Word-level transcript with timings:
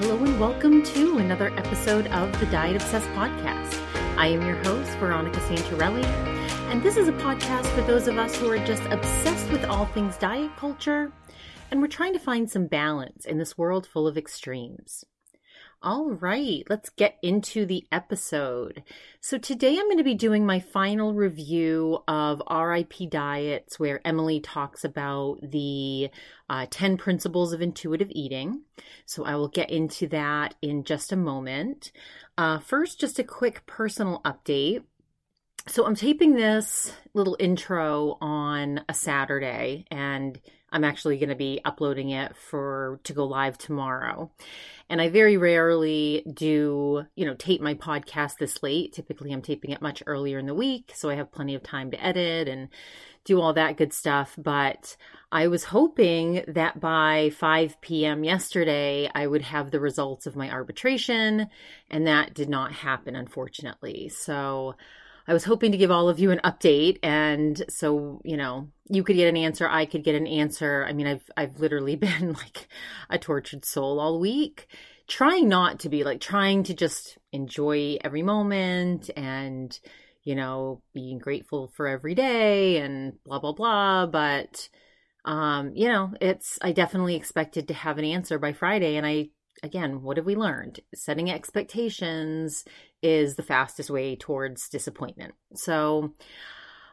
Hello 0.00 0.22
and 0.22 0.38
welcome 0.38 0.82
to 0.82 1.16
another 1.16 1.48
episode 1.56 2.06
of 2.08 2.38
the 2.38 2.44
Diet 2.46 2.76
Obsessed 2.76 3.08
podcast. 3.12 3.82
I 4.18 4.26
am 4.26 4.44
your 4.44 4.56
host, 4.56 4.90
Veronica 4.98 5.40
Santarelli, 5.40 6.04
and 6.70 6.82
this 6.82 6.98
is 6.98 7.08
a 7.08 7.12
podcast 7.12 7.64
for 7.74 7.80
those 7.80 8.06
of 8.06 8.18
us 8.18 8.36
who 8.36 8.50
are 8.50 8.62
just 8.66 8.82
obsessed 8.90 9.50
with 9.50 9.64
all 9.64 9.86
things 9.86 10.18
diet 10.18 10.54
culture, 10.58 11.10
and 11.70 11.80
we're 11.80 11.86
trying 11.86 12.12
to 12.12 12.18
find 12.18 12.50
some 12.50 12.66
balance 12.66 13.24
in 13.24 13.38
this 13.38 13.56
world 13.56 13.86
full 13.86 14.06
of 14.06 14.18
extremes. 14.18 15.06
All 15.82 16.10
right, 16.10 16.64
let's 16.70 16.88
get 16.88 17.18
into 17.22 17.66
the 17.66 17.84
episode. 17.92 18.82
So, 19.20 19.36
today 19.36 19.78
I'm 19.78 19.84
going 19.84 19.98
to 19.98 20.04
be 20.04 20.14
doing 20.14 20.46
my 20.46 20.58
final 20.58 21.12
review 21.12 21.98
of 22.08 22.42
RIP 22.50 23.10
Diets, 23.10 23.78
where 23.78 24.00
Emily 24.06 24.40
talks 24.40 24.84
about 24.84 25.38
the 25.42 26.08
uh, 26.48 26.66
10 26.70 26.96
principles 26.96 27.52
of 27.52 27.60
intuitive 27.60 28.08
eating. 28.10 28.62
So, 29.04 29.26
I 29.26 29.34
will 29.34 29.48
get 29.48 29.70
into 29.70 30.06
that 30.08 30.54
in 30.62 30.82
just 30.82 31.12
a 31.12 31.16
moment. 31.16 31.92
Uh, 32.38 32.58
first, 32.58 32.98
just 32.98 33.18
a 33.18 33.24
quick 33.24 33.66
personal 33.66 34.22
update. 34.24 34.82
So, 35.68 35.84
I'm 35.84 35.94
taping 35.94 36.34
this 36.34 36.90
little 37.12 37.36
intro 37.38 38.16
on 38.22 38.80
a 38.88 38.94
Saturday, 38.94 39.84
and 39.90 40.40
I'm 40.70 40.84
actually 40.84 41.18
going 41.18 41.28
to 41.28 41.36
be 41.36 41.60
uploading 41.64 42.10
it 42.10 42.36
for 42.36 43.00
to 43.04 43.12
go 43.12 43.24
live 43.24 43.56
tomorrow. 43.56 44.30
And 44.88 45.00
I 45.00 45.08
very 45.08 45.36
rarely 45.36 46.24
do, 46.32 47.04
you 47.14 47.24
know, 47.24 47.34
tape 47.34 47.60
my 47.60 47.74
podcast 47.74 48.38
this 48.38 48.62
late. 48.62 48.92
Typically, 48.92 49.32
I'm 49.32 49.42
taping 49.42 49.70
it 49.70 49.82
much 49.82 50.02
earlier 50.06 50.38
in 50.38 50.46
the 50.46 50.54
week, 50.54 50.92
so 50.94 51.08
I 51.08 51.14
have 51.14 51.32
plenty 51.32 51.54
of 51.54 51.62
time 51.62 51.90
to 51.90 52.04
edit 52.04 52.48
and 52.48 52.68
do 53.24 53.40
all 53.40 53.52
that 53.54 53.76
good 53.76 53.92
stuff. 53.92 54.34
But 54.38 54.96
I 55.32 55.48
was 55.48 55.64
hoping 55.64 56.44
that 56.46 56.80
by 56.80 57.30
5 57.36 57.80
p.m. 57.80 58.22
yesterday, 58.22 59.10
I 59.14 59.26
would 59.26 59.42
have 59.42 59.70
the 59.70 59.80
results 59.80 60.26
of 60.26 60.36
my 60.36 60.50
arbitration, 60.50 61.48
and 61.90 62.06
that 62.06 62.34
did 62.34 62.48
not 62.48 62.72
happen, 62.72 63.16
unfortunately. 63.16 64.08
So 64.08 64.76
I 65.28 65.32
was 65.32 65.44
hoping 65.44 65.72
to 65.72 65.78
give 65.78 65.90
all 65.90 66.08
of 66.08 66.18
you 66.18 66.30
an 66.30 66.40
update, 66.44 66.98
and 67.02 67.64
so 67.68 68.20
you 68.24 68.36
know, 68.36 68.68
you 68.88 69.02
could 69.02 69.16
get 69.16 69.28
an 69.28 69.36
answer, 69.36 69.68
I 69.68 69.86
could 69.86 70.04
get 70.04 70.14
an 70.14 70.26
answer. 70.26 70.84
I 70.88 70.92
mean, 70.92 71.06
I've 71.06 71.28
I've 71.36 71.58
literally 71.60 71.96
been 72.06 72.32
like 72.32 72.68
a 73.10 73.18
tortured 73.18 73.64
soul 73.64 74.00
all 74.00 74.20
week, 74.20 74.68
trying 75.08 75.48
not 75.48 75.80
to 75.80 75.88
be 75.88 76.04
like 76.04 76.20
trying 76.20 76.62
to 76.64 76.74
just 76.74 77.18
enjoy 77.32 77.98
every 78.02 78.22
moment 78.22 79.10
and 79.16 79.78
you 80.26 80.34
know, 80.34 80.82
being 80.92 81.18
grateful 81.18 81.68
for 81.76 81.86
every 81.86 82.14
day 82.14 82.78
and 82.78 83.12
blah 83.24 83.38
blah 83.38 83.52
blah, 83.52 84.06
but 84.06 84.68
um, 85.24 85.72
you 85.74 85.88
know, 85.88 86.12
it's 86.20 86.58
I 86.62 86.72
definitely 86.72 87.16
expected 87.16 87.68
to 87.68 87.74
have 87.74 87.98
an 87.98 88.04
answer 88.04 88.38
by 88.38 88.52
Friday 88.52 88.96
and 88.96 89.06
I 89.06 89.30
again, 89.62 90.02
what 90.02 90.16
have 90.16 90.26
we 90.26 90.34
learned? 90.34 90.80
Setting 90.94 91.30
expectations 91.30 92.64
is 93.06 93.36
the 93.36 93.42
fastest 93.42 93.90
way 93.90 94.16
towards 94.16 94.68
disappointment. 94.68 95.34
So 95.54 96.12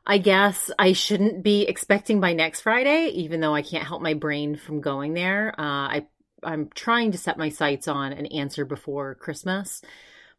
I 0.05 0.17
guess 0.17 0.69
I 0.77 0.93
shouldn't 0.93 1.43
be 1.43 1.63
expecting 1.63 2.19
by 2.19 2.33
next 2.33 2.61
Friday, 2.61 3.07
even 3.07 3.39
though 3.39 3.55
I 3.55 3.61
can't 3.61 3.87
help 3.87 4.01
my 4.01 4.13
brain 4.13 4.55
from 4.55 4.81
going 4.81 5.13
there. 5.13 5.53
Uh, 5.57 5.87
I 5.87 6.07
I'm 6.43 6.69
trying 6.75 7.13
to 7.13 7.17
set 7.17 7.37
my 7.37 7.49
sights 7.49 7.87
on 7.87 8.11
an 8.11 8.25
answer 8.27 8.65
before 8.65 9.15
Christmas, 9.15 9.81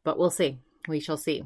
but 0.04 0.18
we'll 0.18 0.30
see. 0.30 0.58
We 0.88 1.00
shall 1.00 1.16
see. 1.16 1.44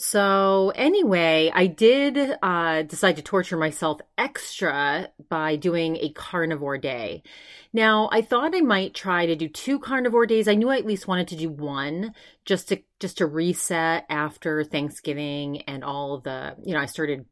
So 0.00 0.72
anyway, 0.76 1.50
I 1.52 1.66
did 1.66 2.36
uh, 2.40 2.82
decide 2.82 3.16
to 3.16 3.22
torture 3.22 3.56
myself 3.56 4.00
extra 4.16 5.08
by 5.28 5.56
doing 5.56 5.96
a 5.96 6.10
carnivore 6.10 6.78
day. 6.78 7.24
Now, 7.72 8.08
I 8.12 8.22
thought 8.22 8.54
I 8.54 8.60
might 8.60 8.94
try 8.94 9.26
to 9.26 9.34
do 9.34 9.48
two 9.48 9.80
carnivore 9.80 10.26
days. 10.26 10.46
I 10.46 10.54
knew 10.54 10.70
I 10.70 10.78
at 10.78 10.86
least 10.86 11.08
wanted 11.08 11.26
to 11.28 11.36
do 11.36 11.50
one 11.50 12.14
just 12.44 12.68
to 12.68 12.78
just 13.00 13.18
to 13.18 13.26
reset 13.26 14.06
after 14.08 14.62
Thanksgiving 14.62 15.62
and 15.62 15.82
all 15.82 16.20
the, 16.20 16.54
you 16.62 16.74
know, 16.74 16.80
I 16.80 16.86
started, 16.86 17.26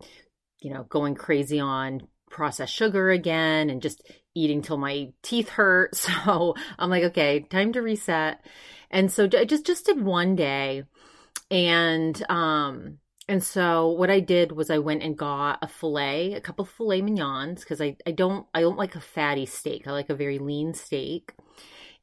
you 0.61 0.75
know, 0.75 0.83
going 0.83 1.15
crazy 1.15 1.61
on 1.61 2.09
processed 2.31 2.75
sugar 2.75 3.11
again 3.11 3.71
and 3.71 3.81
just 3.81 4.03
eating 4.35 4.61
till 4.61 4.77
my 4.77 5.13
teeth 5.23 5.51
hurt. 5.51 5.95
So 6.07 6.57
I'm 6.81 6.91
like, 6.91 7.05
okay, 7.05 7.41
time 7.41 7.73
to 7.75 7.81
reset. 7.81 8.45
And 8.91 9.11
so 9.11 9.29
I 9.39 9.45
just 9.45 9.65
just 9.67 9.87
did 9.87 10.05
one 10.05 10.35
day 10.35 10.83
and 11.51 12.25
um 12.29 12.99
and 13.29 13.43
so 13.43 13.89
what 13.91 14.11
I 14.11 14.21
did 14.21 14.53
was 14.53 14.71
I 14.71 14.79
went 14.79 15.03
and 15.03 15.19
got 15.19 15.59
a 15.61 15.67
fillet, 15.67 16.35
a 16.35 16.41
couple 16.41 16.65
filet 16.65 17.03
mignons 17.03 17.61
because 17.61 17.81
I 17.81 17.97
I 18.07 18.13
don't 18.13 18.47
I 18.55 18.61
don't 18.61 18.79
like 18.79 18.95
a 18.95 19.01
fatty 19.01 19.47
steak. 19.47 19.87
I 19.87 19.93
like 19.93 20.11
a 20.11 20.15
very 20.15 20.39
lean 20.39 20.75
steak. 20.75 21.33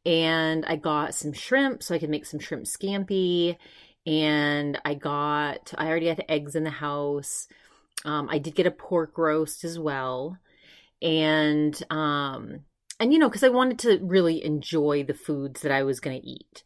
And 0.05 0.65
I 0.65 0.75
got 0.75 1.15
some 1.15 1.31
shrimp 1.31 1.81
so 1.81 1.95
I 1.95 1.99
could 1.99 2.09
make 2.09 2.25
some 2.25 2.39
shrimp 2.39 2.65
scampi. 2.65 3.55
And 4.05 4.79
I 4.83 4.95
got 4.95 5.73
I 5.77 5.87
already 5.87 6.07
had 6.07 6.25
eggs 6.27 6.55
in 6.55 6.65
the 6.65 6.69
house. 6.69 7.47
Um, 8.03 8.27
I 8.29 8.37
did 8.37 8.55
get 8.55 8.67
a 8.67 8.71
pork 8.71 9.17
roast 9.17 9.63
as 9.63 9.79
well. 9.79 10.37
And 11.01 11.81
um 11.89 12.65
and 12.99 13.13
you 13.13 13.19
know 13.19 13.29
because 13.29 13.43
I 13.43 13.49
wanted 13.49 13.79
to 13.79 13.99
really 14.01 14.43
enjoy 14.43 15.03
the 15.05 15.13
foods 15.13 15.61
that 15.61 15.71
I 15.71 15.83
was 15.83 16.01
going 16.01 16.19
to 16.19 16.27
eat. 16.27 16.63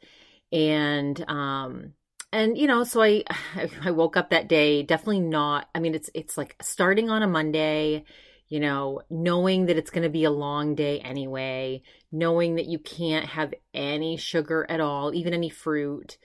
And 0.52 1.24
um 1.30 1.94
and 2.32 2.58
you 2.58 2.68
know 2.68 2.84
so 2.84 3.02
i 3.02 3.24
i 3.84 3.92
woke 3.92 4.18
up 4.18 4.30
that 4.30 4.48
day 4.48 4.84
definitely 4.84 5.20
not 5.20 5.70
i 5.74 5.80
mean 5.80 5.96
it's 5.96 6.10
it's 6.14 6.38
like 6.38 6.56
starting 6.62 7.10
on 7.10 7.24
a 7.24 7.28
monday 7.28 8.04
you 8.50 8.60
know 8.60 9.02
knowing 9.10 9.66
that 9.66 9.78
it's 9.78 9.90
going 9.90 10.04
to 10.04 10.10
be 10.10 10.24
a 10.24 10.32
long 10.32 10.76
day 10.76 11.00
anyway 11.00 11.82
knowing 12.12 12.56
that 12.56 12.66
you 12.66 12.80
can't 12.80 13.26
have 13.26 13.54
any 13.74 14.18
sugar 14.18 14.66
at 14.70 14.80
all 14.80 15.14
even 15.14 15.34
any 15.34 15.50
fruit. 15.50 16.18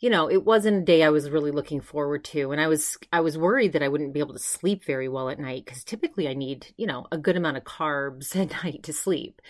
You 0.00 0.08
know 0.08 0.30
it 0.30 0.46
wasn't 0.46 0.78
a 0.78 0.84
day 0.84 1.02
i 1.02 1.10
was 1.10 1.28
really 1.28 1.50
looking 1.50 1.82
forward 1.82 2.24
to 2.24 2.52
and 2.52 2.60
i 2.60 2.68
was 2.68 2.96
i 3.12 3.20
was 3.20 3.36
worried 3.36 3.74
that 3.74 3.82
i 3.82 3.88
wouldn't 3.88 4.14
be 4.14 4.20
able 4.20 4.32
to 4.32 4.38
sleep 4.38 4.82
very 4.86 5.10
well 5.10 5.28
at 5.28 5.38
night 5.38 5.66
because 5.66 5.84
typically 5.84 6.26
i 6.26 6.32
need 6.32 6.72
you 6.78 6.86
know 6.86 7.06
a 7.12 7.18
good 7.18 7.36
amount 7.36 7.58
of 7.58 7.64
carbs 7.64 8.34
at 8.40 8.64
night 8.64 8.82
to 8.84 8.94
sleep. 8.94 9.42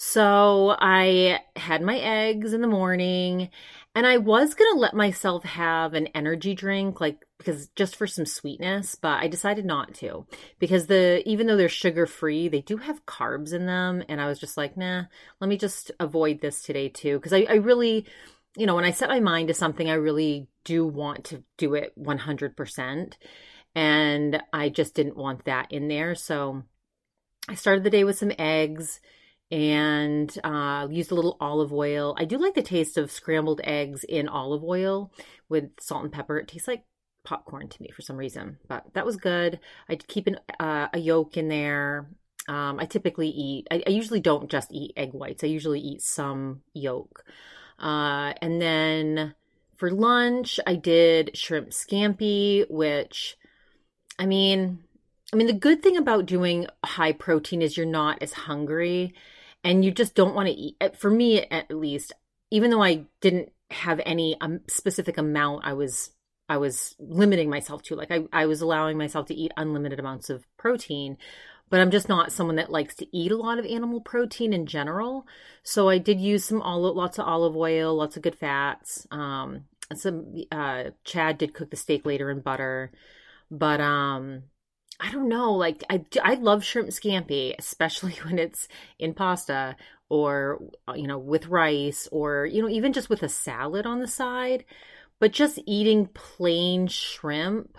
So 0.00 0.76
I 0.78 1.40
had 1.56 1.82
my 1.82 1.98
eggs 1.98 2.52
in 2.52 2.60
the 2.60 2.68
morning 2.68 3.50
and 3.98 4.06
I 4.06 4.18
was 4.18 4.54
going 4.54 4.72
to 4.74 4.78
let 4.78 4.94
myself 4.94 5.42
have 5.42 5.92
an 5.92 6.06
energy 6.14 6.54
drink 6.54 7.00
like 7.00 7.18
because 7.36 7.66
just 7.74 7.96
for 7.96 8.06
some 8.06 8.26
sweetness, 8.26 8.94
but 8.94 9.20
I 9.20 9.26
decided 9.26 9.64
not 9.64 9.92
to 9.94 10.24
because 10.60 10.86
the 10.86 11.20
even 11.28 11.48
though 11.48 11.56
they're 11.56 11.68
sugar 11.68 12.06
free, 12.06 12.46
they 12.46 12.60
do 12.60 12.76
have 12.76 13.04
carbs 13.06 13.52
in 13.52 13.66
them 13.66 14.04
and 14.08 14.20
I 14.20 14.28
was 14.28 14.38
just 14.38 14.56
like, 14.56 14.76
"Nah, 14.76 15.06
let 15.40 15.48
me 15.48 15.56
just 15.56 15.90
avoid 15.98 16.40
this 16.40 16.62
today 16.62 16.88
too." 16.88 17.16
Because 17.16 17.32
I, 17.32 17.44
I 17.50 17.54
really 17.54 18.06
you 18.56 18.66
know, 18.66 18.76
when 18.76 18.84
I 18.84 18.92
set 18.92 19.08
my 19.08 19.18
mind 19.18 19.48
to 19.48 19.54
something, 19.54 19.90
I 19.90 19.94
really 19.94 20.46
do 20.62 20.86
want 20.86 21.24
to 21.26 21.42
do 21.56 21.74
it 21.74 21.92
100%. 22.00 23.14
And 23.74 24.42
I 24.52 24.68
just 24.68 24.94
didn't 24.94 25.16
want 25.16 25.46
that 25.46 25.72
in 25.72 25.88
there. 25.88 26.14
So 26.14 26.62
I 27.48 27.56
started 27.56 27.82
the 27.82 27.90
day 27.90 28.04
with 28.04 28.16
some 28.18 28.32
eggs 28.38 29.00
and 29.50 30.36
uh, 30.44 30.86
used 30.90 31.10
a 31.10 31.14
little 31.14 31.36
olive 31.40 31.72
oil. 31.72 32.14
I 32.18 32.24
do 32.24 32.38
like 32.38 32.54
the 32.54 32.62
taste 32.62 32.98
of 32.98 33.10
scrambled 33.10 33.60
eggs 33.64 34.04
in 34.04 34.28
olive 34.28 34.62
oil 34.62 35.12
with 35.48 35.70
salt 35.80 36.04
and 36.04 36.12
pepper. 36.12 36.38
It 36.38 36.48
tastes 36.48 36.68
like 36.68 36.84
popcorn 37.24 37.68
to 37.68 37.82
me 37.82 37.90
for 37.90 38.02
some 38.02 38.16
reason, 38.16 38.58
but 38.68 38.84
that 38.94 39.06
was 39.06 39.16
good. 39.16 39.60
I'd 39.88 40.06
keep 40.06 40.26
an, 40.26 40.38
uh, 40.60 40.88
a 40.92 40.98
yolk 40.98 41.36
in 41.36 41.48
there. 41.48 42.08
Um, 42.46 42.78
I 42.78 42.86
typically 42.86 43.28
eat, 43.28 43.66
I, 43.70 43.82
I, 43.86 43.90
usually 43.90 44.20
don't 44.20 44.50
just 44.50 44.72
eat 44.72 44.94
egg 44.96 45.12
whites, 45.12 45.44
I 45.44 45.48
usually 45.48 45.80
eat 45.80 46.00
some 46.00 46.62
yolk. 46.72 47.22
Uh, 47.78 48.32
and 48.40 48.60
then 48.60 49.34
for 49.76 49.90
lunch, 49.90 50.58
I 50.66 50.74
did 50.74 51.36
shrimp 51.36 51.70
scampi, 51.70 52.64
which, 52.70 53.36
I 54.18 54.24
mean, 54.24 54.78
I 55.30 55.36
mean, 55.36 55.46
the 55.46 55.52
good 55.52 55.82
thing 55.82 55.98
about 55.98 56.24
doing 56.24 56.66
high 56.82 57.12
protein 57.12 57.60
is 57.60 57.76
you're 57.76 57.84
not 57.84 58.22
as 58.22 58.32
hungry 58.32 59.12
and 59.64 59.84
you 59.84 59.90
just 59.90 60.14
don't 60.14 60.34
want 60.34 60.48
to 60.48 60.54
eat 60.54 60.76
for 60.98 61.10
me 61.10 61.42
at 61.50 61.70
least 61.70 62.12
even 62.50 62.70
though 62.70 62.82
i 62.82 63.04
didn't 63.20 63.50
have 63.70 64.00
any 64.06 64.36
um, 64.40 64.60
specific 64.68 65.18
amount 65.18 65.64
i 65.64 65.72
was 65.72 66.10
i 66.48 66.56
was 66.56 66.94
limiting 66.98 67.50
myself 67.50 67.82
to 67.82 67.94
like 67.94 68.10
I, 68.10 68.24
I 68.32 68.46
was 68.46 68.60
allowing 68.60 68.96
myself 68.96 69.26
to 69.26 69.34
eat 69.34 69.52
unlimited 69.56 70.00
amounts 70.00 70.30
of 70.30 70.44
protein 70.56 71.18
but 71.70 71.80
i'm 71.80 71.90
just 71.90 72.08
not 72.08 72.32
someone 72.32 72.56
that 72.56 72.70
likes 72.70 72.94
to 72.96 73.16
eat 73.16 73.32
a 73.32 73.36
lot 73.36 73.58
of 73.58 73.66
animal 73.66 74.00
protein 74.00 74.52
in 74.52 74.66
general. 74.66 75.26
So 75.62 75.88
i 75.88 75.98
did 75.98 76.20
use 76.20 76.44
some 76.44 76.62
olive 76.62 76.96
lots 76.96 77.18
of 77.18 77.26
olive 77.26 77.56
oil 77.56 77.94
lots 77.94 78.16
of 78.16 78.22
good 78.22 78.36
fats 78.36 79.06
um 79.10 79.64
some 79.94 80.34
uh 80.50 80.84
chad 81.04 81.38
did 81.38 81.54
cook 81.54 81.70
the 81.70 81.76
steak 81.76 82.06
later 82.06 82.30
in 82.30 82.40
butter 82.40 82.90
but 83.50 83.80
um 83.80 84.44
I 85.00 85.12
don't 85.12 85.28
know, 85.28 85.52
like 85.52 85.84
I 85.90 86.04
I 86.22 86.34
love 86.34 86.64
shrimp 86.64 86.88
scampi, 86.90 87.54
especially 87.58 88.12
when 88.24 88.38
it's 88.38 88.68
in 88.98 89.14
pasta 89.14 89.76
or 90.08 90.60
uh, 90.88 90.94
you 90.94 91.06
know 91.06 91.18
with 91.18 91.46
rice 91.46 92.08
or 92.10 92.46
you 92.46 92.62
know 92.62 92.68
even 92.68 92.92
just 92.92 93.10
with 93.10 93.22
a 93.22 93.28
salad 93.28 93.86
on 93.86 94.00
the 94.00 94.08
side. 94.08 94.64
But 95.20 95.32
just 95.32 95.58
eating 95.66 96.06
plain 96.06 96.86
shrimp, 96.86 97.76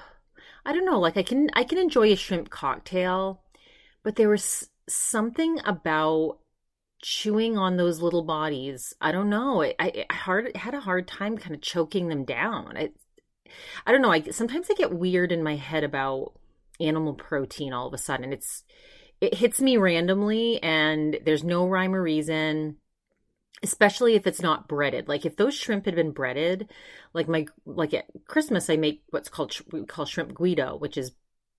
I 0.66 0.74
don't 0.74 0.86
know, 0.86 1.00
like 1.00 1.18
I 1.18 1.24
can 1.24 1.50
I 1.54 1.64
can 1.64 1.78
enjoy 1.78 2.12
a 2.12 2.16
shrimp 2.16 2.50
cocktail, 2.50 3.42
but 4.04 4.16
there 4.16 4.30
was 4.30 4.70
something 4.88 5.60
about 5.66 6.40
chewing 7.02 7.58
on 7.58 7.78
those 7.78 8.02
little 8.02 8.24
bodies. 8.24 8.94
I 9.02 9.12
don't 9.12 9.30
know. 9.30 9.64
I, 9.64 10.06
I 10.10 10.14
hard 10.14 10.56
had 10.56 10.74
a 10.74 10.80
hard 10.82 11.08
time 11.08 11.38
kind 11.38 11.56
of 11.56 11.62
choking 11.62 12.10
them 12.10 12.26
down. 12.26 12.78
I, 12.78 12.90
I 13.86 13.92
don't 13.92 14.02
know. 14.02 14.12
I 14.12 14.22
sometimes 14.24 14.68
I 14.70 14.74
get 14.76 14.94
weird 14.94 15.32
in 15.32 15.44
my 15.44 15.56
head 15.56 15.84
about 15.84 16.34
animal 16.80 17.14
protein 17.14 17.74
all 17.74 17.88
of 17.88 17.94
a 17.94 17.98
sudden. 17.98 18.34
It's 18.34 18.64
it 19.22 19.36
hits 19.36 19.60
me 19.60 19.78
randomly 19.78 20.62
and 20.64 21.20
there's 21.26 21.44
no 21.44 21.68
rhyme 21.68 21.96
or 21.96 22.02
reason 22.02 22.78
especially 23.62 24.16
if 24.16 24.26
it's 24.26 24.42
not 24.42 24.70
breaded. 24.70 25.10
Like 25.10 25.26
if 25.26 25.36
those 25.36 25.54
shrimp 25.54 25.84
had 25.84 25.96
been 25.96 26.12
breaded 26.12 26.70
like 27.14 27.28
my 27.28 27.46
like 27.66 27.94
at 27.94 28.06
christmas 28.28 28.70
i 28.70 28.76
make 28.76 29.04
what's 29.10 29.30
called 29.30 29.56
we 29.72 29.86
call 29.86 30.06
shrimp 30.06 30.34
guido 30.34 30.78
which 30.78 30.98
is 30.98 31.12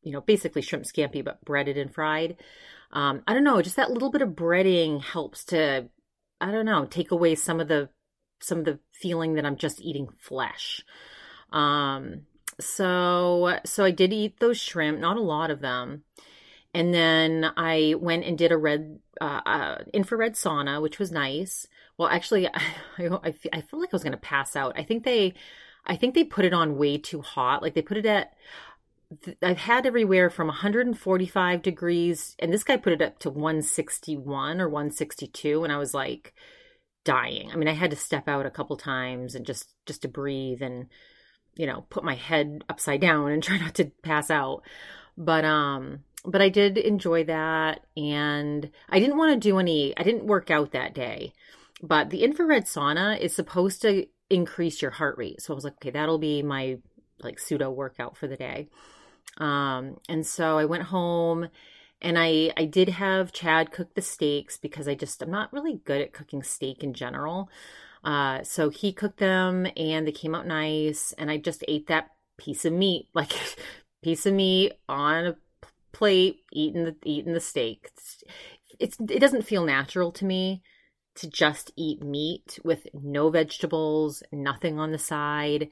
you 0.03 0.13
know 0.13 0.21
basically 0.21 0.63
shrimp 0.63 0.85
scampi 0.85 1.25
but 1.25 1.45
breaded 1.45 1.77
and 1.77 1.95
fried. 1.95 2.37
Um 2.93 3.23
i 3.27 3.35
don't 3.35 3.45
know 3.45 3.63
just 3.63 3.77
that 3.77 3.91
little 3.91 4.11
bit 4.11 4.23
of 4.23 4.31
breading 4.31 5.03
helps 5.03 5.45
to 5.47 5.89
i 6.41 6.51
don't 6.51 6.67
know 6.67 6.87
take 6.87 7.11
away 7.11 7.35
some 7.35 7.61
of 7.61 7.69
the 7.69 7.89
some 8.41 8.59
of 8.59 8.65
the 8.65 8.79
feeling 8.93 9.35
that 9.35 9.47
i'm 9.47 9.57
just 9.57 9.81
eating 9.81 10.09
flesh. 10.19 10.83
Um 11.53 12.23
so 12.61 13.59
so 13.65 13.85
i 13.85 13.91
did 13.91 14.13
eat 14.13 14.39
those 14.41 14.59
shrimp 14.59 14.99
not 14.99 15.17
a 15.17 15.23
lot 15.23 15.51
of 15.51 15.61
them 15.61 16.05
and 16.73 16.95
then 16.95 17.51
I 17.57 17.95
went 17.99 18.25
and 18.25 18.39
did 18.39 18.53
a 18.53 18.57
red 18.57 19.01
uh, 19.21 19.41
uh, 19.45 19.79
infrared 19.93 20.35
sauna, 20.35 20.81
which 20.81 20.99
was 20.99 21.11
nice. 21.11 21.67
Well, 21.99 22.09
actually, 22.09 22.47
I, 22.49 22.63
I, 22.99 23.35
I 23.53 23.61
feel 23.61 23.81
like 23.81 23.91
I 23.93 23.97
was 23.97 24.05
going 24.05 24.13
to 24.13 24.19
pass 24.19 24.55
out. 24.55 24.79
I 24.79 24.85
think 24.85 25.05
they, 25.05 25.35
I 25.85 25.97
think 25.97 26.15
they 26.15 26.25
put 26.25 26.45
it 26.45 26.55
on 26.55 26.77
way 26.77 26.99
too 26.99 27.23
hot. 27.23 27.63
Like 27.63 27.75
they 27.75 27.83
put 27.83 27.97
it 27.97 28.07
at, 28.07 28.35
I've 29.43 29.59
had 29.59 29.85
everywhere 29.85 30.31
from 30.31 30.47
145 30.47 31.63
degrees, 31.63 32.37
and 32.39 32.53
this 32.53 32.63
guy 32.63 32.77
put 32.77 32.93
it 32.93 33.03
up 33.03 33.19
to 33.21 33.31
161 33.31 34.61
or 34.61 34.69
162, 34.69 35.65
and 35.65 35.73
I 35.73 35.79
was 35.79 35.93
like 35.93 36.33
dying. 37.05 37.51
I 37.51 37.57
mean, 37.57 37.67
I 37.67 37.73
had 37.73 37.91
to 37.91 37.97
step 37.97 38.29
out 38.29 38.47
a 38.47 38.51
couple 38.51 38.77
times 38.77 39.35
and 39.35 39.45
just 39.45 39.75
just 39.87 40.03
to 40.03 40.09
breathe 40.09 40.63
and 40.63 40.87
you 41.57 41.67
know 41.67 41.85
put 41.91 42.05
my 42.05 42.15
head 42.15 42.65
upside 42.69 43.01
down 43.01 43.31
and 43.31 43.43
try 43.43 43.59
not 43.59 43.75
to 43.77 43.87
pass 44.03 44.31
out. 44.31 44.63
But 45.17 45.45
um, 45.45 46.01
but 46.25 46.43
I 46.43 46.49
did 46.49 46.79
enjoy 46.79 47.25
that. 47.25 47.85
And 47.97 48.71
I 48.89 49.01
didn't 49.01 49.19
want 49.19 49.33
to 49.33 49.49
do 49.49 49.59
any, 49.59 49.97
I 49.97 50.03
didn't 50.03 50.27
work 50.27 50.51
out 50.51 50.73
that 50.73 50.95
day. 50.95 51.33
But 51.83 52.11
the 52.11 52.23
infrared 52.23 52.67
sauna 52.67 53.19
is 53.19 53.35
supposed 53.35 53.83
to 53.83 54.07
increase 54.29 54.83
your 54.83 54.91
heart 54.91 55.17
rate. 55.17 55.41
So 55.41 55.53
I 55.53 55.57
was 55.57 55.65
like, 55.65 55.75
okay, 55.75 55.91
that'll 55.91 56.19
be 56.19 56.43
my 56.43 56.79
like 57.21 57.39
pseudo 57.39 57.71
workout 57.71 58.17
for 58.17 58.27
the 58.27 58.37
day. 58.37 58.69
Um, 59.39 59.99
and 60.09 60.27
so 60.27 60.59
I 60.59 60.67
went 60.67 60.85
home 60.85 61.49
and 62.03 62.19
I 62.19 62.53
I 62.57 62.65
did 62.67 62.91
have 62.91 63.33
Chad 63.33 63.73
cook 63.73 63.95
the 63.95 64.03
steaks 64.03 64.57
because 64.57 64.89
I 64.89 64.95
just 64.95 65.23
I'm 65.23 65.31
not 65.31 65.53
really 65.53 65.81
good 65.85 66.01
at 66.01 66.13
cooking 66.13 66.43
steak 66.43 66.83
in 66.83 66.93
general. 66.93 67.49
Uh, 68.03 68.43
so 68.43 68.71
he 68.71 68.93
cooked 68.93 69.19
them 69.19 69.67
and 69.77 70.07
they 70.07 70.13
came 70.13 70.35
out 70.35 70.47
nice 70.47 71.13
and 71.19 71.31
I 71.31 71.37
just 71.37 71.65
ate 71.69 71.87
that 71.89 72.11
piece 72.39 72.65
of 72.65 72.73
meat 72.73 73.09
like 73.15 73.33
piece 74.03 74.25
of 74.25 74.33
meat 74.33 74.73
on 74.89 75.27
a 75.27 75.37
plate 75.93 76.41
eating 76.53 76.85
the 76.85 76.97
eating 77.05 77.35
the 77.35 77.41
steak. 77.41 77.91
It's, 77.93 78.25
it's 78.79 78.97
it 79.01 79.21
doesn't 79.21 79.43
feel 79.43 79.65
natural 79.65 80.13
to 80.13 80.25
me 80.25 80.63
to 81.17 81.29
just 81.29 81.73
eat 81.77 82.03
meat 82.03 82.59
with 82.65 82.87
no 82.95 83.31
vegetables, 83.31 84.23
nothing 84.33 84.79
on 84.79 84.93
the 84.93 84.99
side. 84.99 85.69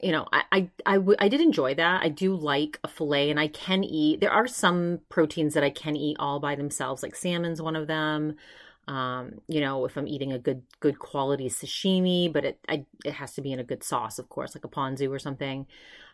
You 0.00 0.12
know, 0.12 0.26
I, 0.32 0.42
I, 0.52 0.70
I, 0.84 0.94
w- 0.96 1.16
I 1.18 1.28
did 1.28 1.40
enjoy 1.40 1.74
that. 1.76 2.02
I 2.02 2.08
do 2.08 2.34
like 2.34 2.78
a 2.84 2.88
filet 2.88 3.30
and 3.30 3.40
I 3.40 3.48
can 3.48 3.84
eat, 3.84 4.20
there 4.20 4.32
are 4.32 4.46
some 4.46 5.00
proteins 5.08 5.54
that 5.54 5.64
I 5.64 5.70
can 5.70 5.96
eat 5.96 6.16
all 6.18 6.40
by 6.40 6.56
themselves, 6.56 7.02
like 7.02 7.14
salmon's 7.14 7.62
one 7.62 7.76
of 7.76 7.86
them. 7.86 8.36
Um, 8.86 9.40
you 9.48 9.60
know, 9.60 9.84
if 9.86 9.96
I'm 9.96 10.08
eating 10.08 10.32
a 10.32 10.38
good, 10.38 10.62
good 10.80 10.98
quality 10.98 11.48
sashimi, 11.48 12.32
but 12.32 12.44
it, 12.44 12.58
I, 12.68 12.84
it 13.04 13.14
has 13.14 13.32
to 13.34 13.42
be 13.42 13.52
in 13.52 13.58
a 13.58 13.64
good 13.64 13.82
sauce, 13.82 14.18
of 14.18 14.28
course, 14.28 14.54
like 14.54 14.64
a 14.64 14.68
ponzu 14.68 15.10
or 15.10 15.18
something. 15.18 15.66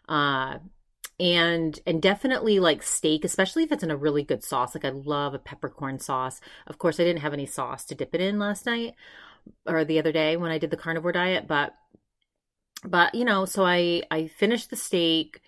Uh, 0.08 0.58
and 1.19 1.78
and 1.87 2.00
definitely 2.00 2.58
like 2.61 2.82
steak 2.82 3.26
especially 3.26 3.62
if 3.62 3.70
it's 3.70 3.82
in 3.82 3.90
a 3.90 3.96
really 3.96 4.22
good 4.22 4.43
sauce. 4.43 4.75
Like 4.75 4.87
i 4.87 4.90
love 4.90 5.34
a 5.34 5.38
peppercorn 5.38 5.99
sauce. 5.99 6.40
Of 6.67 6.78
course 6.78 6.99
i 6.99 7.05
didn't 7.05 7.20
have 7.20 7.34
any 7.34 7.46
sauce 7.46 7.84
to 7.87 7.94
dip 7.94 8.14
it 8.14 8.22
in 8.22 8.38
last 8.38 8.64
night 8.64 8.94
or 9.67 9.84
the 9.84 9.99
other 9.99 10.12
day 10.12 10.37
when 10.37 10.50
i 10.50 10.58
did 10.58 10.70
the 10.70 10.76
carnivore 10.76 11.12
diet 11.12 11.46
but 11.46 11.75
but 12.84 13.14
you 13.14 13.25
know 13.25 13.44
so 13.44 13.64
i 13.64 14.02
i 14.11 14.26
finished 14.26 14.70
the 14.70 14.76
steak 14.76 15.40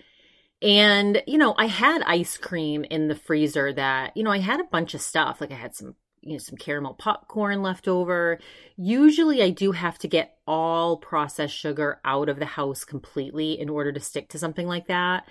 and 0.61 1.23
you 1.27 1.39
know 1.39 1.55
i 1.59 1.67
had 1.67 2.03
ice 2.03 2.37
cream 2.37 2.85
in 2.85 3.09
the 3.09 3.15
freezer 3.15 3.73
that 3.73 4.17
you 4.17 4.23
know 4.23 4.31
i 4.31 4.39
had 4.39 4.61
a 4.61 4.65
bunch 4.65 4.95
of 4.95 5.01
stuff. 5.01 5.41
Like 5.41 5.53
i 5.53 5.57
had 5.57 5.75
some 5.75 5.95
you 6.23 6.33
know 6.33 6.39
some 6.39 6.57
caramel 6.57 6.95
popcorn 6.95 7.63
left 7.63 7.87
over 7.87 8.39
usually 8.77 9.43
i 9.43 9.51
do 9.51 9.73
have 9.73 9.99
to 9.99 10.09
get 10.09 10.39
all 10.47 10.97
processed 10.97 11.55
sugar 11.55 12.01
out 12.05 12.29
of 12.29 12.39
the 12.39 12.47
house 12.47 12.85
completely 12.85 13.59
in 13.61 13.69
order 13.69 13.93
to 13.93 14.01
stick 14.01 14.29
to 14.29 14.39
something 14.39 14.67
like 14.67 14.87
that 14.87 15.27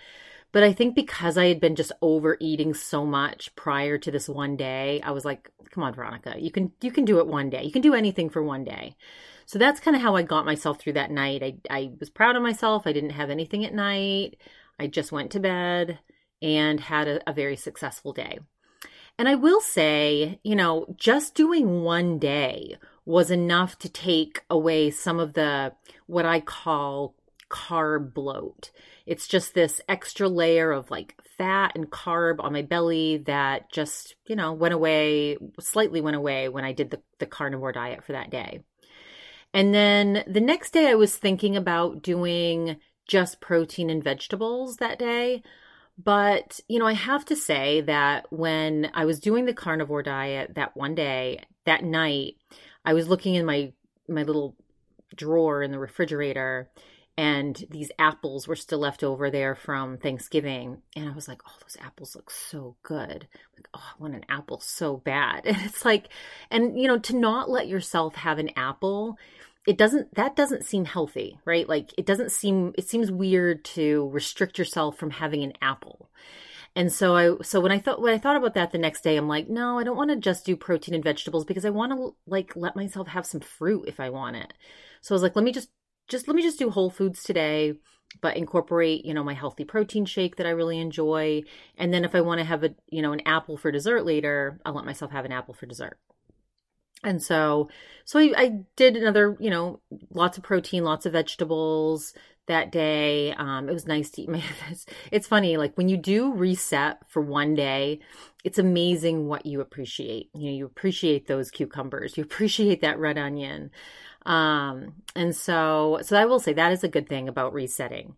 but 0.52 0.64
I 0.64 0.74
think 0.74 0.96
because 0.96 1.38
I 1.38 1.46
had 1.46 1.60
been 1.60 1.76
just 1.76 1.94
overeating 2.02 2.74
so 2.74 3.06
much 3.06 3.56
prior 3.56 3.98
to 3.98 4.12
this 4.12 4.28
one 4.28 4.58
day, 4.58 5.00
I 5.02 5.12
was 5.12 5.24
like, 5.24 5.50
come 5.70 5.84
on, 5.84 5.94
Veronica, 5.94 6.36
you 6.38 6.52
can 6.52 6.74
you 6.82 6.92
can 6.92 7.06
do 7.06 7.20
it 7.20 7.28
one 7.28 7.50
day. 7.50 7.64
You 7.64 7.72
can 7.72 7.82
do 7.82 7.94
anything 7.94 8.30
for 8.30 8.44
one 8.44 8.64
day. 8.64 8.96
So 9.46 9.58
that's 9.60 9.80
kind 9.80 9.96
of 9.96 10.02
how 10.02 10.16
I 10.16 10.24
got 10.24 10.46
myself 10.46 10.80
through 10.80 10.94
that 10.94 11.12
night. 11.12 11.42
I 11.42 11.56
I 11.70 11.92
was 12.00 12.10
proud 12.10 12.36
of 12.36 12.44
myself. 12.44 12.86
I 12.86 12.94
didn't 12.94 13.12
have 13.12 13.30
anything 13.30 13.66
at 13.66 13.74
night. 13.74 14.38
I 14.80 14.88
just 14.88 15.12
went 15.12 15.32
to 15.32 15.40
bed 15.40 16.00
and 16.42 16.80
had 16.80 17.08
a, 17.08 17.30
a 17.30 17.34
very 17.34 17.56
successful 17.56 18.14
day. 18.14 18.40
And 19.18 19.28
I 19.28 19.36
will 19.36 19.62
say, 19.62 20.40
you 20.44 20.56
know, 20.56 20.88
just 20.98 21.36
doing 21.36 21.84
one 21.84 22.18
day 22.18 22.78
was 23.06 23.32
enough 23.32 23.78
to 23.80 23.90
take 23.90 24.44
away 24.50 24.90
some 24.90 25.20
of 25.20 25.34
the 25.34 25.74
what 26.08 26.26
I 26.26 26.40
call 26.40 27.16
carb 27.50 28.14
bloat. 28.14 28.72
It's 29.06 29.28
just 29.28 29.54
this 29.54 29.82
extra 29.90 30.30
layer 30.30 30.72
of 30.72 30.90
like 30.90 31.16
fat 31.38 31.74
and 31.76 31.90
carb 31.90 32.40
on 32.40 32.54
my 32.54 32.62
belly 32.62 33.18
that 33.26 33.72
just, 33.72 34.16
you 34.28 34.36
know, 34.36 34.54
went 34.54 34.74
away, 34.74 35.38
slightly 35.60 36.02
went 36.02 36.16
away 36.16 36.50
when 36.50 36.64
I 36.64 36.72
did 36.72 36.92
the, 36.92 37.02
the 37.20 37.26
carnivore 37.26 37.72
diet 37.72 38.04
for 38.04 38.14
that 38.14 38.30
day. 38.30 38.62
And 39.54 39.74
then 39.74 40.24
the 40.28 40.42
next 40.42 40.72
day, 40.72 40.90
I 40.90 40.96
was 40.96 41.18
thinking 41.18 41.58
about 41.58 42.02
doing 42.02 42.78
just 43.06 43.42
protein 43.42 43.90
and 43.90 44.04
vegetables 44.04 44.78
that 44.78 44.98
day. 44.98 45.44
But, 46.04 46.60
you 46.68 46.80
know, 46.80 46.88
I 46.88 46.94
have 46.94 47.26
to 47.26 47.36
say 47.36 47.82
that 47.82 48.32
when 48.32 48.90
I 48.94 49.06
was 49.06 49.20
doing 49.20 49.46
the 49.46 49.54
carnivore 49.54 50.04
diet 50.04 50.56
that 50.56 50.76
one 50.76 50.96
day, 50.96 51.42
that 51.66 51.84
night, 51.84 52.36
I 52.86 52.94
was 52.94 53.08
looking 53.08 53.36
in 53.36 53.46
my 53.46 53.74
my 54.08 54.24
little 54.24 54.56
drawer 55.16 55.62
in 55.62 55.72
the 55.72 55.80
refrigerator 55.80 56.70
and 57.18 57.66
these 57.70 57.92
apples 58.00 58.48
were 58.48 58.56
still 58.56 58.80
left 58.80 59.04
over 59.04 59.30
there 59.30 59.54
from 59.54 59.98
Thanksgiving. 59.98 60.82
And 60.96 61.10
I 61.10 61.12
was 61.12 61.28
like, 61.28 61.42
oh, 61.48 61.54
those 61.62 61.78
apples 61.80 62.16
look 62.16 62.32
so 62.32 62.78
good. 62.84 63.28
Like, 63.56 63.68
oh, 63.74 63.84
I 63.84 64.02
want 64.02 64.16
an 64.16 64.26
apple 64.30 64.60
so 64.60 64.98
bad. 64.98 65.46
And 65.52 65.58
it's 65.64 65.84
like, 65.86 66.08
and 66.50 66.80
you 66.80 66.88
know, 66.88 67.00
to 67.00 67.16
not 67.16 67.50
let 67.50 67.68
yourself 67.68 68.16
have 68.16 68.40
an 68.40 68.50
apple, 68.56 69.18
it 69.68 69.78
doesn't, 69.78 70.16
that 70.16 70.36
doesn't 70.36 70.66
seem 70.66 70.86
healthy, 70.86 71.40
right? 71.46 71.68
Like, 71.68 71.94
it 71.98 72.06
doesn't 72.06 72.32
seem, 72.32 72.74
it 72.78 72.88
seems 72.88 73.12
weird 73.12 73.64
to 73.66 74.10
restrict 74.10 74.58
yourself 74.58 74.98
from 74.98 75.12
having 75.12 75.44
an 75.44 75.54
apple. 75.62 76.10
And 76.76 76.92
so 76.92 77.16
I 77.16 77.44
so 77.44 77.60
when 77.60 77.74
I 77.74 77.80
thought 77.80 78.02
when 78.02 78.14
I 78.14 78.18
thought 78.18 78.38
about 78.38 78.54
that 78.54 78.72
the 78.72 78.78
next 78.78 79.02
day, 79.02 79.18
I'm 79.18 79.28
like, 79.28 79.50
no, 79.50 79.78
I 79.78 79.84
don't 79.84 79.98
want 79.98 80.10
to 80.10 80.16
just 80.16 80.46
do 80.46 80.56
protein 80.56 80.96
and 80.96 81.04
vegetables 81.04 81.44
because 81.44 81.66
I 81.66 81.70
want 81.70 81.92
to 81.92 82.16
like 82.26 82.56
let 82.56 82.78
myself 82.78 83.10
have 83.10 83.26
some 83.26 83.42
fruit 83.42 83.90
if 83.90 84.00
I 84.00 84.10
want 84.10 84.38
it. 84.38 84.54
So 85.02 85.14
I 85.14 85.16
was 85.16 85.22
like, 85.22 85.36
let 85.36 85.44
me 85.44 85.52
just 85.52 85.70
just 86.08 86.28
let 86.28 86.36
me 86.36 86.42
just 86.42 86.60
do 86.60 86.70
whole 86.70 86.90
foods 86.90 87.24
today 87.24 87.74
but 88.20 88.36
incorporate 88.36 89.06
you 89.06 89.14
know 89.14 89.24
my 89.24 89.34
healthy 89.34 89.64
protein 89.64 90.04
shake 90.06 90.36
that 90.36 90.46
i 90.46 90.50
really 90.50 90.78
enjoy 90.78 91.42
and 91.78 91.94
then 91.94 92.04
if 92.04 92.14
i 92.14 92.20
want 92.20 92.40
to 92.40 92.44
have 92.44 92.64
a 92.64 92.76
you 92.90 93.02
know 93.02 93.14
an 93.14 93.22
apple 93.26 93.56
for 93.56 93.72
dessert 93.72 94.06
later 94.06 94.60
i'll 94.66 94.74
let 94.74 94.84
myself 94.84 95.12
have 95.12 95.24
an 95.24 95.32
apple 95.32 95.54
for 95.54 95.66
dessert 95.66 95.98
and 97.04 97.22
so 97.22 97.70
so 98.06 98.20
I, 98.20 98.34
I 98.36 98.60
did 98.76 98.96
another 98.98 99.38
you 99.40 99.50
know 99.50 99.80
lots 100.12 100.38
of 100.38 100.44
protein 100.44 100.84
lots 100.84 101.06
of 101.06 101.14
vegetables 101.14 102.14
that 102.48 102.72
day. 102.72 103.34
Um 103.34 103.70
it 103.70 103.74
was 103.74 103.88
nice 103.88 104.10
to 104.12 104.22
eat 104.24 104.30
my 104.30 104.44
it's 105.12 105.28
funny 105.28 105.58
like 105.58 105.78
when 105.78 105.90
you 105.90 105.98
do 105.98 106.34
reset 106.34 107.00
for 107.08 107.22
one 107.22 107.56
day 107.56 108.00
it's 108.44 108.60
amazing 108.60 109.28
what 109.28 109.46
you 109.46 109.62
appreciate. 109.62 110.30
You 110.34 110.52
know 110.52 110.58
you 110.58 110.66
appreciate 110.66 111.28
those 111.28 111.52
cucumbers. 111.52 112.18
You 112.18 112.24
appreciate 112.26 112.82
that 112.82 113.00
red 113.00 113.18
onion. 113.18 113.72
Um, 114.26 114.94
and 115.16 115.36
so, 115.36 116.00
so 116.04 116.16
I 116.18 116.26
will 116.26 116.40
say 116.40 116.54
that 116.54 116.72
is 116.72 116.84
a 116.84 116.90
good 116.90 117.10
thing 117.10 117.28
about 117.28 117.54
resetting. 117.54 118.16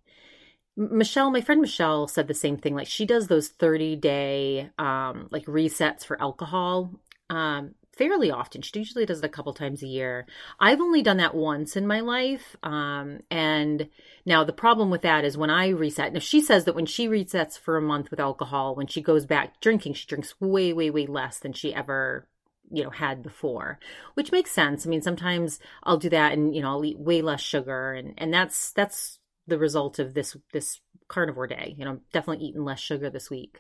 Michelle, 0.76 1.30
my 1.30 1.42
friend 1.42 1.62
Michelle 1.62 2.08
said 2.08 2.28
the 2.28 2.34
same 2.34 2.58
thing. 2.58 2.76
Like 2.76 2.88
she 2.88 3.06
does 3.06 3.28
those 3.28 3.50
30 3.50 3.96
day, 3.98 4.70
um, 4.78 5.28
like 5.32 5.46
resets 5.46 6.04
for 6.04 6.20
alcohol, 6.22 6.92
um, 7.30 7.76
fairly 7.96 8.32
often. 8.32 8.62
She 8.62 8.80
usually 8.80 9.06
does 9.06 9.20
it 9.20 9.26
a 9.26 9.30
couple 9.30 9.54
times 9.54 9.84
a 9.84 9.88
year. 9.88 10.26
I've 10.60 10.82
only 10.82 11.02
done 11.02 11.18
that 11.18 11.36
once 11.36 11.76
in 11.76 11.88
my 11.88 12.00
life. 12.00 12.56
Um, 12.64 13.22
and 13.30 13.90
now 14.26 14.44
the 14.44 14.54
problem 14.54 14.90
with 14.90 15.04
that 15.04 15.24
is 15.24 15.38
when 15.38 15.50
I 15.50 15.70
reset, 15.70 16.14
now 16.14 16.20
she 16.20 16.42
says 16.42 16.66
that 16.66 16.76
when 16.76 16.86
she 16.86 17.08
resets 17.08 17.58
for 17.58 17.78
a 17.78 17.82
month 17.82 18.10
with 18.10 18.20
alcohol, 18.20 18.76
when 18.76 18.88
she 18.88 19.02
goes 19.02 19.26
back 19.26 19.60
drinking, 19.62 19.94
she 19.94 20.08
drinks 20.08 20.40
way, 20.42 20.74
way, 20.74 20.90
way 20.90 21.06
less 21.06 21.40
than 21.40 21.54
she 21.54 21.74
ever 21.74 22.28
you 22.72 22.82
know 22.82 22.90
had 22.90 23.22
before 23.22 23.78
which 24.14 24.32
makes 24.32 24.50
sense 24.50 24.86
i 24.86 24.90
mean 24.90 25.02
sometimes 25.02 25.60
i'll 25.84 25.98
do 25.98 26.10
that 26.10 26.32
and 26.32 26.56
you 26.56 26.62
know 26.62 26.70
i'll 26.70 26.86
eat 26.86 26.98
way 26.98 27.22
less 27.22 27.42
sugar 27.42 27.92
and 27.92 28.14
and 28.18 28.34
that's 28.34 28.72
that's 28.72 29.20
the 29.48 29.58
result 29.58 30.00
of 30.00 30.14
this 30.14 30.38
this 30.54 30.80
carnivore 31.10 31.46
day 31.46 31.76
you 31.78 31.84
know 31.84 32.00
definitely 32.14 32.46
eating 32.46 32.64
less 32.64 32.80
sugar 32.80 33.10
this 33.10 33.30
week 33.30 33.60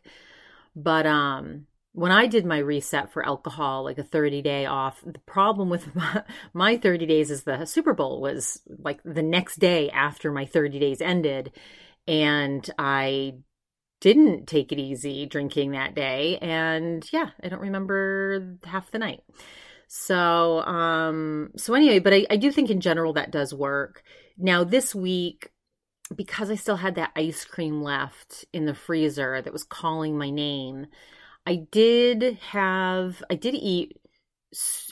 but 0.73 1.05
um 1.05 1.67
when 1.93 2.11
I 2.11 2.25
did 2.25 2.45
my 2.45 2.57
reset 2.57 3.13
for 3.13 3.25
alcohol, 3.25 3.83
like 3.83 3.99
a 3.99 4.03
30 4.03 4.41
day 4.41 4.65
off, 4.65 5.01
the 5.05 5.19
problem 5.19 5.69
with 5.69 5.95
my, 5.95 6.23
my 6.53 6.77
30 6.77 7.05
days 7.05 7.31
is 7.31 7.43
the 7.43 7.65
Super 7.65 7.93
Bowl 7.93 8.19
was 8.19 8.61
like 8.67 9.01
the 9.03 9.23
next 9.23 9.57
day 9.57 9.89
after 9.89 10.31
my 10.31 10.45
30 10.45 10.79
days 10.79 11.01
ended. 11.01 11.51
And 12.07 12.69
I 12.77 13.35
didn't 14.01 14.47
take 14.47 14.71
it 14.73 14.79
easy 14.79 15.25
drinking 15.25 15.71
that 15.71 15.95
day. 15.95 16.37
And 16.39 17.07
yeah, 17.13 17.29
I 17.41 17.47
don't 17.47 17.61
remember 17.61 18.57
half 18.65 18.91
the 18.91 18.99
night. 18.99 19.23
So, 19.87 20.61
um, 20.61 21.51
so 21.55 21.75
anyway, 21.75 21.99
but 21.99 22.13
I, 22.13 22.25
I 22.29 22.37
do 22.37 22.51
think 22.51 22.69
in 22.69 22.81
general 22.81 23.13
that 23.13 23.31
does 23.31 23.53
work. 23.53 24.03
Now, 24.37 24.63
this 24.63 24.95
week, 24.95 25.51
because 26.13 26.49
I 26.49 26.55
still 26.55 26.75
had 26.75 26.95
that 26.95 27.11
ice 27.15 27.45
cream 27.45 27.81
left 27.81 28.43
in 28.51 28.65
the 28.65 28.73
freezer 28.73 29.41
that 29.41 29.53
was 29.53 29.63
calling 29.63 30.17
my 30.17 30.31
name, 30.31 30.87
I 31.45 31.55
did 31.71 32.37
have, 32.51 33.23
I 33.29 33.35
did 33.35 33.55
eat 33.55 33.99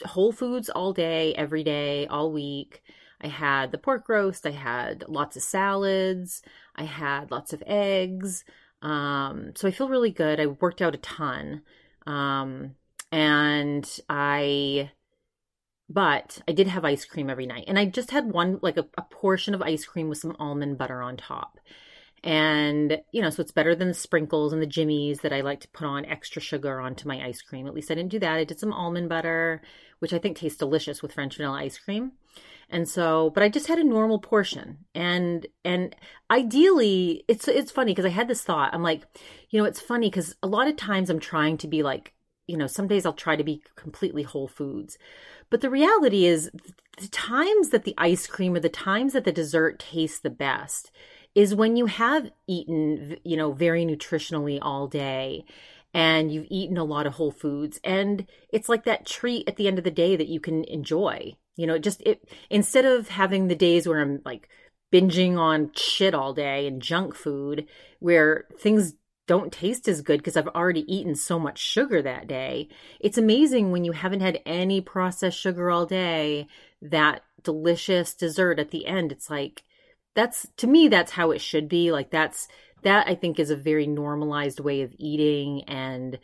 whole 0.04 0.32
foods 0.32 0.68
all 0.68 0.92
day, 0.92 1.34
every 1.34 1.64
day, 1.64 2.06
all 2.06 2.32
week. 2.32 2.82
I 3.20 3.28
had 3.28 3.70
the 3.70 3.78
pork 3.78 4.08
roast, 4.08 4.46
I 4.46 4.50
had 4.50 5.04
lots 5.08 5.36
of 5.36 5.42
salads, 5.42 6.42
I 6.74 6.84
had 6.84 7.30
lots 7.30 7.52
of 7.52 7.62
eggs. 7.66 8.44
Um, 8.82 9.52
so 9.54 9.68
I 9.68 9.70
feel 9.70 9.88
really 9.88 10.10
good. 10.10 10.40
I 10.40 10.46
worked 10.46 10.82
out 10.82 10.94
a 10.94 10.98
ton. 10.98 11.62
Um, 12.06 12.74
and 13.12 13.88
I, 14.08 14.90
but 15.88 16.42
I 16.48 16.52
did 16.52 16.66
have 16.66 16.84
ice 16.84 17.04
cream 17.04 17.30
every 17.30 17.46
night. 17.46 17.64
And 17.68 17.78
I 17.78 17.84
just 17.84 18.10
had 18.10 18.32
one, 18.32 18.58
like 18.60 18.76
a, 18.76 18.86
a 18.98 19.02
portion 19.02 19.54
of 19.54 19.62
ice 19.62 19.84
cream 19.84 20.08
with 20.08 20.18
some 20.18 20.36
almond 20.40 20.78
butter 20.78 21.00
on 21.00 21.16
top. 21.16 21.60
And, 22.24 23.00
you 23.10 23.20
know, 23.20 23.30
so 23.30 23.40
it's 23.40 23.50
better 23.50 23.74
than 23.74 23.88
the 23.88 23.94
sprinkles 23.94 24.52
and 24.52 24.62
the 24.62 24.66
jimmies 24.66 25.20
that 25.20 25.32
I 25.32 25.40
like 25.40 25.60
to 25.60 25.68
put 25.68 25.86
on 25.86 26.04
extra 26.04 26.40
sugar 26.40 26.80
onto 26.80 27.08
my 27.08 27.24
ice 27.24 27.42
cream. 27.42 27.66
At 27.66 27.74
least 27.74 27.90
I 27.90 27.94
didn't 27.94 28.12
do 28.12 28.20
that. 28.20 28.36
I 28.36 28.44
did 28.44 28.60
some 28.60 28.72
almond 28.72 29.08
butter, 29.08 29.60
which 29.98 30.12
I 30.12 30.18
think 30.18 30.36
tastes 30.36 30.58
delicious 30.58 31.02
with 31.02 31.14
French 31.14 31.36
vanilla 31.36 31.58
ice 31.58 31.78
cream. 31.78 32.12
And 32.70 32.88
so, 32.88 33.30
but 33.30 33.42
I 33.42 33.48
just 33.48 33.66
had 33.66 33.78
a 33.78 33.84
normal 33.84 34.18
portion. 34.18 34.78
And 34.94 35.46
and 35.64 35.94
ideally, 36.30 37.24
it's 37.28 37.46
it's 37.46 37.72
funny 37.72 37.92
because 37.92 38.06
I 38.06 38.10
had 38.10 38.28
this 38.28 38.42
thought. 38.42 38.72
I'm 38.72 38.82
like, 38.82 39.02
you 39.50 39.58
know, 39.58 39.66
it's 39.66 39.80
funny 39.80 40.08
because 40.08 40.34
a 40.42 40.46
lot 40.46 40.68
of 40.68 40.76
times 40.76 41.10
I'm 41.10 41.20
trying 41.20 41.58
to 41.58 41.68
be 41.68 41.82
like, 41.82 42.14
you 42.46 42.56
know, 42.56 42.66
some 42.66 42.86
days 42.86 43.04
I'll 43.04 43.12
try 43.12 43.36
to 43.36 43.44
be 43.44 43.62
completely 43.76 44.22
whole 44.22 44.48
foods. 44.48 44.96
But 45.50 45.60
the 45.60 45.70
reality 45.70 46.24
is 46.24 46.50
the 46.98 47.08
times 47.08 47.70
that 47.70 47.84
the 47.84 47.94
ice 47.98 48.26
cream 48.26 48.54
or 48.54 48.60
the 48.60 48.68
times 48.68 49.12
that 49.12 49.24
the 49.24 49.32
dessert 49.32 49.78
tastes 49.78 50.20
the 50.20 50.30
best 50.30 50.90
is 51.34 51.54
when 51.54 51.76
you 51.76 51.86
have 51.86 52.30
eaten, 52.46 53.16
you 53.24 53.36
know, 53.36 53.52
very 53.52 53.84
nutritionally 53.84 54.58
all 54.60 54.86
day 54.86 55.44
and 55.94 56.32
you've 56.32 56.46
eaten 56.50 56.76
a 56.76 56.84
lot 56.84 57.06
of 57.06 57.14
whole 57.14 57.32
foods 57.32 57.80
and 57.84 58.26
it's 58.52 58.68
like 58.68 58.84
that 58.84 59.06
treat 59.06 59.48
at 59.48 59.56
the 59.56 59.68
end 59.68 59.78
of 59.78 59.84
the 59.84 59.90
day 59.90 60.16
that 60.16 60.28
you 60.28 60.40
can 60.40 60.64
enjoy. 60.64 61.34
You 61.56 61.66
know, 61.66 61.78
just 61.78 62.00
it 62.02 62.28
instead 62.50 62.84
of 62.84 63.08
having 63.08 63.48
the 63.48 63.54
days 63.54 63.86
where 63.86 64.00
I'm 64.00 64.20
like 64.24 64.48
binging 64.92 65.38
on 65.38 65.70
shit 65.74 66.14
all 66.14 66.34
day 66.34 66.66
and 66.66 66.82
junk 66.82 67.14
food 67.14 67.66
where 67.98 68.46
things 68.58 68.94
don't 69.26 69.52
taste 69.52 69.88
as 69.88 70.02
good 70.02 70.18
because 70.18 70.36
I've 70.36 70.48
already 70.48 70.84
eaten 70.92 71.14
so 71.14 71.38
much 71.38 71.58
sugar 71.58 72.02
that 72.02 72.26
day. 72.26 72.68
It's 73.00 73.18
amazing 73.18 73.70
when 73.70 73.84
you 73.84 73.92
haven't 73.92 74.20
had 74.20 74.40
any 74.44 74.80
processed 74.80 75.38
sugar 75.38 75.70
all 75.70 75.86
day, 75.86 76.48
that 76.82 77.22
delicious 77.42 78.14
dessert 78.14 78.58
at 78.58 78.70
the 78.70 78.86
end. 78.86 79.12
It's 79.12 79.30
like 79.30 79.62
that's 80.14 80.46
to 80.58 80.66
me 80.66 80.88
that's 80.88 81.12
how 81.12 81.30
it 81.30 81.40
should 81.40 81.68
be. 81.68 81.92
Like 81.92 82.10
that's 82.10 82.48
that 82.82 83.06
i 83.06 83.14
think 83.14 83.38
is 83.38 83.50
a 83.50 83.56
very 83.56 83.86
normalized 83.86 84.60
way 84.60 84.82
of 84.82 84.94
eating. 84.98 85.64
And 85.64 86.18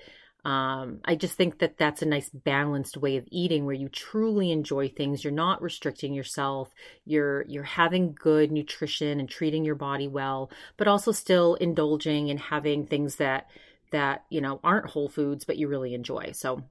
um, 0.44 1.00
i 1.04 1.14
just 1.14 1.34
think 1.34 1.58
that 1.58 1.78
that's 1.78 2.02
a 2.02 2.06
nice 2.06 2.30
balanced 2.30 2.96
way 2.96 3.16
of 3.16 3.26
eating 3.30 3.64
where 3.64 3.74
you 3.74 3.88
truly 3.88 4.50
enjoy 4.50 4.88
things. 4.88 5.24
You're 5.24 5.32
not 5.32 5.62
restricting 5.62 6.14
yourself. 6.14 6.72
You're 7.04 7.44
you're 7.48 7.64
having 7.64 8.14
good 8.14 8.52
nutrition 8.52 9.20
and 9.20 9.28
treating 9.28 9.64
your 9.64 9.74
body 9.74 10.08
well 10.08 10.50
but 10.76 10.88
also 10.88 11.12
still 11.12 11.54
indulging 11.54 12.30
and 12.30 12.38
having 12.40 12.86
things 12.86 13.16
that 13.16 13.48
that 13.90 14.24
you 14.28 14.40
know 14.40 14.60
aren't 14.62 14.90
whole 14.90 15.08
foods 15.08 15.44
but 15.44 15.56
you 15.56 15.68
really 15.68 15.94
enjoy. 15.94 16.32
So 16.32 16.62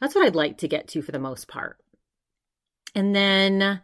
that's 0.00 0.14
what 0.14 0.26
i'd 0.26 0.34
like 0.34 0.58
to 0.58 0.68
get 0.68 0.88
to 0.88 1.02
for 1.02 1.12
the 1.12 1.18
most 1.18 1.48
part. 1.48 1.78
And 2.94 3.14
then 3.14 3.80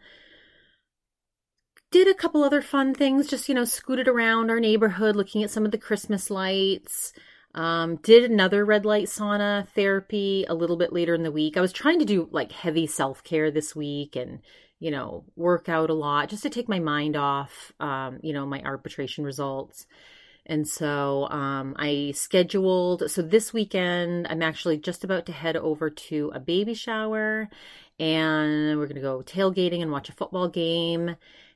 did 1.91 2.07
a 2.07 2.13
couple 2.13 2.43
other 2.43 2.61
fun 2.61 2.93
things, 2.93 3.27
just, 3.27 3.47
you 3.47 3.55
know, 3.55 3.65
scooted 3.65 4.07
around 4.07 4.49
our 4.49 4.59
neighborhood 4.59 5.15
looking 5.15 5.43
at 5.43 5.49
some 5.49 5.65
of 5.65 5.71
the 5.71 5.77
Christmas 5.77 6.29
lights. 6.29 7.13
Um, 7.53 7.95
did 7.97 8.29
another 8.29 8.65
red 8.65 8.85
light 8.85 9.07
sauna 9.07 9.67
therapy 9.69 10.45
a 10.49 10.53
little 10.53 10.75
bit 10.75 10.91
later 10.91 11.13
in 11.13 11.23
the 11.23 11.31
week. 11.31 11.55
I 11.55 11.61
was 11.61 11.71
trying 11.71 11.99
to 11.99 12.05
do 12.05 12.27
like 12.31 12.51
heavy 12.51 12.85
self 12.85 13.23
care 13.23 13.49
this 13.49 13.73
week 13.73 14.17
and, 14.17 14.39
you 14.79 14.91
know, 14.91 15.23
work 15.37 15.69
out 15.69 15.89
a 15.89 15.93
lot 15.93 16.29
just 16.29 16.43
to 16.43 16.49
take 16.49 16.67
my 16.67 16.79
mind 16.79 17.15
off, 17.15 17.71
um, 17.79 18.19
you 18.21 18.33
know, 18.33 18.45
my 18.45 18.61
arbitration 18.61 19.23
results. 19.23 19.85
And 20.45 20.67
so 20.67 21.27
um, 21.29 21.75
I 21.77 22.11
scheduled, 22.13 23.09
so 23.09 23.21
this 23.21 23.53
weekend, 23.53 24.27
I'm 24.27 24.43
actually 24.43 24.77
just 24.77 25.03
about 25.03 25.25
to 25.27 25.31
head 25.31 25.55
over 25.55 25.89
to 25.89 26.31
a 26.35 26.39
baby 26.39 26.73
shower 26.73 27.49
and 27.99 28.77
we're 28.77 28.87
going 28.87 28.95
to 28.95 29.01
go 29.01 29.23
tailgating 29.25 29.81
and 29.81 29.91
watch 29.91 30.09
a 30.09 30.13
football 30.13 30.49
game 30.49 31.15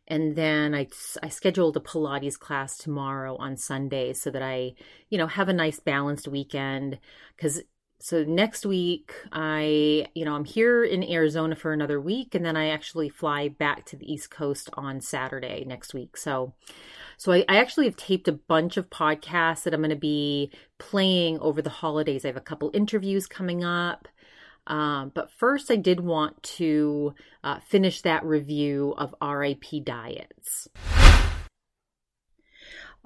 and 0.09 0.35
then 0.35 0.73
I, 0.73 0.87
I 1.21 1.29
scheduled 1.29 1.77
a 1.77 1.79
pilates 1.79 2.37
class 2.37 2.77
tomorrow 2.77 3.35
on 3.37 3.57
sunday 3.57 4.13
so 4.13 4.31
that 4.31 4.41
i 4.41 4.73
you 5.09 5.17
know 5.17 5.27
have 5.27 5.49
a 5.49 5.53
nice 5.53 5.79
balanced 5.79 6.27
weekend. 6.27 6.99
Because 7.35 7.61
so 8.01 8.23
next 8.23 8.65
week 8.65 9.13
i 9.33 10.05
you 10.15 10.23
know 10.23 10.33
i'm 10.33 10.45
here 10.45 10.85
in 10.85 11.03
arizona 11.03 11.53
for 11.53 11.73
another 11.73 11.99
week 11.99 12.33
and 12.33 12.45
then 12.45 12.55
i 12.55 12.69
actually 12.69 13.09
fly 13.09 13.49
back 13.49 13.85
to 13.85 13.97
the 13.97 14.09
east 14.09 14.31
coast 14.31 14.69
on 14.73 15.01
saturday 15.01 15.63
next 15.65 15.93
week. 15.93 16.17
So 16.17 16.53
so 17.17 17.33
I, 17.33 17.43
I 17.49 17.57
actually 17.57 17.85
have 17.85 17.97
taped 17.97 18.29
a 18.29 18.33
bunch 18.33 18.77
of 18.77 18.89
podcasts 18.89 19.63
that 19.63 19.73
i'm 19.73 19.81
going 19.81 19.89
to 19.89 19.95
be 19.95 20.51
playing 20.77 21.39
over 21.39 21.61
the 21.61 21.69
holidays. 21.69 22.23
I 22.23 22.29
have 22.29 22.37
a 22.37 22.41
couple 22.41 22.71
interviews 22.73 23.27
coming 23.27 23.63
up 23.63 24.07
um, 24.67 25.11
but 25.13 25.31
first, 25.31 25.71
I 25.71 25.75
did 25.75 25.99
want 25.99 26.41
to 26.57 27.13
uh, 27.43 27.59
finish 27.67 28.01
that 28.01 28.23
review 28.23 28.93
of 28.97 29.15
RIP 29.21 29.83
diets. 29.83 30.69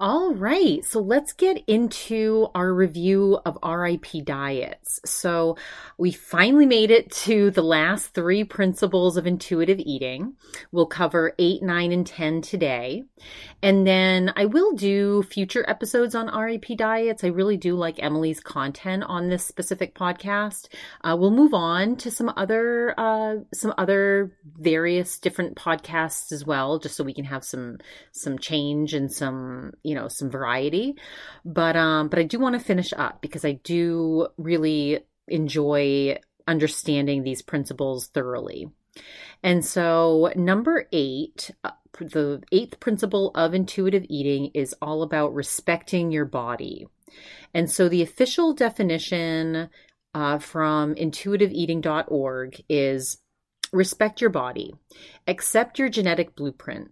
All 0.00 0.34
right, 0.34 0.84
so 0.84 1.00
let's 1.00 1.32
get 1.32 1.62
into 1.68 2.48
our 2.52 2.74
review 2.74 3.38
of 3.46 3.56
RIP 3.64 4.24
diets. 4.24 4.98
So, 5.04 5.56
we 5.98 6.10
finally 6.10 6.66
made 6.66 6.90
it 6.90 7.12
to 7.12 7.52
the 7.52 7.62
last 7.62 8.12
three 8.12 8.42
principles 8.42 9.16
of 9.16 9.28
intuitive 9.28 9.78
eating. 9.78 10.34
We'll 10.72 10.86
cover 10.86 11.32
8, 11.38 11.62
9, 11.62 11.92
and 11.92 12.04
10 12.04 12.42
today. 12.42 13.04
And 13.62 13.86
then 13.86 14.32
I 14.34 14.46
will 14.46 14.72
do 14.72 15.22
future 15.22 15.64
episodes 15.68 16.16
on 16.16 16.26
RIP 16.26 16.76
diets. 16.76 17.22
I 17.22 17.28
really 17.28 17.56
do 17.56 17.76
like 17.76 18.02
Emily's 18.02 18.40
content 18.40 19.04
on 19.04 19.28
this 19.28 19.46
specific 19.46 19.94
podcast. 19.94 20.66
Uh, 21.04 21.16
we'll 21.16 21.30
move 21.30 21.54
on 21.54 21.94
to 21.98 22.10
some 22.10 22.32
other 22.36 22.98
uh, 22.98 23.36
some 23.52 23.72
other 23.78 24.32
various 24.58 25.20
different 25.20 25.56
podcasts 25.56 26.32
as 26.32 26.44
well, 26.44 26.80
just 26.80 26.96
so 26.96 27.04
we 27.04 27.14
can 27.14 27.24
have 27.26 27.44
some 27.44 27.78
some 28.10 28.40
change 28.40 28.92
and 28.92 29.12
some 29.12 29.72
you 29.84 29.94
know 29.94 30.08
some 30.08 30.30
variety. 30.30 30.96
But 31.44 31.76
um 31.76 32.08
but 32.08 32.18
i 32.18 32.24
do 32.24 32.38
want 32.38 32.58
to 32.58 32.64
finish 32.64 32.92
up 32.92 33.20
because 33.20 33.44
i 33.44 33.52
do 33.52 34.28
really 34.36 35.00
enjoy 35.28 36.18
understanding 36.46 37.22
these 37.22 37.42
principles 37.42 38.08
thoroughly. 38.08 38.68
And 39.42 39.64
so 39.64 40.32
number 40.34 40.88
eight 40.92 41.50
uh, 41.62 41.70
the 41.98 42.42
eighth 42.50 42.80
principle 42.80 43.30
of 43.34 43.54
intuitive 43.54 44.04
eating 44.08 44.50
is 44.54 44.74
all 44.82 45.02
about 45.02 45.34
respecting 45.34 46.10
your 46.10 46.24
body. 46.24 46.88
And 47.52 47.70
so 47.70 47.88
the 47.88 48.02
official 48.02 48.52
definition 48.52 49.68
uh, 50.12 50.38
from 50.38 50.94
intuitiveeating.org 50.94 52.64
is 52.68 53.18
respect 53.72 54.20
your 54.20 54.30
body 54.30 54.72
accept 55.26 55.78
your 55.78 55.88
genetic 55.88 56.36
blueprint 56.36 56.90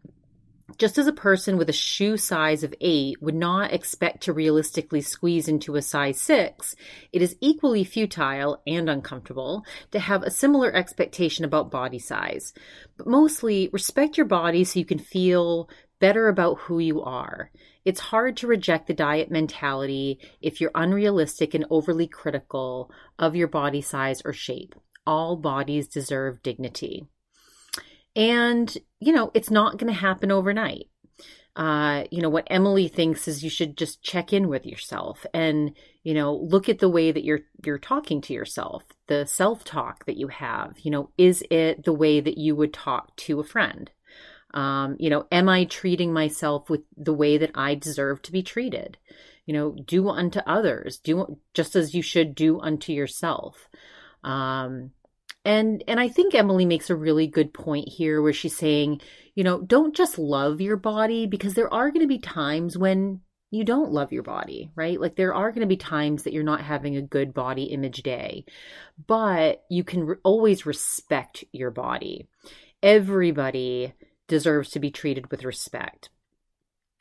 just 0.79 0.99
as 0.99 1.07
a 1.07 1.13
person 1.13 1.57
with 1.57 1.69
a 1.69 1.73
shoe 1.73 2.17
size 2.17 2.63
of 2.63 2.75
8 2.81 3.21
would 3.23 3.35
not 3.35 3.73
expect 3.73 4.23
to 4.25 4.33
realistically 4.33 5.01
squeeze 5.01 5.49
into 5.49 5.77
a 5.77 5.83
size 5.83 6.21
6, 6.21 6.75
it 7.13 7.23
is 7.23 7.37
equally 7.41 7.85
futile 7.85 8.63
and 8.67 8.89
uncomfortable 8.89 9.65
to 9.91 9.99
have 9.99 10.23
a 10.23 10.31
similar 10.31 10.73
expectation 10.75 11.45
about 11.45 11.71
body 11.71 11.99
size. 11.99 12.53
But 12.97 13.07
mostly, 13.07 13.69
respect 13.73 14.17
your 14.17 14.27
body 14.27 14.65
so 14.65 14.79
you 14.79 14.85
can 14.85 14.99
feel 14.99 15.69
better 16.01 16.29
about 16.29 16.59
who 16.61 16.79
you 16.79 17.03
are. 17.03 17.51
It's 17.85 18.01
hard 18.01 18.37
to 18.39 18.47
reject 18.47 18.87
the 18.87 18.95
diet 18.95 19.31
mentality 19.31 20.21
if 20.41 20.61
you're 20.61 20.71
unrealistic 20.75 21.55
and 21.55 21.65
overly 21.71 22.07
critical 22.07 22.91
of 23.19 23.37
your 23.37 23.49
body 23.49 23.83
size 23.83 24.23
or 24.25 24.33
shape. 24.33 24.75
all 25.07 25.37
bodies 25.37 25.89
deserve 25.89 26.43
dignity. 26.43 27.07
And, 28.15 28.77
you 29.05 29.13
know, 29.13 29.31
it's 29.35 29.51
not 29.51 29.79
going 29.79 29.93
to 29.93 29.99
happen 29.99 30.31
overnight. 30.31 30.87
Uh, 31.55 32.05
you 32.11 32.23
know, 32.23 32.31
what 32.31 32.47
Emily 32.51 32.89
thinks 32.89 33.29
is 33.29 33.45
you 33.45 33.51
should 33.51 33.77
just 33.77 34.03
check 34.03 34.33
in 34.33 34.49
with 34.49 34.65
yourself 34.65 35.27
and, 35.35 35.77
you 36.03 36.15
know, 36.15 36.35
look 36.35 36.69
at 36.71 36.79
the 36.79 36.89
way 36.89 37.13
that 37.13 37.25
you're 37.25 37.41
you're 37.65 37.79
talking 37.79 38.23
to 38.23 38.33
yourself, 38.33 38.85
the 39.07 39.27
self-talk 39.27 40.07
that 40.07 40.17
you 40.17 40.29
have. 40.29 40.79
You 40.79 40.91
know, 40.91 41.11
is 41.19 41.45
it 41.51 41.85
the 41.85 41.93
way 41.93 42.21
that 42.21 42.39
you 42.39 42.57
would 42.57 42.73
talk 42.73 43.15
to 43.17 43.41
a 43.41 43.45
friend? 43.45 43.91
Um, 44.55 44.97
you 44.99 45.11
know, 45.11 45.27
am 45.31 45.49
I 45.49 45.65
treating 45.65 46.13
myself 46.13 46.71
with 46.71 46.83
the 46.97 47.15
way 47.15 47.39
that 47.39 47.53
I 47.55 47.75
deserve 47.75 48.23
to 48.23 48.33
be 48.33 48.43
treated? 48.43 48.97
You 49.45 49.53
know, 49.55 49.73
do 49.73 50.09
unto 50.09 50.41
others, 50.47 50.99
do 50.99 51.39
just 51.53 51.77
as 51.77 51.95
you 51.95 52.03
should 52.03 52.35
do 52.35 52.61
unto 52.61 52.93
yourself. 52.93 53.69
Um, 54.25 54.93
and 55.45 55.83
and 55.89 55.99
I 55.99 56.09
think 56.09 56.35
Emily 56.35 56.65
makes 56.65 56.91
a 56.91 56.97
really 56.97 57.27
good 57.27 57.53
point 57.53 57.89
here 57.89 58.23
where 58.23 58.33
she's 58.33 58.57
saying, 58.57 59.01
you 59.35 59.45
know, 59.45 59.61
don't 59.61 59.95
just 59.95 60.19
love 60.19 60.61
your 60.61 60.77
body 60.77 61.27
because 61.27 61.55
there 61.55 61.73
are 61.73 61.91
going 61.91 62.03
to 62.03 62.09
be 62.09 62.19
times 62.19 62.77
when 62.79 63.21
you 63.51 63.65
don't 63.65 63.93
love 63.93 64.13
your 64.13 64.23
body, 64.23 64.71
right? 64.75 65.01
Like 65.01 65.17
there 65.17 65.35
are 65.35 65.51
going 65.51 65.61
to 65.61 65.67
be 65.67 65.77
times 65.77 66.23
that 66.23 66.33
you're 66.33 66.43
not 66.43 66.63
having 66.63 66.97
a 66.97 67.03
good 67.03 67.35
body 67.35 67.65
image 67.65 68.03
day, 68.03 68.47
but 69.07 69.65
you 69.69 69.85
can 69.85 70.05
re- 70.05 70.17
always 70.23 70.65
respect 70.65 71.45
your 71.53 71.71
body. 71.71 72.29
Everybody 72.83 73.93
deserves 74.29 74.71
to 74.71 74.81
be 74.81 74.91
treated 74.91 75.31
with 75.31 75.45
respect 75.45 76.09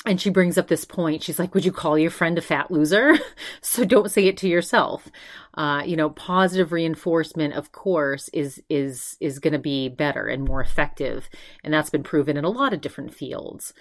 and 0.06 0.20
she 0.20 0.30
brings 0.32 0.58
up 0.58 0.68
this 0.68 0.86
point. 0.86 1.22
She's 1.22 1.38
like, 1.38 1.54
Would 1.54 1.66
you 1.66 1.72
call 1.72 1.98
your 1.98 2.12
friend 2.12 2.38
a 2.38 2.42
fat 2.42 2.72
loser? 2.72 3.18
so 3.62 3.86
don't 3.86 4.12
say 4.12 4.28
it 4.28 4.38
to 4.38 4.48
yourself. 4.48 5.08
Uh, 5.54 5.84
you 5.86 5.96
know, 5.96 6.10
positive 6.10 6.72
reinforcement, 6.72 7.54
of 7.54 7.72
course, 7.72 8.30
is 8.30 8.62
is 8.70 9.18
is 9.20 9.40
going 9.40 9.54
to 9.54 9.60
be 9.60 9.90
better 9.90 10.28
and 10.28 10.46
more 10.46 10.62
effective, 10.62 11.30
and 11.64 11.74
that's 11.74 11.90
been 11.90 12.04
proven 12.04 12.38
in 12.38 12.46
a 12.46 12.50
lot 12.50 12.74
of 12.74 12.82
different 12.82 13.14
fields. 13.14 13.74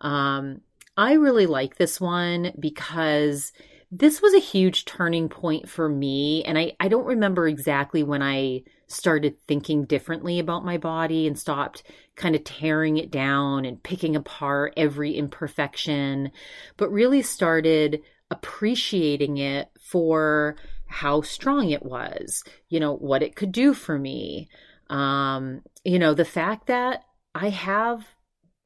Um, 0.00 0.62
I 0.96 1.12
really 1.12 1.46
like 1.46 1.76
this 1.76 2.00
one 2.00 2.52
because 2.58 3.52
this 3.90 4.20
was 4.20 4.34
a 4.34 4.38
huge 4.38 4.84
turning 4.84 5.28
point 5.28 5.68
for 5.68 5.88
me, 5.88 6.44
and 6.44 6.58
I 6.58 6.72
I 6.78 6.88
don't 6.88 7.06
remember 7.06 7.48
exactly 7.48 8.02
when 8.02 8.22
I 8.22 8.62
started 8.86 9.40
thinking 9.46 9.84
differently 9.84 10.38
about 10.38 10.64
my 10.64 10.78
body 10.78 11.26
and 11.26 11.38
stopped 11.38 11.82
kind 12.16 12.34
of 12.34 12.44
tearing 12.44 12.96
it 12.96 13.10
down 13.10 13.64
and 13.64 13.82
picking 13.82 14.16
apart 14.16 14.74
every 14.76 15.12
imperfection, 15.12 16.30
but 16.76 16.90
really 16.90 17.22
started 17.22 18.00
appreciating 18.30 19.38
it 19.38 19.68
for 19.80 20.56
how 20.86 21.20
strong 21.20 21.70
it 21.70 21.82
was, 21.82 22.42
you 22.68 22.80
know, 22.80 22.94
what 22.94 23.22
it 23.22 23.36
could 23.36 23.52
do 23.52 23.74
for 23.74 23.98
me. 23.98 24.48
Um, 24.88 25.62
you 25.84 25.98
know, 25.98 26.14
the 26.14 26.24
fact 26.24 26.66
that 26.68 27.04
I 27.34 27.50
have 27.50 28.06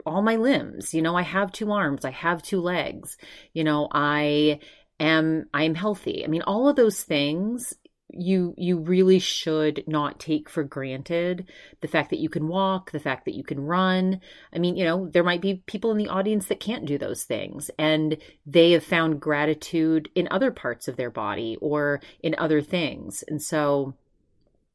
all 0.07 0.23
my 0.23 0.37
limbs, 0.37 0.95
you 0.95 1.03
know, 1.03 1.17
I 1.17 1.23
have 1.23 1.53
two 1.53 1.73
arms, 1.73 2.05
I 2.05 2.11
have 2.11 2.43
two 2.43 2.61
legs, 2.61 3.17
you 3.53 3.65
know, 3.65 3.89
I 3.93 4.61
am 5.03 5.47
I'm 5.53 5.75
healthy. 5.75 6.25
I 6.25 6.29
mean, 6.29 6.43
all 6.43 6.69
of 6.69 6.77
those 6.77 7.03
things 7.03 7.75
you 8.15 8.55
you 8.59 8.79
really 8.79 9.19
should 9.19 9.85
not 9.87 10.21
take 10.21 10.51
for 10.51 10.63
granted. 10.63 11.49
The 11.81 11.89
fact 11.89 12.11
that 12.11 12.19
you 12.19 12.29
can 12.29 12.47
walk 12.47 12.91
the 12.91 13.01
fact 13.01 13.25
that 13.25 13.35
you 13.35 13.43
can 13.43 13.61
run. 13.61 14.21
I 14.55 14.59
mean 14.59 14.77
you 14.77 14.85
know 14.85 15.09
there 15.09 15.25
might 15.25 15.41
be 15.41 15.63
people 15.67 15.91
in 15.91 15.97
the 15.97 16.09
audience 16.09 16.47
that 16.47 16.61
can't 16.61 16.85
do 16.85 16.99
those 16.99 17.25
things 17.25 17.71
and 17.79 18.19
they 18.45 18.73
have 18.73 18.85
found 18.85 19.21
gratitude 19.21 20.11
in 20.15 20.29
other 20.31 20.51
parts 20.51 20.89
of 20.89 20.97
their 20.97 21.11
body 21.11 21.57
or 21.61 22.01
in 22.23 22.35
other 22.39 22.61
things. 22.61 23.25
And 23.29 23.41
so 23.43 23.95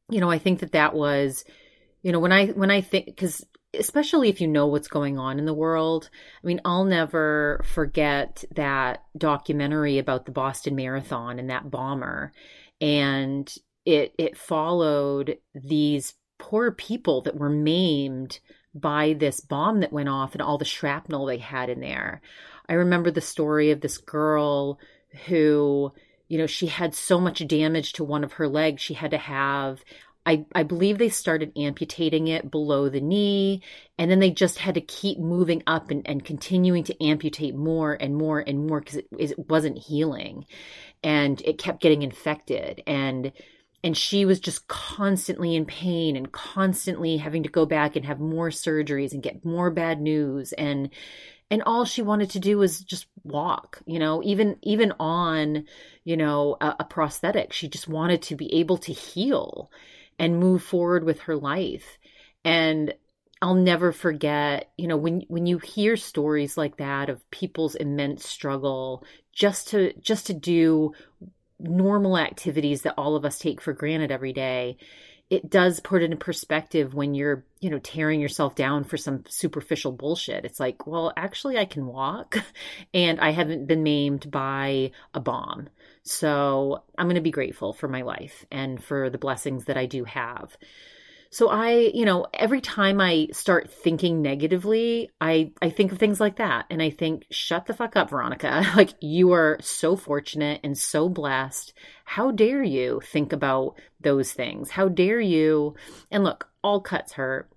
you 0.08 0.20
know 0.20 0.30
i 0.30 0.38
think 0.38 0.60
that 0.60 0.72
that 0.72 0.94
was 0.94 1.44
you 2.02 2.12
know 2.12 2.18
when 2.18 2.32
i 2.32 2.46
when 2.48 2.70
i 2.70 2.80
think 2.80 3.06
because 3.06 3.44
especially 3.78 4.28
if 4.28 4.40
you 4.40 4.48
know 4.48 4.66
what's 4.66 4.88
going 4.88 5.18
on 5.18 5.38
in 5.38 5.44
the 5.44 5.54
world. 5.54 6.10
I 6.42 6.46
mean, 6.46 6.60
I'll 6.64 6.84
never 6.84 7.64
forget 7.74 8.44
that 8.54 9.04
documentary 9.16 9.98
about 9.98 10.26
the 10.26 10.32
Boston 10.32 10.74
Marathon 10.76 11.38
and 11.38 11.50
that 11.50 11.70
bomber 11.70 12.32
and 12.80 13.52
it 13.84 14.14
it 14.18 14.36
followed 14.36 15.38
these 15.54 16.14
poor 16.38 16.70
people 16.70 17.22
that 17.22 17.36
were 17.36 17.48
maimed 17.48 18.38
by 18.74 19.14
this 19.14 19.40
bomb 19.40 19.80
that 19.80 19.92
went 19.92 20.08
off 20.08 20.34
and 20.34 20.42
all 20.42 20.58
the 20.58 20.64
shrapnel 20.64 21.26
they 21.26 21.38
had 21.38 21.68
in 21.68 21.80
there. 21.80 22.20
I 22.68 22.74
remember 22.74 23.10
the 23.10 23.20
story 23.20 23.70
of 23.70 23.80
this 23.80 23.98
girl 23.98 24.78
who, 25.26 25.92
you 26.28 26.38
know, 26.38 26.46
she 26.46 26.66
had 26.66 26.94
so 26.94 27.18
much 27.18 27.44
damage 27.48 27.94
to 27.94 28.04
one 28.04 28.22
of 28.22 28.34
her 28.34 28.46
legs, 28.46 28.82
she 28.82 28.94
had 28.94 29.10
to 29.12 29.18
have 29.18 29.82
I, 30.28 30.44
I 30.54 30.62
believe 30.62 30.98
they 30.98 31.08
started 31.08 31.56
amputating 31.56 32.28
it 32.28 32.50
below 32.50 32.90
the 32.90 33.00
knee, 33.00 33.62
and 33.96 34.10
then 34.10 34.18
they 34.18 34.30
just 34.30 34.58
had 34.58 34.74
to 34.74 34.82
keep 34.82 35.18
moving 35.18 35.62
up 35.66 35.90
and, 35.90 36.06
and 36.06 36.22
continuing 36.22 36.84
to 36.84 37.02
amputate 37.02 37.54
more 37.54 37.94
and 37.94 38.14
more 38.14 38.38
and 38.38 38.66
more 38.66 38.80
because 38.80 38.96
it, 38.96 39.06
it 39.18 39.48
wasn't 39.48 39.78
healing 39.78 40.44
and 41.02 41.40
it 41.46 41.56
kept 41.56 41.80
getting 41.80 42.02
infected. 42.02 42.82
And 42.86 43.32
and 43.82 43.96
she 43.96 44.26
was 44.26 44.38
just 44.38 44.68
constantly 44.68 45.54
in 45.54 45.64
pain 45.64 46.14
and 46.14 46.30
constantly 46.30 47.16
having 47.16 47.44
to 47.44 47.48
go 47.48 47.64
back 47.64 47.96
and 47.96 48.04
have 48.04 48.20
more 48.20 48.50
surgeries 48.50 49.12
and 49.12 49.22
get 49.22 49.46
more 49.46 49.70
bad 49.70 49.98
news 49.98 50.52
and 50.52 50.90
and 51.50 51.62
all 51.62 51.86
she 51.86 52.02
wanted 52.02 52.28
to 52.30 52.40
do 52.40 52.58
was 52.58 52.80
just 52.80 53.06
walk 53.22 53.80
you 53.86 54.00
know 54.00 54.20
even 54.24 54.56
even 54.62 54.92
on 54.98 55.64
you 56.04 56.16
know 56.16 56.56
a, 56.60 56.76
a 56.80 56.84
prosthetic 56.84 57.52
she 57.52 57.68
just 57.68 57.86
wanted 57.86 58.20
to 58.20 58.34
be 58.34 58.52
able 58.56 58.76
to 58.76 58.92
heal 58.92 59.70
and 60.18 60.40
move 60.40 60.62
forward 60.62 61.04
with 61.04 61.20
her 61.20 61.36
life. 61.36 61.98
And 62.44 62.94
I'll 63.40 63.54
never 63.54 63.92
forget, 63.92 64.70
you 64.76 64.88
know, 64.88 64.96
when 64.96 65.22
when 65.28 65.46
you 65.46 65.58
hear 65.58 65.96
stories 65.96 66.56
like 66.56 66.78
that 66.78 67.08
of 67.08 67.28
people's 67.30 67.76
immense 67.76 68.26
struggle 68.26 69.04
just 69.32 69.68
to 69.68 69.92
just 70.00 70.26
to 70.26 70.34
do 70.34 70.92
normal 71.60 72.18
activities 72.18 72.82
that 72.82 72.94
all 72.96 73.16
of 73.16 73.24
us 73.24 73.38
take 73.38 73.60
for 73.60 73.72
granted 73.72 74.10
every 74.10 74.32
day, 74.32 74.76
it 75.30 75.50
does 75.50 75.80
put 75.80 76.02
it 76.02 76.10
in 76.10 76.16
perspective 76.16 76.94
when 76.94 77.14
you're, 77.14 77.44
you 77.60 77.70
know, 77.70 77.78
tearing 77.78 78.20
yourself 78.20 78.54
down 78.54 78.82
for 78.84 78.96
some 78.96 79.24
superficial 79.28 79.92
bullshit. 79.92 80.44
It's 80.44 80.58
like, 80.58 80.86
well, 80.86 81.12
actually 81.16 81.58
I 81.58 81.64
can 81.64 81.86
walk 81.86 82.38
and 82.94 83.20
I 83.20 83.30
haven't 83.30 83.66
been 83.66 83.82
maimed 83.82 84.30
by 84.30 84.92
a 85.14 85.20
bomb. 85.20 85.68
So 86.08 86.84
I'm 86.96 87.06
going 87.06 87.16
to 87.16 87.20
be 87.20 87.30
grateful 87.30 87.74
for 87.74 87.86
my 87.86 88.00
life 88.00 88.46
and 88.50 88.82
for 88.82 89.10
the 89.10 89.18
blessings 89.18 89.66
that 89.66 89.76
I 89.76 89.84
do 89.84 90.04
have. 90.04 90.56
So 91.30 91.50
I, 91.50 91.90
you 91.92 92.06
know, 92.06 92.26
every 92.32 92.62
time 92.62 92.98
I 92.98 93.28
start 93.32 93.70
thinking 93.70 94.22
negatively, 94.22 95.10
I 95.20 95.52
I 95.60 95.68
think 95.68 95.92
of 95.92 95.98
things 95.98 96.18
like 96.18 96.36
that 96.36 96.64
and 96.70 96.80
I 96.80 96.88
think 96.88 97.26
shut 97.30 97.66
the 97.66 97.74
fuck 97.74 97.94
up 97.94 98.08
Veronica. 98.08 98.64
Like 98.74 98.94
you 99.00 99.32
are 99.32 99.58
so 99.60 99.96
fortunate 99.96 100.60
and 100.64 100.78
so 100.78 101.10
blessed. 101.10 101.74
How 102.04 102.30
dare 102.30 102.62
you 102.62 103.02
think 103.04 103.34
about 103.34 103.78
those 104.00 104.32
things? 104.32 104.70
How 104.70 104.88
dare 104.88 105.20
you? 105.20 105.74
And 106.10 106.24
look, 106.24 106.48
all 106.64 106.80
cuts 106.80 107.12
hurt. 107.12 107.50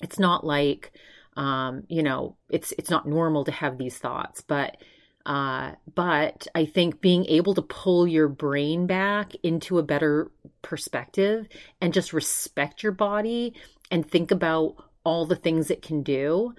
It's 0.00 0.20
not 0.20 0.46
like 0.46 0.92
um, 1.36 1.84
you 1.88 2.04
know, 2.04 2.36
it's 2.48 2.72
it's 2.78 2.90
not 2.90 3.08
normal 3.08 3.44
to 3.44 3.52
have 3.52 3.78
these 3.78 3.98
thoughts, 3.98 4.42
but 4.42 4.76
uh, 5.24 5.72
but 5.94 6.46
I 6.54 6.64
think 6.66 7.00
being 7.00 7.26
able 7.26 7.54
to 7.54 7.62
pull 7.62 8.06
your 8.06 8.28
brain 8.28 8.86
back 8.86 9.32
into 9.42 9.78
a 9.78 9.82
better 9.82 10.30
perspective 10.62 11.46
and 11.80 11.94
just 11.94 12.12
respect 12.12 12.82
your 12.82 12.92
body 12.92 13.54
and 13.90 14.08
think 14.08 14.30
about 14.30 14.76
all 15.04 15.26
the 15.26 15.36
things 15.36 15.70
it 15.70 15.82
can 15.82 16.02
do. 16.02 16.54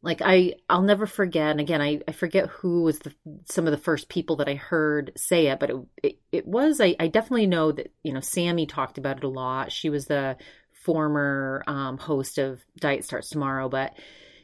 Like 0.00 0.22
I, 0.24 0.54
I'll 0.68 0.82
never 0.82 1.06
forget. 1.06 1.50
And 1.50 1.60
again, 1.60 1.82
I, 1.82 2.00
I 2.06 2.12
forget 2.12 2.48
who 2.48 2.82
was 2.82 3.00
the 3.00 3.12
some 3.46 3.66
of 3.66 3.72
the 3.72 3.78
first 3.78 4.08
people 4.08 4.36
that 4.36 4.48
I 4.48 4.54
heard 4.54 5.12
say 5.16 5.48
it, 5.48 5.58
but 5.58 5.70
it 5.70 5.76
it, 6.02 6.18
it 6.30 6.46
was. 6.46 6.80
I, 6.80 6.94
I 7.00 7.08
definitely 7.08 7.48
know 7.48 7.72
that 7.72 7.92
you 8.04 8.12
know 8.12 8.20
Sammy 8.20 8.66
talked 8.66 8.96
about 8.96 9.18
it 9.18 9.24
a 9.24 9.28
lot. 9.28 9.72
She 9.72 9.90
was 9.90 10.06
the 10.06 10.36
former 10.84 11.64
um, 11.66 11.98
host 11.98 12.38
of 12.38 12.64
Diet 12.78 13.04
Starts 13.04 13.28
Tomorrow, 13.28 13.68
but 13.68 13.92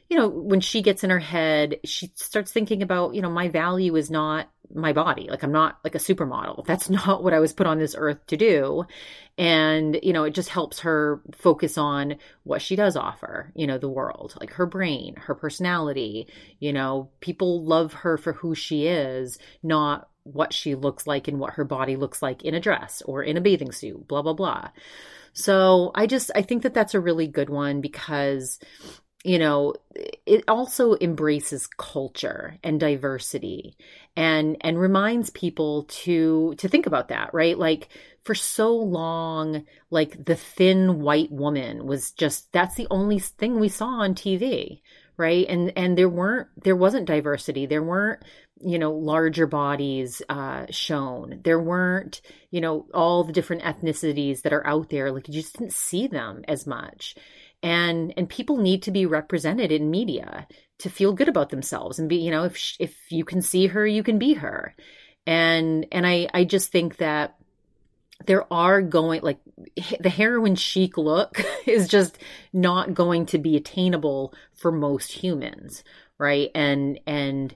you 0.09 0.17
know, 0.17 0.27
when 0.27 0.61
she 0.61 0.81
gets 0.81 1.03
in 1.03 1.09
her 1.09 1.19
head, 1.19 1.79
she 1.83 2.11
starts 2.15 2.51
thinking 2.51 2.83
about, 2.83 3.15
you 3.15 3.21
know, 3.21 3.29
my 3.29 3.49
value 3.49 3.95
is 3.95 4.11
not 4.11 4.49
my 4.73 4.93
body. 4.93 5.27
Like 5.29 5.43
I'm 5.43 5.51
not 5.51 5.79
like 5.83 5.95
a 5.95 5.99
supermodel. 5.99 6.65
That's 6.65 6.89
not 7.07 7.23
what 7.23 7.33
I 7.33 7.39
was 7.39 7.53
put 7.53 7.67
on 7.67 7.79
this 7.79 7.95
earth 7.97 8.25
to 8.27 8.37
do. 8.37 8.85
And, 9.37 9.99
you 10.01 10.13
know, 10.13 10.23
it 10.23 10.31
just 10.31 10.49
helps 10.49 10.79
her 10.81 11.21
focus 11.33 11.77
on 11.77 12.15
what 12.43 12.61
she 12.61 12.75
does 12.75 12.95
offer, 12.95 13.51
you 13.55 13.67
know, 13.67 13.77
the 13.77 13.89
world, 13.89 14.35
like 14.39 14.51
her 14.53 14.65
brain, 14.65 15.15
her 15.17 15.35
personality, 15.35 16.27
you 16.59 16.71
know, 16.71 17.09
people 17.19 17.65
love 17.65 17.93
her 17.93 18.17
for 18.17 18.33
who 18.33 18.55
she 18.55 18.87
is, 18.87 19.37
not 19.61 20.07
what 20.23 20.53
she 20.53 20.73
looks 20.73 21.05
like 21.05 21.27
and 21.27 21.39
what 21.39 21.53
her 21.53 21.65
body 21.65 21.95
looks 21.95 22.21
like 22.21 22.43
in 22.43 22.55
a 22.55 22.59
dress 22.59 23.01
or 23.05 23.23
in 23.23 23.37
a 23.37 23.41
bathing 23.41 23.71
suit, 23.71 24.07
blah, 24.07 24.21
blah, 24.21 24.33
blah. 24.33 24.69
So 25.33 25.91
I 25.93 26.07
just, 26.07 26.31
I 26.33 26.41
think 26.41 26.63
that 26.63 26.73
that's 26.73 26.93
a 26.93 26.99
really 26.99 27.27
good 27.27 27.49
one 27.49 27.81
because 27.81 28.57
you 29.25 29.39
know, 29.39 29.73
it 30.27 30.43
also 30.47 30.95
embraces 31.01 31.65
culture 31.65 32.59
and 32.63 32.79
diversity 32.79 33.75
and 34.15 34.55
and 34.61 34.79
reminds 34.79 35.31
people 35.31 35.85
to 35.85 36.53
to 36.59 36.69
think 36.69 36.85
about 36.85 37.07
that, 37.07 37.33
right? 37.33 37.57
Like 37.57 37.89
for 38.23 38.35
so 38.35 38.75
long, 38.75 39.65
like 39.89 40.23
the 40.23 40.35
thin 40.35 41.01
white 41.01 41.31
woman 41.31 41.87
was 41.87 42.11
just 42.11 42.51
that's 42.51 42.75
the 42.75 42.87
only 42.91 43.17
thing 43.17 43.59
we 43.59 43.67
saw 43.67 43.87
on 43.87 44.13
TV, 44.13 44.81
right? 45.17 45.47
And 45.49 45.73
and 45.75 45.97
there 45.97 46.09
weren't 46.09 46.49
there 46.63 46.75
wasn't 46.75 47.07
diversity. 47.07 47.65
There 47.65 47.83
weren't 47.83 48.21
you 48.61 48.79
know 48.79 48.93
larger 48.93 49.47
bodies 49.47 50.21
uh 50.29 50.65
shown 50.69 51.41
there 51.43 51.59
weren't 51.59 52.21
you 52.51 52.61
know 52.61 52.85
all 52.93 53.25
the 53.25 53.33
different 53.33 53.63
ethnicities 53.63 54.43
that 54.43 54.53
are 54.53 54.65
out 54.65 54.89
there 54.89 55.11
like 55.11 55.27
you 55.27 55.33
just 55.33 55.57
didn't 55.57 55.73
see 55.73 56.07
them 56.07 56.41
as 56.47 56.65
much 56.65 57.15
and 57.63 58.13
and 58.17 58.29
people 58.29 58.57
need 58.57 58.83
to 58.83 58.91
be 58.91 59.05
represented 59.05 59.71
in 59.71 59.89
media 59.89 60.47
to 60.79 60.89
feel 60.89 61.13
good 61.13 61.29
about 61.29 61.49
themselves 61.49 61.99
and 61.99 62.09
be 62.09 62.17
you 62.17 62.31
know 62.31 62.43
if 62.43 62.75
if 62.79 62.95
you 63.09 63.25
can 63.25 63.41
see 63.41 63.67
her 63.67 63.85
you 63.85 64.03
can 64.03 64.19
be 64.19 64.33
her. 64.33 64.75
And 65.27 65.87
and 65.91 66.05
i 66.05 66.27
i 66.33 66.43
just 66.43 66.71
think 66.71 66.97
that 66.97 67.35
there 68.27 68.51
are 68.53 68.81
going 68.81 69.21
like 69.21 69.39
the 69.99 70.09
heroin 70.09 70.55
chic 70.55 70.97
look 70.97 71.41
is 71.65 71.87
just 71.87 72.17
not 72.53 72.93
going 72.93 73.25
to 73.27 73.37
be 73.37 73.57
attainable 73.57 74.33
for 74.53 74.71
most 74.71 75.11
humans 75.11 75.83
right? 76.17 76.51
And 76.55 76.99
and 77.05 77.55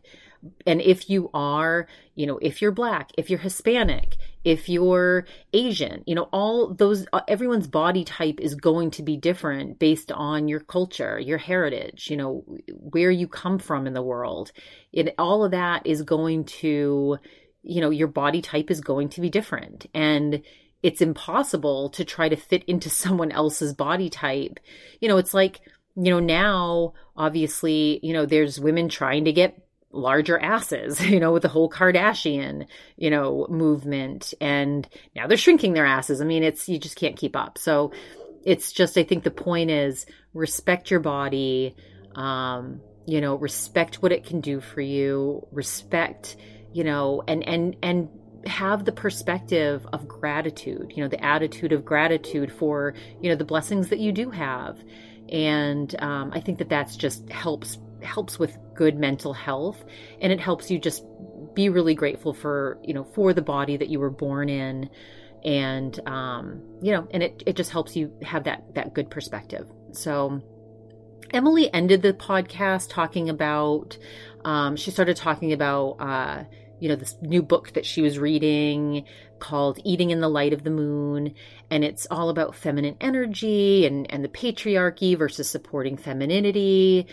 and 0.65 0.81
if 0.81 1.09
you 1.09 1.29
are 1.33 1.87
you 2.15 2.25
know 2.25 2.37
if 2.41 2.61
you're 2.61 2.71
black 2.71 3.11
if 3.17 3.29
you're 3.29 3.39
hispanic 3.39 4.17
if 4.43 4.69
you're 4.69 5.25
asian 5.53 6.03
you 6.05 6.15
know 6.15 6.29
all 6.31 6.73
those 6.73 7.05
uh, 7.13 7.21
everyone's 7.27 7.67
body 7.67 8.03
type 8.03 8.39
is 8.39 8.55
going 8.55 8.89
to 8.89 9.03
be 9.03 9.17
different 9.17 9.79
based 9.79 10.11
on 10.11 10.47
your 10.47 10.61
culture 10.61 11.19
your 11.19 11.37
heritage 11.37 12.09
you 12.09 12.17
know 12.17 12.43
where 12.69 13.11
you 13.11 13.27
come 13.27 13.59
from 13.59 13.87
in 13.87 13.93
the 13.93 14.01
world. 14.01 14.51
It 14.91 15.13
all 15.17 15.43
of 15.43 15.51
that 15.51 15.85
is 15.85 16.01
going 16.01 16.45
to 16.45 17.17
you 17.63 17.81
know 17.81 17.89
your 17.89 18.07
body 18.07 18.41
type 18.41 18.71
is 18.71 18.81
going 18.81 19.09
to 19.09 19.21
be 19.21 19.29
different. 19.29 19.85
And 19.93 20.41
it's 20.81 21.01
impossible 21.01 21.89
to 21.89 22.05
try 22.05 22.29
to 22.29 22.35
fit 22.35 22.63
into 22.65 22.89
someone 23.03 23.31
else's 23.31 23.73
body 23.73 24.09
type. 24.09 24.59
You 24.99 25.09
know 25.09 25.17
it's 25.17 25.33
like 25.33 25.61
you 25.95 26.11
know 26.11 26.19
now 26.19 26.93
obviously 27.15 27.99
you 28.03 28.13
know 28.13 28.25
there's 28.25 28.59
women 28.59 28.89
trying 28.89 29.25
to 29.25 29.33
get 29.33 29.61
larger 29.91 30.37
asses, 30.39 31.03
you 31.05 31.19
know, 31.19 31.31
with 31.33 31.43
the 31.43 31.49
whole 31.49 31.69
Kardashian, 31.69 32.67
you 32.97 33.09
know, 33.09 33.47
movement. 33.49 34.33
And 34.41 34.87
now 35.15 35.27
they're 35.27 35.37
shrinking 35.37 35.73
their 35.73 35.85
asses. 35.85 36.21
I 36.21 36.25
mean, 36.25 36.43
it's, 36.43 36.69
you 36.69 36.79
just 36.79 36.95
can't 36.95 37.17
keep 37.17 37.35
up. 37.35 37.57
So 37.57 37.91
it's 38.43 38.71
just, 38.71 38.97
I 38.97 39.03
think 39.03 39.23
the 39.23 39.31
point 39.31 39.71
is 39.71 40.05
respect 40.33 40.91
your 40.91 40.99
body, 40.99 41.75
um, 42.15 42.81
you 43.05 43.21
know, 43.21 43.35
respect 43.35 44.01
what 44.01 44.11
it 44.11 44.25
can 44.25 44.41
do 44.41 44.61
for 44.61 44.81
you, 44.81 45.47
respect, 45.51 46.37
you 46.73 46.83
know, 46.83 47.23
and, 47.27 47.47
and, 47.47 47.75
and, 47.81 48.09
have 48.45 48.85
the 48.85 48.91
perspective 48.93 49.85
of 49.91 50.07
gratitude 50.07 50.93
you 50.95 51.03
know 51.03 51.09
the 51.09 51.21
attitude 51.21 51.73
of 51.73 51.83
gratitude 51.83 52.49
for 52.49 52.93
you 53.19 53.29
know 53.29 53.35
the 53.35 53.43
blessings 53.43 53.89
that 53.89 53.99
you 53.99 54.13
do 54.13 54.29
have 54.29 54.81
and 55.27 56.01
um, 56.01 56.31
i 56.33 56.39
think 56.39 56.57
that 56.57 56.69
that's 56.69 56.95
just 56.95 57.29
helps 57.29 57.77
helps 58.03 58.39
with 58.39 58.57
good 58.73 58.97
mental 58.97 59.33
health 59.33 59.83
and 60.21 60.31
it 60.31 60.39
helps 60.39 60.69
you 60.71 60.79
just 60.79 61.03
be 61.53 61.69
really 61.69 61.95
grateful 61.95 62.33
for 62.33 62.79
you 62.83 62.93
know 62.93 63.03
for 63.03 63.33
the 63.33 63.41
body 63.41 63.77
that 63.77 63.89
you 63.89 63.99
were 63.99 64.09
born 64.09 64.49
in. 64.49 64.89
And 65.43 65.99
um 66.07 66.61
you 66.81 66.91
know 66.91 67.07
and 67.11 67.23
it, 67.23 67.43
it 67.45 67.55
just 67.55 67.71
helps 67.71 67.95
you 67.95 68.13
have 68.23 68.43
that 68.45 68.75
that 68.75 68.93
good 68.93 69.09
perspective. 69.09 69.67
So 69.91 70.41
emily 71.31 71.71
ended 71.73 72.01
the 72.01 72.13
podcast 72.13 72.89
talking 72.89 73.29
about 73.29 73.97
um 74.45 74.75
she 74.75 74.89
started 74.89 75.15
talking 75.15 75.53
about 75.53 75.97
uh 75.99 76.43
you 76.79 76.89
know 76.89 76.95
this 76.95 77.15
new 77.21 77.41
book 77.41 77.73
that 77.73 77.85
she 77.85 78.01
was 78.01 78.17
reading 78.17 79.05
called 79.39 79.79
eating 79.83 80.11
in 80.11 80.21
the 80.21 80.29
light 80.29 80.53
of 80.53 80.63
the 80.63 80.69
moon. 80.69 81.33
And 81.69 81.83
it's 81.83 82.07
all 82.09 82.29
about 82.29 82.55
feminine 82.55 82.97
energy 83.01 83.85
and 83.85 84.09
and 84.11 84.23
the 84.23 84.29
patriarchy 84.29 85.17
versus 85.17 85.49
supporting 85.49 85.97
femininity 85.97 87.07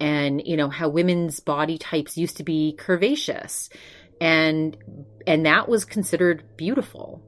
and 0.00 0.42
you 0.44 0.56
know 0.56 0.70
how 0.70 0.88
women's 0.88 1.38
body 1.40 1.78
types 1.78 2.16
used 2.16 2.38
to 2.38 2.44
be 2.44 2.76
curvaceous. 2.78 3.68
And 4.20 4.76
and 5.26 5.46
that 5.46 5.68
was 5.68 5.84
considered 5.84 6.44
beautiful 6.56 7.22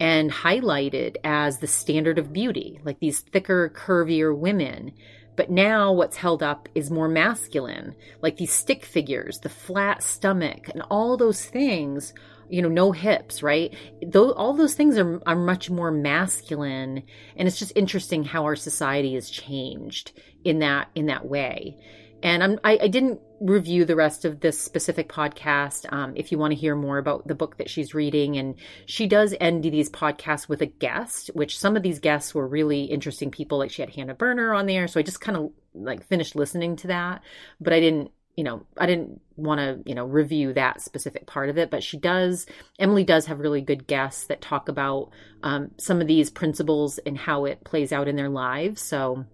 and 0.00 0.30
highlighted 0.30 1.16
as 1.22 1.58
the 1.58 1.66
standard 1.66 2.18
of 2.18 2.32
beauty 2.32 2.80
like 2.84 2.98
these 2.98 3.20
thicker 3.20 3.70
curvier 3.74 4.36
women. 4.36 4.92
But 5.36 5.50
now 5.50 5.92
what's 5.92 6.16
held 6.16 6.42
up 6.42 6.68
is 6.74 6.90
more 6.90 7.08
masculine 7.08 7.94
like 8.22 8.36
these 8.36 8.52
stick 8.52 8.84
figures 8.84 9.38
the 9.40 9.48
flat 9.48 10.02
stomach 10.02 10.68
and 10.68 10.82
all 10.90 11.16
those 11.16 11.44
things 11.44 12.14
you 12.48 12.62
know 12.62 12.68
no 12.68 12.92
hips 12.92 13.42
right? 13.42 13.74
Though 14.06 14.32
all 14.32 14.54
those 14.54 14.74
things 14.74 14.96
are, 14.98 15.20
are 15.26 15.36
much 15.36 15.70
more 15.70 15.90
masculine. 15.90 17.02
And 17.36 17.48
it's 17.48 17.58
just 17.58 17.72
interesting 17.74 18.24
how 18.24 18.44
our 18.44 18.56
society 18.56 19.14
has 19.14 19.30
changed 19.30 20.12
in 20.44 20.58
that 20.60 20.88
in 20.94 21.06
that 21.06 21.26
way 21.26 21.78
and 22.24 22.42
I'm, 22.42 22.58
I, 22.64 22.78
I 22.82 22.88
didn't 22.88 23.20
review 23.38 23.84
the 23.84 23.94
rest 23.94 24.24
of 24.24 24.40
this 24.40 24.58
specific 24.58 25.10
podcast. 25.10 25.84
Um, 25.92 26.14
if 26.16 26.32
you 26.32 26.38
want 26.38 26.52
to 26.52 26.58
hear 26.58 26.74
more 26.74 26.96
about 26.96 27.28
the 27.28 27.34
book 27.34 27.58
that 27.58 27.68
she's 27.68 27.92
reading, 27.92 28.38
and 28.38 28.54
she 28.86 29.06
does 29.06 29.34
end 29.40 29.62
these 29.62 29.90
podcasts 29.90 30.48
with 30.48 30.62
a 30.62 30.66
guest, 30.66 31.30
which 31.34 31.58
some 31.58 31.76
of 31.76 31.82
these 31.82 31.98
guests 31.98 32.34
were 32.34 32.48
really 32.48 32.84
interesting 32.84 33.30
people. 33.30 33.58
Like 33.58 33.70
she 33.70 33.82
had 33.82 33.94
Hannah 33.94 34.14
Berner 34.14 34.54
on 34.54 34.64
there, 34.64 34.88
so 34.88 34.98
I 34.98 35.02
just 35.02 35.20
kind 35.20 35.36
of 35.36 35.52
like 35.74 36.06
finished 36.06 36.34
listening 36.34 36.76
to 36.76 36.86
that, 36.86 37.20
but 37.60 37.74
I 37.74 37.80
didn't 37.80 38.10
you 38.36 38.42
know, 38.42 38.66
I 38.76 38.86
didn't 38.86 39.20
want 39.36 39.60
to, 39.60 39.88
you 39.88 39.94
know, 39.94 40.06
review 40.06 40.52
that 40.54 40.80
specific 40.80 41.24
part 41.24 41.50
of 41.50 41.58
it, 41.58 41.70
but 41.70 41.84
she 41.84 41.96
does, 41.96 42.46
Emily 42.80 43.04
does 43.04 43.26
have 43.26 43.38
really 43.38 43.60
good 43.60 43.86
guests 43.86 44.26
that 44.26 44.40
talk 44.40 44.68
about 44.68 45.10
um, 45.44 45.70
some 45.78 46.00
of 46.00 46.08
these 46.08 46.30
principles 46.30 46.98
and 46.98 47.16
how 47.16 47.44
it 47.44 47.62
plays 47.62 47.92
out 47.92 48.08
in 48.08 48.16
their 48.16 48.28
lives. 48.28 48.82
So 48.82 49.24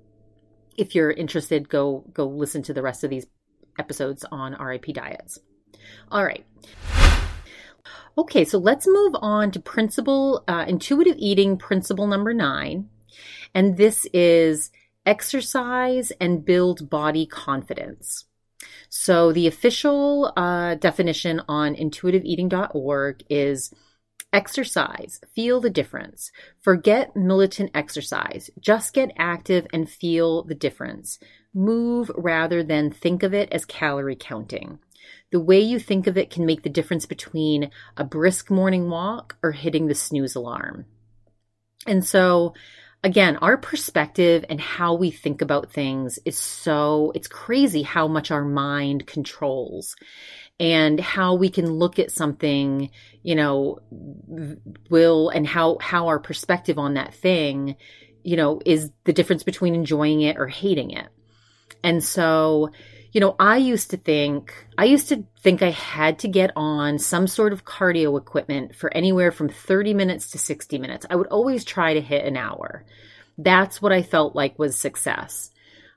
if 0.80 0.94
you're 0.94 1.10
interested, 1.10 1.68
go 1.68 2.04
go 2.12 2.26
listen 2.26 2.62
to 2.64 2.72
the 2.72 2.82
rest 2.82 3.04
of 3.04 3.10
these 3.10 3.26
episodes 3.78 4.24
on 4.32 4.54
RIP 4.54 4.86
diets. 4.86 5.38
All 6.10 6.24
right. 6.24 6.44
Okay, 8.18 8.44
so 8.44 8.58
let's 8.58 8.86
move 8.86 9.14
on 9.20 9.50
to 9.52 9.60
principle 9.60 10.44
uh, 10.48 10.64
intuitive 10.66 11.16
eating 11.18 11.56
principle 11.56 12.06
number 12.06 12.34
nine, 12.34 12.88
and 13.54 13.76
this 13.76 14.06
is 14.12 14.70
exercise 15.06 16.12
and 16.20 16.44
build 16.44 16.90
body 16.90 17.26
confidence. 17.26 18.24
So 18.88 19.32
the 19.32 19.46
official 19.46 20.32
uh, 20.36 20.74
definition 20.74 21.40
on 21.48 21.76
intuitiveeating.org 21.76 23.24
is 23.30 23.72
Exercise. 24.32 25.20
Feel 25.34 25.60
the 25.60 25.70
difference. 25.70 26.30
Forget 26.60 27.16
militant 27.16 27.70
exercise. 27.74 28.48
Just 28.60 28.94
get 28.94 29.12
active 29.16 29.66
and 29.72 29.90
feel 29.90 30.44
the 30.44 30.54
difference. 30.54 31.18
Move 31.52 32.12
rather 32.16 32.62
than 32.62 32.90
think 32.90 33.24
of 33.24 33.34
it 33.34 33.48
as 33.50 33.64
calorie 33.64 34.16
counting. 34.18 34.78
The 35.32 35.40
way 35.40 35.60
you 35.60 35.80
think 35.80 36.06
of 36.06 36.16
it 36.16 36.30
can 36.30 36.46
make 36.46 36.62
the 36.62 36.68
difference 36.68 37.06
between 37.06 37.70
a 37.96 38.04
brisk 38.04 38.50
morning 38.50 38.88
walk 38.88 39.36
or 39.42 39.52
hitting 39.52 39.86
the 39.86 39.94
snooze 39.94 40.36
alarm. 40.36 40.86
And 41.86 42.04
so, 42.04 42.54
again, 43.02 43.36
our 43.36 43.56
perspective 43.56 44.44
and 44.48 44.60
how 44.60 44.94
we 44.94 45.10
think 45.10 45.42
about 45.42 45.72
things 45.72 46.18
is 46.24 46.38
so, 46.38 47.10
it's 47.14 47.28
crazy 47.28 47.82
how 47.82 48.06
much 48.06 48.30
our 48.30 48.44
mind 48.44 49.06
controls 49.06 49.96
and 50.60 51.00
how 51.00 51.34
we 51.34 51.48
can 51.48 51.72
look 51.72 51.98
at 51.98 52.12
something, 52.12 52.90
you 53.22 53.34
know, 53.34 53.78
will 54.90 55.30
and 55.30 55.46
how 55.46 55.78
how 55.80 56.08
our 56.08 56.20
perspective 56.20 56.78
on 56.78 56.94
that 56.94 57.14
thing, 57.14 57.76
you 58.22 58.36
know, 58.36 58.60
is 58.66 58.90
the 59.04 59.14
difference 59.14 59.42
between 59.42 59.74
enjoying 59.74 60.20
it 60.20 60.36
or 60.36 60.46
hating 60.46 60.90
it. 60.90 61.08
And 61.82 62.04
so, 62.04 62.68
you 63.10 63.22
know, 63.22 63.34
I 63.40 63.56
used 63.56 63.90
to 63.90 63.96
think, 63.96 64.52
I 64.76 64.84
used 64.84 65.08
to 65.08 65.24
think 65.42 65.62
I 65.62 65.70
had 65.70 66.18
to 66.20 66.28
get 66.28 66.50
on 66.54 66.98
some 66.98 67.26
sort 67.26 67.54
of 67.54 67.64
cardio 67.64 68.18
equipment 68.20 68.76
for 68.76 68.94
anywhere 68.94 69.32
from 69.32 69.48
30 69.48 69.94
minutes 69.94 70.30
to 70.32 70.38
60 70.38 70.78
minutes. 70.78 71.06
I 71.08 71.16
would 71.16 71.28
always 71.28 71.64
try 71.64 71.94
to 71.94 72.02
hit 72.02 72.26
an 72.26 72.36
hour. 72.36 72.84
That's 73.38 73.80
what 73.80 73.92
I 73.92 74.02
felt 74.02 74.36
like 74.36 74.58
was 74.58 74.78
success. 74.78 75.50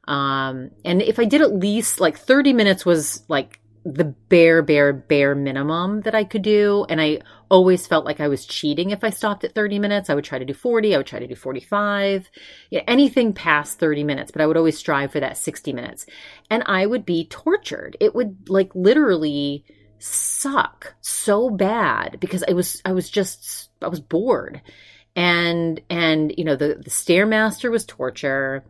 Um, 0.08 0.72
and 0.86 1.02
if 1.02 1.20
I 1.20 1.26
did 1.26 1.42
at 1.42 1.54
least 1.54 2.00
like 2.00 2.18
30 2.18 2.54
minutes 2.54 2.86
was 2.86 3.24
like 3.28 3.60
the 3.86 4.06
bare, 4.06 4.62
bare, 4.62 4.94
bare 4.94 5.36
minimum 5.36 6.02
that 6.02 6.16
I 6.16 6.24
could 6.24 6.42
do. 6.42 6.86
And 6.88 7.02
I 7.02 7.20
always 7.50 7.86
felt 7.86 8.06
like 8.06 8.20
I 8.20 8.30
was 8.30 8.46
cheating 8.46 8.92
if 8.92 9.04
I 9.04 9.10
stopped 9.10 9.44
at 9.44 9.54
30 9.54 9.80
minutes. 9.80 10.10
I 10.10 10.16
would 10.16 10.24
try 10.24 10.40
to 10.40 10.46
do 10.46 10.54
40, 10.54 10.94
I 10.94 10.98
would 10.98 11.08
try 11.08 11.20
to 11.20 11.28
do 11.28 11.36
45, 11.36 12.30
yeah, 12.70 12.82
anything 12.88 13.34
past 13.34 13.80
30 13.80 14.04
minutes, 14.04 14.32
but 14.32 14.42
I 14.42 14.48
would 14.48 14.58
always 14.58 14.78
strive 14.78 15.12
for 15.12 15.20
that 15.20 15.38
60 15.38 15.74
minutes. 15.74 16.06
And 16.50 16.64
I 16.66 16.86
would 16.86 17.06
be 17.06 17.26
tortured. 17.26 17.98
It 18.00 18.16
would 18.16 18.50
like 18.50 18.74
literally 18.74 19.66
suck 20.00 20.96
so 21.02 21.50
bad 21.50 22.20
because 22.20 22.44
I 22.48 22.54
was, 22.54 22.82
I 22.86 22.94
was 22.94 23.10
just, 23.10 23.70
I 23.82 23.88
was 23.90 24.00
bored. 24.00 24.62
And, 25.16 25.80
and, 25.90 26.34
you 26.38 26.46
know, 26.46 26.56
the, 26.56 26.82
the 26.84 26.90
Stairmaster 26.90 27.70
was 27.70 27.86
torture 27.86 28.64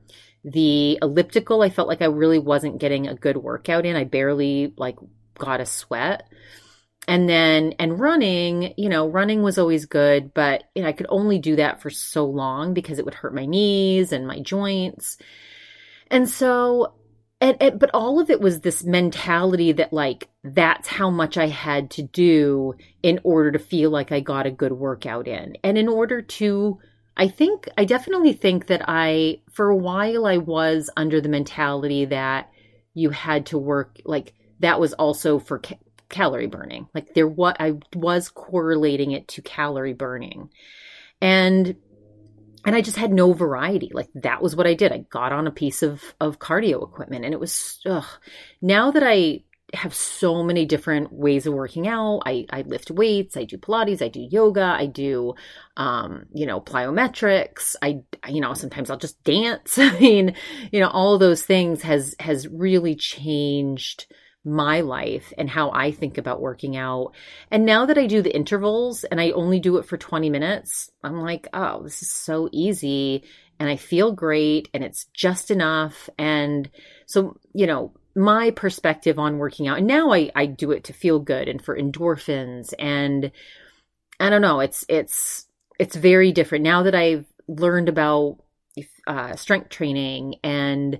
The 0.44 1.00
elliptical, 1.02 1.62
I 1.62 1.70
felt 1.70 1.88
like 1.88 2.02
I 2.02 2.06
really 2.06 2.40
wasn't 2.40 2.80
getting 2.80 3.08
a 3.08 3.16
good 3.16 3.38
workout 3.38 3.86
in. 3.86 3.96
I 3.96 4.04
barely 4.04 4.74
like 4.78 4.98
got 5.38 5.62
a 5.62 5.66
sweat. 5.66 6.28
And 7.08 7.28
then, 7.28 7.74
and 7.80 8.00
running, 8.00 8.74
you 8.78 8.88
know, 8.88 9.08
running 9.10 9.44
was 9.44 9.58
always 9.58 9.86
good, 9.86 10.34
but 10.34 10.64
you 10.74 10.84
know, 10.84 10.88
I 10.88 10.94
could 10.94 11.08
only 11.10 11.38
do 11.38 11.58
that 11.58 11.82
for 11.82 11.90
so 11.90 12.26
long 12.26 12.74
because 12.74 12.98
it 12.98 13.06
would 13.06 13.14
hurt 13.14 13.36
my 13.36 13.46
knees 13.46 14.14
and 14.14 14.26
my 14.26 14.40
joints. 14.40 15.18
And 16.10 16.30
so, 16.30 16.94
and, 17.42 17.58
and, 17.62 17.78
but 17.78 17.90
all 17.94 18.22
of 18.22 18.30
it 18.30 18.40
was 18.40 18.62
this 18.62 18.86
mentality 18.86 19.74
that 19.74 19.92
like 19.92 20.30
that's 20.46 20.88
how 20.88 21.10
much 21.10 21.38
I 21.38 21.48
had 21.48 21.92
to 21.92 22.04
do 22.04 22.76
in 23.02 23.20
order 23.26 23.52
to 23.52 23.60
feel 23.60 23.90
like 23.90 24.14
I 24.14 24.22
got 24.22 24.46
a 24.46 24.52
good 24.52 24.72
workout 24.72 25.28
in. 25.28 25.58
And 25.62 25.78
in 25.78 25.90
order 25.90 26.22
to 26.22 26.80
I 27.16 27.28
think 27.28 27.70
I 27.78 27.86
definitely 27.86 28.34
think 28.34 28.68
that 28.68 28.84
I 28.88 29.42
for 29.52 29.70
a 29.70 29.76
while 29.76 30.26
I 30.26 30.38
was 30.38 30.90
under 30.98 31.22
the 31.22 31.30
mentality 31.30 32.06
that 32.06 32.50
you 32.94 33.12
had 33.12 33.48
to 33.48 33.58
work 33.58 34.00
like 34.06 34.34
that 34.60 34.80
was 34.80 34.94
also 34.94 35.40
for 35.40 35.60
ca- 35.60 35.78
calorie 36.10 36.48
burning. 36.48 36.88
Like 36.94 37.14
there 37.14 37.28
what 37.28 37.58
I 37.60 37.74
was 37.96 38.30
correlating 38.30 39.12
it 39.12 39.28
to 39.30 39.42
calorie 39.42 39.94
burning. 39.94 40.50
And 41.22 41.76
and 42.66 42.76
I 42.76 42.82
just 42.82 42.98
had 42.98 43.12
no 43.12 43.34
variety. 43.34 43.92
Like 43.94 44.10
that 44.16 44.42
was 44.42 44.56
what 44.56 44.68
I 44.68 44.74
did. 44.74 44.92
I 44.92 45.00
got 45.10 45.34
on 45.34 45.48
a 45.48 45.52
piece 45.52 45.84
of 45.84 46.02
of 46.20 46.40
cardio 46.40 46.84
equipment 46.84 47.26
and 47.26 47.34
it 47.34 47.40
was 47.40 47.80
ugh. 47.86 48.06
now 48.62 48.92
that 48.92 49.04
I 49.04 49.44
have 49.74 49.94
so 49.94 50.44
many 50.44 50.66
different 50.66 51.12
ways 51.12 51.46
of 51.46 51.54
working 51.54 51.88
out. 51.88 52.22
I, 52.26 52.46
I 52.50 52.62
lift 52.62 52.92
weights, 52.92 53.36
I 53.36 53.44
do 53.44 53.58
Pilates, 53.58 54.02
I 54.02 54.08
do 54.08 54.20
yoga, 54.20 54.76
I 54.78 54.86
do, 54.86 55.36
um, 55.78 56.26
you 56.34 56.46
know, 56.46 56.62
plyometrics. 56.62 57.76
I, 57.82 58.04
you 58.28 58.42
know, 58.42 58.54
sometimes 58.54 58.90
I'll 58.90 58.98
just 58.98 59.24
dance. 59.24 59.78
I 59.78 59.98
mean, 60.00 60.36
you 60.72 60.80
know, 60.80 60.90
all 60.90 61.18
those 61.18 61.44
things 61.44 61.82
has, 61.82 62.16
has 62.20 62.48
really 62.48 62.96
changed 62.96 64.06
my 64.46 64.82
life 64.82 65.32
and 65.38 65.50
how 65.50 65.72
I 65.72 65.92
think 65.92 66.18
about 66.18 66.42
working 66.42 66.76
out. 66.76 67.14
And 67.50 67.66
now 67.66 67.86
that 67.86 67.98
I 67.98 68.08
do 68.08 68.22
the 68.22 68.36
intervals 68.36 69.06
and 69.06 69.20
I 69.22 69.32
only 69.32 69.60
do 69.60 69.78
it 69.78 69.86
for 69.86 69.98
20 69.98 70.30
minutes, 70.30 70.92
I'm 71.04 71.22
like, 71.22 71.48
oh, 71.54 71.84
this 71.84 72.02
is 72.02 72.10
so 72.10 72.50
easy 72.52 73.24
and 73.60 73.70
I 73.70 73.78
feel 73.78 74.12
great 74.12 74.70
and 74.74 74.84
it's 74.84 75.06
just 75.14 75.50
enough. 75.50 76.10
And 76.18 76.70
so, 77.06 77.38
you 77.54 77.68
know, 77.68 77.94
my 78.16 78.52
perspective 78.52 79.18
on 79.18 79.38
working 79.38 79.68
out 79.68 79.80
and 79.80 79.88
now 79.88 80.12
I, 80.12 80.32
I 80.36 80.46
do 80.46 80.72
it 80.72 80.84
to 80.86 80.94
feel 80.94 81.20
good 81.20 81.48
and 81.48 81.64
for 81.64 81.78
endorphins 81.78 82.74
and 82.78 83.32
i 84.20 84.30
don't 84.30 84.42
know 84.42 84.60
it's 84.60 84.86
it's 84.88 85.48
it's 85.80 85.96
very 85.96 86.32
different. 86.32 86.64
Now 86.64 86.84
that 86.84 86.96
i've 86.96 87.26
learned 87.48 87.90
about 87.90 88.38
uh, 89.06 89.36
strength 89.36 89.70
training 89.70 90.36
and 90.44 91.00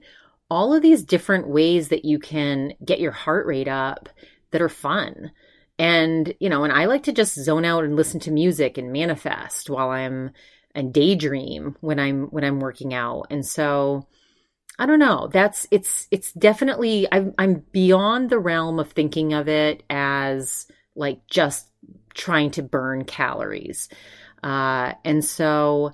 all 0.52 0.74
of 0.74 0.82
these 0.82 1.04
different 1.04 1.48
ways 1.48 1.88
that 1.88 2.06
you 2.06 2.20
can 2.20 2.74
get 2.84 3.00
your 3.00 3.14
heart 3.14 3.46
rate 3.46 3.68
up 3.68 4.10
that 4.52 4.62
are 4.62 4.70
fun. 4.70 5.32
And 5.80 6.34
you 6.40 6.50
know 6.50 6.64
and 6.64 6.72
i 6.72 6.86
like 6.86 7.04
to 7.04 7.12
just 7.12 7.36
zone 7.36 7.66
out 7.66 7.84
and 7.84 7.96
listen 7.96 8.20
to 8.22 8.32
music 8.32 8.78
and 8.78 8.92
manifest 8.92 9.70
while 9.70 9.90
i'm 9.90 10.32
and 10.76 10.94
daydream 10.94 11.76
when 11.82 12.00
i'm 12.00 12.26
when 12.26 12.44
i'm 12.44 12.60
working 12.60 12.94
out. 12.94 13.28
And 13.32 13.46
so 13.46 14.08
I 14.80 14.86
don't 14.86 15.00
know. 15.00 15.30
That's 15.32 15.68
it's 15.72 16.08
it's 16.10 16.34
definitely 16.34 17.08
I'm 17.12 17.34
I'm 17.38 17.64
beyond 17.72 18.30
the 18.30 18.40
realm 18.40 18.80
of 18.80 18.92
thinking 18.92 19.34
of 19.34 19.48
it 19.48 19.84
as 19.90 20.68
like 20.96 21.28
just 21.28 21.68
trying 22.14 22.52
to 22.52 22.64
burn 22.64 23.06
calories. 23.06 23.90
Uh 24.44 24.94
and 25.06 25.24
so 25.24 25.94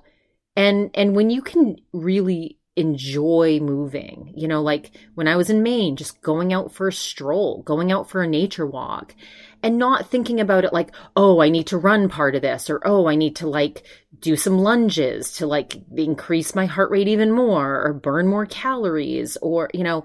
and 0.56 0.90
and 0.94 1.14
when 1.14 1.30
you 1.30 1.42
can 1.42 1.76
really 1.92 2.58
enjoy 2.76 3.60
moving. 3.60 4.32
You 4.36 4.48
know, 4.48 4.62
like 4.62 4.90
when 5.14 5.28
I 5.28 5.36
was 5.36 5.50
in 5.50 5.62
Maine, 5.62 5.96
just 5.96 6.22
going 6.22 6.52
out 6.52 6.72
for 6.72 6.88
a 6.88 6.92
stroll, 6.92 7.62
going 7.62 7.92
out 7.92 8.08
for 8.08 8.22
a 8.22 8.26
nature 8.26 8.66
walk 8.66 9.14
and 9.62 9.76
not 9.76 10.08
thinking 10.08 10.40
about 10.40 10.64
it 10.64 10.72
like, 10.72 10.94
oh, 11.14 11.40
I 11.40 11.50
need 11.50 11.66
to 11.68 11.78
run 11.78 12.08
part 12.08 12.34
of 12.34 12.42
this 12.42 12.70
or 12.70 12.80
oh, 12.84 13.06
I 13.06 13.16
need 13.16 13.36
to 13.36 13.48
like 13.48 13.82
do 14.20 14.36
some 14.36 14.58
lunges 14.58 15.32
to 15.34 15.46
like 15.46 15.76
increase 15.96 16.54
my 16.54 16.66
heart 16.66 16.90
rate 16.90 17.08
even 17.08 17.30
more 17.30 17.82
or 17.84 17.92
burn 17.92 18.26
more 18.26 18.46
calories 18.46 19.36
or, 19.42 19.70
you 19.72 19.84
know, 19.84 20.04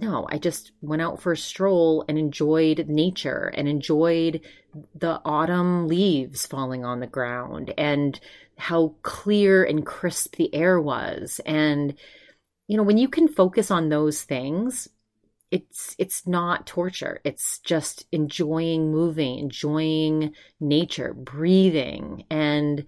no, 0.00 0.28
I 0.30 0.38
just 0.38 0.70
went 0.80 1.02
out 1.02 1.20
for 1.20 1.32
a 1.32 1.36
stroll 1.36 2.04
and 2.08 2.16
enjoyed 2.16 2.86
nature 2.88 3.52
and 3.54 3.66
enjoyed 3.66 4.40
the 4.94 5.20
autumn 5.24 5.88
leaves 5.88 6.46
falling 6.46 6.84
on 6.84 7.00
the 7.00 7.06
ground 7.08 7.74
and 7.76 8.18
how 8.56 8.94
clear 9.02 9.64
and 9.64 9.84
crisp 9.84 10.36
the 10.36 10.54
air 10.54 10.80
was. 10.80 11.40
And, 11.44 11.94
you 12.68 12.76
know, 12.76 12.84
when 12.84 12.98
you 12.98 13.08
can 13.08 13.26
focus 13.26 13.72
on 13.72 13.88
those 13.88 14.22
things, 14.22 14.88
it's 15.50 15.96
it's 15.98 16.26
not 16.26 16.66
torture 16.66 17.20
it's 17.24 17.58
just 17.60 18.04
enjoying 18.12 18.92
moving 18.92 19.38
enjoying 19.38 20.32
nature 20.60 21.14
breathing 21.14 22.24
and 22.28 22.84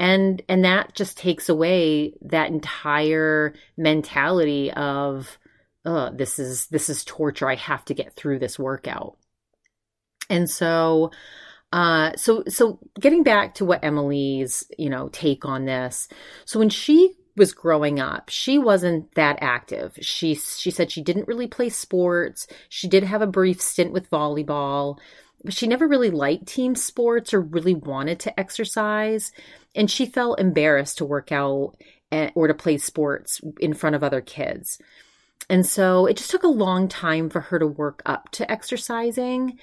and 0.00 0.40
and 0.48 0.64
that 0.64 0.94
just 0.94 1.18
takes 1.18 1.50
away 1.50 2.14
that 2.22 2.48
entire 2.48 3.54
mentality 3.76 4.72
of 4.72 5.38
oh 5.84 6.10
this 6.10 6.38
is 6.38 6.66
this 6.68 6.88
is 6.88 7.04
torture. 7.04 7.48
I 7.48 7.56
have 7.56 7.84
to 7.84 7.94
get 7.94 8.16
through 8.16 8.38
this 8.38 8.58
workout. 8.58 9.18
And 10.30 10.48
so 10.48 11.10
uh 11.70 12.16
so 12.16 12.44
so 12.48 12.80
getting 12.98 13.22
back 13.22 13.56
to 13.56 13.66
what 13.66 13.84
emily's 13.84 14.64
you 14.78 14.88
know 14.88 15.10
take 15.10 15.44
on 15.44 15.66
this. 15.66 16.08
So 16.46 16.58
when 16.58 16.70
she 16.70 17.12
was 17.36 17.52
growing 17.52 18.00
up 18.00 18.30
she 18.30 18.58
wasn't 18.58 19.14
that 19.16 19.36
active. 19.42 19.98
She 20.00 20.34
she 20.34 20.70
said 20.70 20.90
she 20.90 21.02
didn't 21.02 21.28
really 21.28 21.46
play 21.46 21.68
sports. 21.68 22.46
She 22.70 22.88
did 22.88 23.02
have 23.02 23.20
a 23.20 23.26
brief 23.26 23.60
stint 23.60 23.92
with 23.92 24.10
volleyball 24.10 24.98
but 25.42 25.54
she 25.54 25.66
never 25.66 25.88
really 25.88 26.10
liked 26.10 26.46
team 26.46 26.74
sports 26.74 27.32
or 27.32 27.40
really 27.40 27.74
wanted 27.74 28.20
to 28.20 28.40
exercise 28.40 29.32
and 29.74 29.90
she 29.90 30.06
felt 30.06 30.40
embarrassed 30.40 30.98
to 30.98 31.04
work 31.04 31.32
out 31.32 31.76
or 32.34 32.48
to 32.48 32.54
play 32.54 32.76
sports 32.76 33.40
in 33.60 33.72
front 33.72 33.94
of 33.94 34.02
other 34.02 34.20
kids 34.20 34.78
and 35.50 35.66
so 35.66 36.06
it 36.06 36.16
just 36.16 36.30
took 36.30 36.44
a 36.44 36.48
long 36.48 36.86
time 36.88 37.28
for 37.28 37.40
her 37.40 37.58
to 37.58 37.66
work 37.66 38.02
up 38.06 38.30
to 38.32 38.50
exercising. 38.50 39.58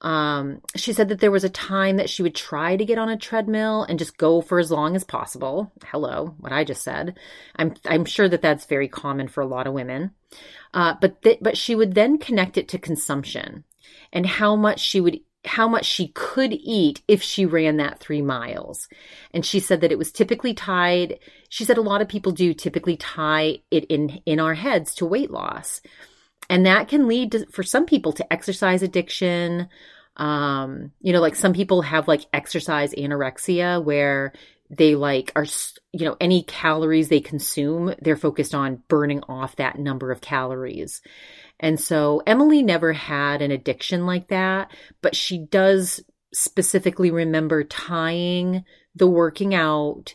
Um, 0.00 0.62
she 0.76 0.92
said 0.92 1.08
that 1.08 1.18
there 1.18 1.32
was 1.32 1.42
a 1.44 1.48
time 1.48 1.96
that 1.96 2.08
she 2.08 2.22
would 2.22 2.34
try 2.34 2.76
to 2.76 2.84
get 2.84 2.98
on 2.98 3.08
a 3.08 3.16
treadmill 3.16 3.82
and 3.82 3.98
just 3.98 4.16
go 4.18 4.40
for 4.40 4.60
as 4.60 4.70
long 4.70 4.94
as 4.94 5.02
possible. 5.02 5.72
Hello, 5.86 6.34
what 6.38 6.52
I 6.52 6.62
just 6.62 6.82
said. 6.82 7.18
I'm 7.56 7.74
I'm 7.86 8.04
sure 8.04 8.28
that 8.28 8.40
that's 8.40 8.66
very 8.66 8.88
common 8.88 9.26
for 9.26 9.40
a 9.40 9.46
lot 9.46 9.66
of 9.66 9.74
women. 9.74 10.12
Uh, 10.74 10.94
but 11.00 11.22
th- 11.22 11.38
but 11.40 11.58
she 11.58 11.74
would 11.74 11.94
then 11.94 12.18
connect 12.18 12.56
it 12.56 12.68
to 12.68 12.78
consumption 12.78 13.64
and 14.12 14.26
how 14.26 14.54
much 14.54 14.80
she 14.80 15.00
would 15.00 15.20
how 15.44 15.66
much 15.66 15.84
she 15.84 16.08
could 16.08 16.52
eat 16.52 17.02
if 17.08 17.22
she 17.22 17.44
ran 17.44 17.76
that 17.76 17.98
three 17.98 18.22
miles. 18.22 18.88
And 19.34 19.44
she 19.44 19.58
said 19.58 19.80
that 19.80 19.92
it 19.92 19.98
was 19.98 20.12
typically 20.12 20.54
tied. 20.54 21.18
She 21.48 21.64
said 21.64 21.78
a 21.78 21.82
lot 21.82 22.00
of 22.00 22.08
people 22.08 22.32
do 22.32 22.54
typically 22.54 22.96
tie 22.96 23.58
it 23.70 23.84
in, 23.86 24.20
in 24.24 24.38
our 24.38 24.54
heads 24.54 24.94
to 24.96 25.06
weight 25.06 25.30
loss. 25.30 25.80
And 26.48 26.66
that 26.66 26.88
can 26.88 27.08
lead 27.08 27.32
to, 27.32 27.46
for 27.46 27.62
some 27.62 27.86
people 27.86 28.12
to 28.12 28.32
exercise 28.32 28.82
addiction. 28.82 29.68
Um, 30.16 30.92
you 31.00 31.12
know, 31.12 31.20
like 31.20 31.34
some 31.34 31.54
people 31.54 31.82
have 31.82 32.06
like 32.06 32.26
exercise 32.32 32.94
anorexia 32.94 33.82
where 33.82 34.32
they 34.72 34.94
like 34.94 35.30
are, 35.36 35.46
you 35.92 36.06
know, 36.06 36.16
any 36.18 36.42
calories 36.42 37.08
they 37.08 37.20
consume, 37.20 37.94
they're 38.00 38.16
focused 38.16 38.54
on 38.54 38.82
burning 38.88 39.22
off 39.28 39.56
that 39.56 39.78
number 39.78 40.10
of 40.10 40.22
calories. 40.22 41.02
And 41.60 41.78
so 41.78 42.22
Emily 42.26 42.62
never 42.62 42.92
had 42.92 43.42
an 43.42 43.50
addiction 43.50 44.06
like 44.06 44.28
that, 44.28 44.72
but 45.02 45.14
she 45.14 45.38
does 45.38 46.02
specifically 46.32 47.10
remember 47.10 47.62
tying 47.62 48.64
the 48.94 49.06
working 49.06 49.54
out 49.54 50.14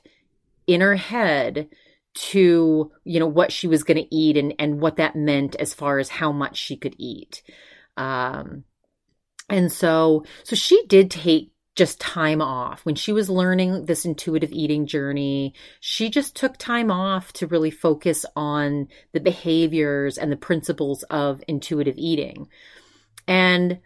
in 0.66 0.82
her 0.82 0.96
head 0.96 1.70
to 2.14 2.92
you 3.04 3.20
know 3.20 3.28
what 3.28 3.52
she 3.52 3.68
was 3.68 3.84
going 3.84 3.98
to 3.98 4.16
eat 4.16 4.38
and 4.38 4.54
and 4.58 4.82
what 4.82 4.96
that 4.96 5.16
meant 5.16 5.56
as 5.58 5.76
far 5.76 6.00
as 6.00 6.10
how 6.10 6.32
much 6.32 6.58
she 6.58 6.76
could 6.76 6.96
eat 6.98 7.44
um 7.96 8.64
and 9.50 9.72
so 9.72 10.26
so 10.44 10.56
she 10.56 10.84
did 10.88 11.12
take 11.12 11.52
just 11.78 12.02
time 12.02 12.42
off. 12.42 12.84
When 12.86 12.96
she 12.96 13.14
was 13.14 13.30
learning 13.30 13.86
this 13.86 14.04
intuitive 14.04 14.52
eating 14.52 14.88
journey, 14.88 15.54
she 15.80 16.10
just 16.10 16.36
took 16.36 16.58
time 16.58 16.92
off 16.92 17.32
to 17.34 17.48
really 17.48 17.72
focus 17.72 18.26
on 18.36 18.88
the 19.14 19.20
behaviors 19.20 20.18
and 20.18 20.32
the 20.32 20.38
principles 20.38 21.04
of 21.04 21.42
intuitive 21.48 21.94
eating. 21.98 22.50
And, 23.28 23.80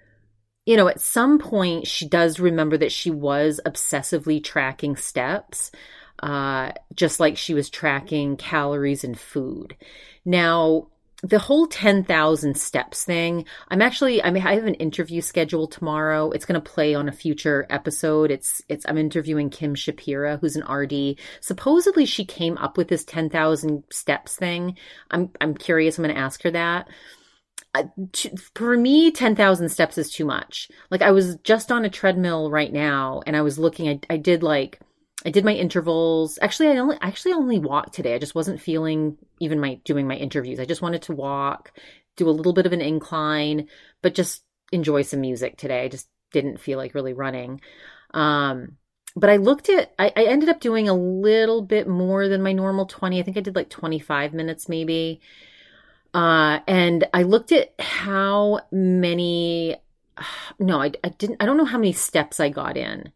you 0.66 0.78
know, 0.78 0.88
at 0.88 1.02
some 1.02 1.38
point, 1.38 1.86
she 1.86 2.08
does 2.08 2.40
remember 2.40 2.78
that 2.78 2.94
she 2.94 3.12
was 3.12 3.60
obsessively 3.66 4.42
tracking 4.42 4.96
steps, 4.96 5.72
uh, 6.24 6.72
just 6.96 7.20
like 7.20 7.36
she 7.36 7.54
was 7.54 7.70
tracking 7.70 8.38
calories 8.38 9.04
and 9.04 9.20
food. 9.20 9.76
Now, 10.24 10.88
the 11.24 11.40
whole 11.40 11.68
10,000 11.68 12.58
steps 12.58 13.04
thing, 13.04 13.46
I'm 13.70 13.82
actually, 13.82 14.24
I 14.24 14.32
mean, 14.32 14.46
I 14.46 14.56
have 14.56 14.66
an 14.66 14.74
interview 14.76 15.22
scheduled 15.22 15.72
tomorrow. 15.72 16.32
It's 16.32 16.46
going 16.46 16.60
to 16.60 16.72
play 16.72 16.96
on 16.96 17.08
a 17.08 17.14
future 17.14 17.68
episode. 17.70 18.32
It's, 18.32 18.62
it's, 18.70 18.86
I'm 18.88 18.98
interviewing 18.98 19.52
Kim 19.52 19.76
Shapira, 19.76 20.40
who's 20.40 20.56
an 20.56 20.66
RD. 20.72 21.20
Supposedly 21.40 22.06
she 22.06 22.26
came 22.26 22.58
up 22.58 22.76
with 22.76 22.88
this 22.88 23.06
10,000 23.06 23.84
steps 23.92 24.36
thing. 24.36 24.78
I'm, 25.12 25.30
I'm 25.40 25.54
curious. 25.54 25.98
I'm 25.98 26.04
going 26.04 26.16
to 26.16 26.22
ask 26.22 26.42
her 26.44 26.52
that. 26.52 26.88
Uh, 27.74 27.84
for 28.56 28.76
me, 28.76 29.12
10,000 29.12 29.70
steps 29.70 29.98
is 29.98 30.12
too 30.12 30.26
much. 30.26 30.70
Like 30.90 31.04
I 31.04 31.12
was 31.12 31.36
just 31.44 31.72
on 31.72 31.86
a 31.86 31.90
treadmill 31.90 32.50
right 32.50 32.74
now 32.74 33.22
and 33.28 33.38
I 33.38 33.42
was 33.44 33.60
looking, 33.60 33.88
I, 33.88 34.00
I 34.10 34.18
did 34.18 34.42
like, 34.42 34.80
I 35.26 35.30
did 35.30 35.46
my 35.46 35.54
intervals. 35.54 36.40
Actually, 36.42 36.70
I 36.70 36.78
only 36.78 36.98
actually 37.02 37.34
only 37.34 37.60
walked 37.60 37.94
today. 37.94 38.16
I 38.16 38.20
just 38.20 38.36
wasn't 38.36 38.62
feeling 38.62 39.18
even 39.40 39.60
my 39.60 39.76
doing 39.86 40.08
my 40.08 40.16
interviews. 40.16 40.60
I 40.60 40.66
just 40.66 40.82
wanted 40.82 41.04
to 41.04 41.14
walk, 41.14 41.72
do 42.16 42.28
a 42.28 42.32
little 42.32 42.54
bit 42.54 42.66
of 42.66 42.74
an 42.74 42.82
incline, 42.82 43.68
but 44.02 44.16
just 44.16 44.44
enjoy 44.72 45.04
some 45.04 45.22
music 45.22 45.58
today. 45.58 45.84
I 45.84 45.88
just 45.90 46.08
didn't 46.32 46.60
feel 46.60 46.78
like 46.78 46.96
really 46.96 47.14
running. 47.14 47.62
Um, 48.14 48.78
but 49.16 49.30
I 49.30 49.38
looked 49.38 49.70
at 49.70 49.94
I, 50.00 50.12
I 50.16 50.24
ended 50.24 50.50
up 50.50 50.60
doing 50.60 50.90
a 50.90 50.94
little 50.94 51.62
bit 51.62 51.88
more 51.88 52.28
than 52.28 52.42
my 52.42 52.54
normal 52.54 52.86
20. 52.86 53.20
I 53.20 53.24
think 53.24 53.38
I 53.38 53.42
did 53.42 53.56
like 53.56 53.70
25 53.70 54.34
minutes 54.34 54.70
maybe. 54.70 55.22
Uh, 56.14 56.60
and 56.68 57.08
I 57.14 57.24
looked 57.24 57.52
at 57.52 57.74
how 57.80 58.62
many 58.72 59.78
no, 60.60 60.82
I, 60.82 60.92
I 61.04 61.10
didn't 61.10 61.38
I 61.40 61.46
don't 61.46 61.58
know 61.58 61.66
how 61.66 61.78
many 61.78 61.94
steps 61.94 62.40
I 62.40 62.50
got 62.50 62.76
in 62.78 63.12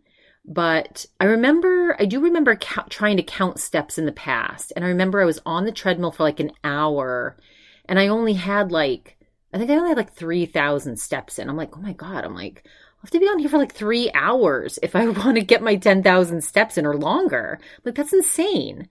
but 0.47 1.05
I 1.19 1.25
remember, 1.25 1.95
I 1.99 2.05
do 2.05 2.19
remember 2.19 2.55
ca- 2.55 2.85
trying 2.89 3.17
to 3.17 3.23
count 3.23 3.59
steps 3.59 3.97
in 3.97 4.05
the 4.05 4.11
past. 4.11 4.71
And 4.75 4.85
I 4.85 4.89
remember 4.89 5.21
I 5.21 5.25
was 5.25 5.41
on 5.45 5.65
the 5.65 5.71
treadmill 5.71 6.11
for 6.11 6.23
like 6.23 6.39
an 6.39 6.51
hour 6.63 7.37
and 7.85 7.99
I 7.99 8.07
only 8.07 8.33
had 8.33 8.71
like, 8.71 9.17
I 9.53 9.57
think 9.57 9.71
I 9.71 9.75
only 9.75 9.89
had 9.89 9.97
like 9.97 10.13
3,000 10.13 10.99
steps 10.99 11.39
in. 11.39 11.49
I'm 11.49 11.57
like, 11.57 11.75
oh 11.75 11.81
my 11.81 11.93
God. 11.93 12.23
I'm 12.25 12.35
like, 12.35 12.63
I 12.65 12.69
have 13.01 13.11
to 13.11 13.19
be 13.19 13.25
on 13.25 13.39
here 13.39 13.49
for 13.49 13.57
like 13.57 13.73
three 13.73 14.11
hours 14.13 14.77
if 14.83 14.95
I 14.95 15.07
want 15.09 15.37
to 15.37 15.43
get 15.43 15.63
my 15.63 15.75
10,000 15.77 16.43
steps 16.43 16.77
in 16.77 16.85
or 16.85 16.95
longer. 16.95 17.59
Like, 17.83 17.95
that's 17.95 18.13
insane. 18.13 18.87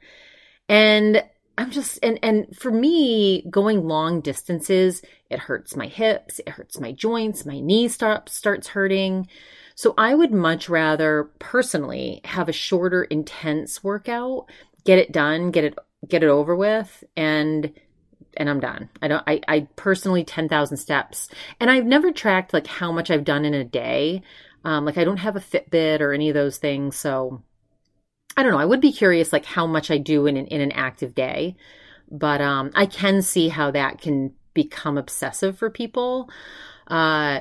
And 0.68 1.22
I'm 1.56 1.70
just, 1.70 2.00
and, 2.02 2.18
and 2.22 2.56
for 2.56 2.72
me, 2.72 3.46
going 3.48 3.86
long 3.86 4.20
distances, 4.20 5.02
it 5.30 5.38
hurts 5.38 5.76
my 5.76 5.86
hips, 5.86 6.40
it 6.40 6.48
hurts 6.48 6.80
my 6.80 6.90
joints, 6.90 7.46
my 7.46 7.60
knee 7.60 7.86
start, 7.86 8.28
starts 8.28 8.68
hurting. 8.68 9.28
So 9.74 9.94
I 9.98 10.14
would 10.14 10.32
much 10.32 10.68
rather 10.68 11.30
personally 11.38 12.20
have 12.24 12.48
a 12.48 12.52
shorter, 12.52 13.04
intense 13.04 13.82
workout, 13.82 14.46
get 14.84 14.98
it 14.98 15.12
done, 15.12 15.50
get 15.50 15.64
it 15.64 15.78
get 16.08 16.22
it 16.22 16.28
over 16.28 16.54
with, 16.54 17.02
and 17.16 17.72
and 18.36 18.50
I'm 18.50 18.60
done. 18.60 18.88
I 19.02 19.08
don't 19.08 19.24
I, 19.26 19.40
I 19.48 19.68
personally 19.76 20.24
ten 20.24 20.48
thousand 20.48 20.76
steps. 20.76 21.28
And 21.60 21.70
I've 21.70 21.86
never 21.86 22.12
tracked 22.12 22.52
like 22.52 22.66
how 22.66 22.92
much 22.92 23.10
I've 23.10 23.24
done 23.24 23.44
in 23.44 23.54
a 23.54 23.64
day. 23.64 24.22
Um, 24.64 24.84
like 24.84 24.96
I 24.96 25.04
don't 25.04 25.18
have 25.18 25.36
a 25.36 25.40
Fitbit 25.40 26.00
or 26.00 26.12
any 26.12 26.28
of 26.28 26.34
those 26.34 26.58
things, 26.58 26.96
so 26.96 27.42
I 28.36 28.42
don't 28.42 28.52
know. 28.52 28.58
I 28.58 28.64
would 28.64 28.80
be 28.80 28.92
curious 28.92 29.32
like 29.32 29.44
how 29.44 29.66
much 29.66 29.90
I 29.90 29.98
do 29.98 30.26
in 30.26 30.36
an 30.36 30.46
in 30.46 30.60
an 30.60 30.72
active 30.72 31.14
day. 31.14 31.56
But 32.10 32.40
um 32.40 32.70
I 32.74 32.86
can 32.86 33.22
see 33.22 33.48
how 33.48 33.70
that 33.72 34.00
can 34.00 34.34
become 34.54 34.98
obsessive 34.98 35.58
for 35.58 35.70
people. 35.70 36.30
Uh 36.86 37.40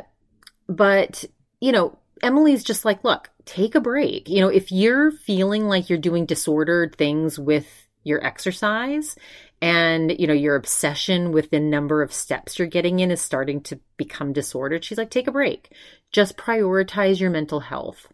but 0.67 1.25
you 1.59 1.71
know, 1.71 1.97
Emily's 2.23 2.63
just 2.63 2.85
like, 2.85 3.03
look, 3.03 3.29
take 3.45 3.75
a 3.75 3.81
break. 3.81 4.29
You 4.29 4.41
know, 4.41 4.47
if 4.47 4.71
you're 4.71 5.11
feeling 5.11 5.67
like 5.67 5.89
you're 5.89 5.99
doing 5.99 6.25
disordered 6.25 6.95
things 6.95 7.37
with 7.37 7.67
your 8.03 8.25
exercise 8.25 9.15
and, 9.61 10.17
you 10.17 10.27
know, 10.27 10.33
your 10.33 10.55
obsession 10.55 11.31
with 11.31 11.49
the 11.49 11.59
number 11.59 12.01
of 12.01 12.13
steps 12.13 12.57
you're 12.57 12.67
getting 12.67 12.99
in 12.99 13.11
is 13.11 13.21
starting 13.21 13.61
to 13.61 13.79
become 13.97 14.33
disordered, 14.33 14.83
she's 14.83 14.97
like, 14.97 15.09
take 15.09 15.27
a 15.27 15.31
break. 15.31 15.73
Just 16.11 16.37
prioritize 16.37 17.19
your 17.19 17.29
mental 17.29 17.59
health. 17.59 18.07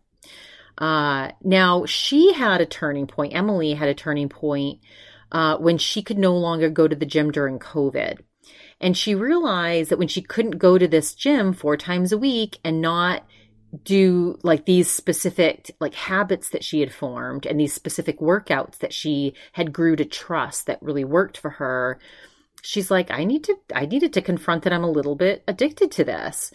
Uh, 0.77 1.31
now, 1.43 1.85
she 1.85 2.33
had 2.33 2.61
a 2.61 2.65
turning 2.65 3.05
point. 3.05 3.35
Emily 3.35 3.73
had 3.73 3.89
a 3.89 3.93
turning 3.93 4.29
point 4.29 4.79
uh, 5.31 5.57
when 5.57 5.77
she 5.77 6.01
could 6.01 6.17
no 6.17 6.35
longer 6.35 6.69
go 6.69 6.87
to 6.87 6.95
the 6.95 7.05
gym 7.05 7.31
during 7.31 7.59
COVID. 7.59 8.19
And 8.81 8.97
she 8.97 9.13
realized 9.13 9.91
that 9.91 9.99
when 9.99 10.07
she 10.07 10.21
couldn't 10.21 10.57
go 10.57 10.77
to 10.77 10.87
this 10.87 11.13
gym 11.13 11.53
four 11.53 11.77
times 11.77 12.11
a 12.11 12.17
week 12.17 12.59
and 12.63 12.81
not 12.81 13.25
do 13.83 14.37
like 14.43 14.65
these 14.65 14.89
specific 14.89 15.75
like 15.79 15.93
habits 15.93 16.49
that 16.49 16.63
she 16.63 16.79
had 16.79 16.93
formed 16.93 17.45
and 17.45 17.59
these 17.59 17.73
specific 17.73 18.19
workouts 18.19 18.79
that 18.79 18.93
she 18.93 19.33
had 19.51 19.71
grew 19.71 19.95
to 19.95 20.05
trust 20.05 20.65
that 20.65 20.81
really 20.81 21.03
worked 21.03 21.37
for 21.37 21.51
her 21.51 21.99
she's 22.61 22.91
like 22.91 23.11
i 23.11 23.23
need 23.23 23.43
to 23.43 23.55
i 23.73 23.85
needed 23.85 24.13
to 24.13 24.21
confront 24.21 24.63
that 24.63 24.73
i'm 24.73 24.83
a 24.83 24.89
little 24.89 25.15
bit 25.15 25.43
addicted 25.47 25.91
to 25.91 26.03
this. 26.03 26.51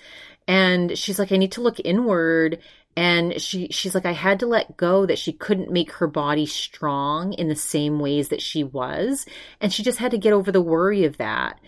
And 0.47 0.97
she's 0.99 1.19
like 1.19 1.33
i 1.33 1.37
need 1.37 1.53
to 1.53 1.63
look 1.63 1.81
inward. 1.81 2.59
And 2.97 3.41
she 3.41 3.69
she's 3.69 3.95
like 3.95 4.07
i 4.07 4.13
had 4.13 4.41
to 4.41 4.47
let 4.47 4.77
go 4.77 5.07
that 5.07 5.19
she 5.19 5.33
couldn't 5.33 5.71
make 5.71 5.93
her 5.93 6.07
body 6.07 6.47
strong 6.47 7.33
in 7.33 7.49
the 7.49 7.57
same 7.57 7.99
ways 7.99 8.29
that 8.29 8.43
she 8.43 8.63
was. 8.63 9.27
And 9.61 9.73
she 9.73 9.83
just 9.83 9.99
had 9.99 10.11
to 10.13 10.19
get 10.19 10.33
over 10.33 10.53
the 10.53 10.61
worry 10.61 11.05
of 11.05 11.17
that 11.17 11.59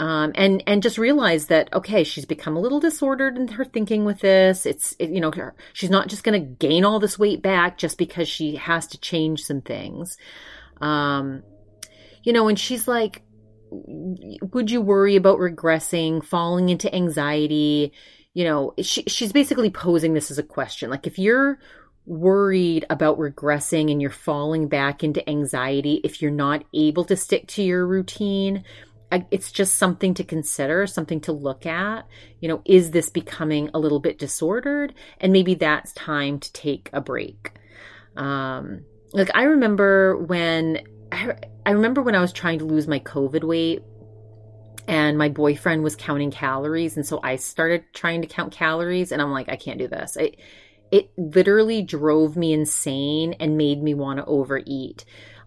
um, 0.00 0.32
and 0.34 0.62
and 0.66 0.82
just 0.82 0.98
realize 0.98 1.46
that 1.46 1.72
okay, 1.72 2.02
she's 2.02 2.24
become 2.24 2.56
a 2.56 2.60
little 2.60 2.80
disordered 2.80 3.36
in 3.36 3.48
her 3.48 3.64
thinking 3.64 4.04
with 4.04 4.20
this. 4.20 4.66
It's 4.66 4.96
it, 4.98 5.10
you 5.10 5.20
know 5.20 5.32
she's 5.72 5.90
not 5.90 6.08
just 6.08 6.24
going 6.24 6.40
to 6.40 6.46
gain 6.46 6.84
all 6.84 6.98
this 6.98 7.18
weight 7.18 7.42
back 7.42 7.78
just 7.78 7.96
because 7.96 8.28
she 8.28 8.56
has 8.56 8.86
to 8.88 8.98
change 8.98 9.42
some 9.42 9.60
things. 9.60 10.16
Um, 10.80 11.42
you 12.24 12.32
know, 12.32 12.48
and 12.48 12.58
she's 12.58 12.88
like, 12.88 13.22
would 13.70 14.70
you 14.70 14.80
worry 14.80 15.16
about 15.16 15.38
regressing, 15.38 16.24
falling 16.24 16.70
into 16.70 16.92
anxiety? 16.94 17.92
You 18.32 18.44
know, 18.44 18.74
she, 18.82 19.04
she's 19.04 19.32
basically 19.32 19.70
posing 19.70 20.14
this 20.14 20.30
as 20.30 20.38
a 20.38 20.42
question. 20.42 20.90
Like 20.90 21.06
if 21.06 21.18
you're 21.18 21.58
worried 22.06 22.84
about 22.90 23.18
regressing 23.18 23.90
and 23.90 24.02
you're 24.02 24.10
falling 24.10 24.68
back 24.68 25.02
into 25.02 25.26
anxiety 25.28 26.00
if 26.04 26.20
you're 26.20 26.30
not 26.30 26.64
able 26.74 27.04
to 27.04 27.16
stick 27.16 27.46
to 27.46 27.62
your 27.62 27.86
routine 27.86 28.62
it's 29.30 29.52
just 29.52 29.76
something 29.76 30.14
to 30.14 30.24
consider, 30.24 30.86
something 30.86 31.20
to 31.22 31.32
look 31.32 31.66
at. 31.66 32.06
You 32.40 32.48
know, 32.48 32.62
is 32.64 32.90
this 32.90 33.10
becoming 33.10 33.70
a 33.72 33.78
little 33.78 34.00
bit 34.00 34.18
disordered? 34.18 34.94
And 35.20 35.32
maybe 35.32 35.54
that's 35.54 35.92
time 35.92 36.40
to 36.40 36.52
take 36.52 36.90
a 36.92 37.00
break. 37.00 37.52
Um, 38.16 38.84
like 39.12 39.30
I 39.34 39.44
remember 39.44 40.16
when 40.16 40.80
I, 41.12 41.34
I 41.64 41.70
remember 41.70 42.02
when 42.02 42.14
I 42.14 42.20
was 42.20 42.32
trying 42.32 42.58
to 42.58 42.64
lose 42.64 42.88
my 42.88 42.98
COVID 42.98 43.44
weight 43.44 43.82
and 44.86 45.16
my 45.16 45.28
boyfriend 45.28 45.82
was 45.82 45.96
counting 45.96 46.30
calories 46.30 46.96
and 46.96 47.06
so 47.06 47.20
I 47.22 47.36
started 47.36 47.84
trying 47.94 48.20
to 48.20 48.28
count 48.28 48.52
calories 48.52 49.12
and 49.12 49.22
I'm 49.22 49.30
like 49.30 49.48
I 49.48 49.56
can't 49.56 49.78
do 49.78 49.88
this. 49.88 50.16
It 50.16 50.36
it 50.90 51.10
literally 51.16 51.82
drove 51.82 52.36
me 52.36 52.52
insane 52.52 53.34
and 53.40 53.56
made 53.56 53.82
me 53.82 53.94
want 53.94 54.18
to 54.18 54.24
overeat. 54.26 55.04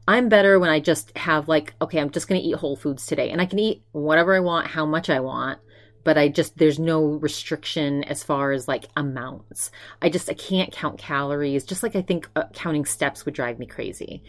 I'm 0.07 0.29
better 0.29 0.57
when 0.57 0.69
I 0.69 0.79
just 0.79 1.15
have 1.17 1.47
like, 1.47 1.73
okay, 1.81 1.99
I'm 1.99 2.11
just 2.11 2.27
going 2.27 2.39
to 2.39 2.47
eat 2.47 2.55
whole 2.55 2.77
foods 2.77 3.05
today 3.05 3.29
and 3.29 3.41
I 3.41 3.45
can 3.45 3.59
eat 3.59 3.83
whatever 3.91 4.33
I 4.35 4.39
want, 4.39 4.67
how 4.67 4.85
much 4.85 5.09
I 5.09 5.19
want, 5.19 5.59
but 6.05 6.17
I 6.17 6.29
just, 6.29 6.57
there's 6.57 6.79
no 6.79 7.03
restriction 7.03 8.05
as 8.05 8.23
far 8.23 8.53
as 8.53 8.67
like 8.67 8.85
amounts. 8.95 9.69
I 10.01 10.09
just, 10.09 10.29
I 10.29 10.33
can't 10.33 10.71
count 10.71 10.97
calories, 10.97 11.65
just 11.65 11.83
like 11.83 11.95
I 11.95 12.01
think 12.01 12.29
uh, 12.37 12.45
counting 12.53 12.85
steps 12.85 13.25
would 13.25 13.33
drive 13.33 13.59
me 13.59 13.65
crazy. 13.65 14.23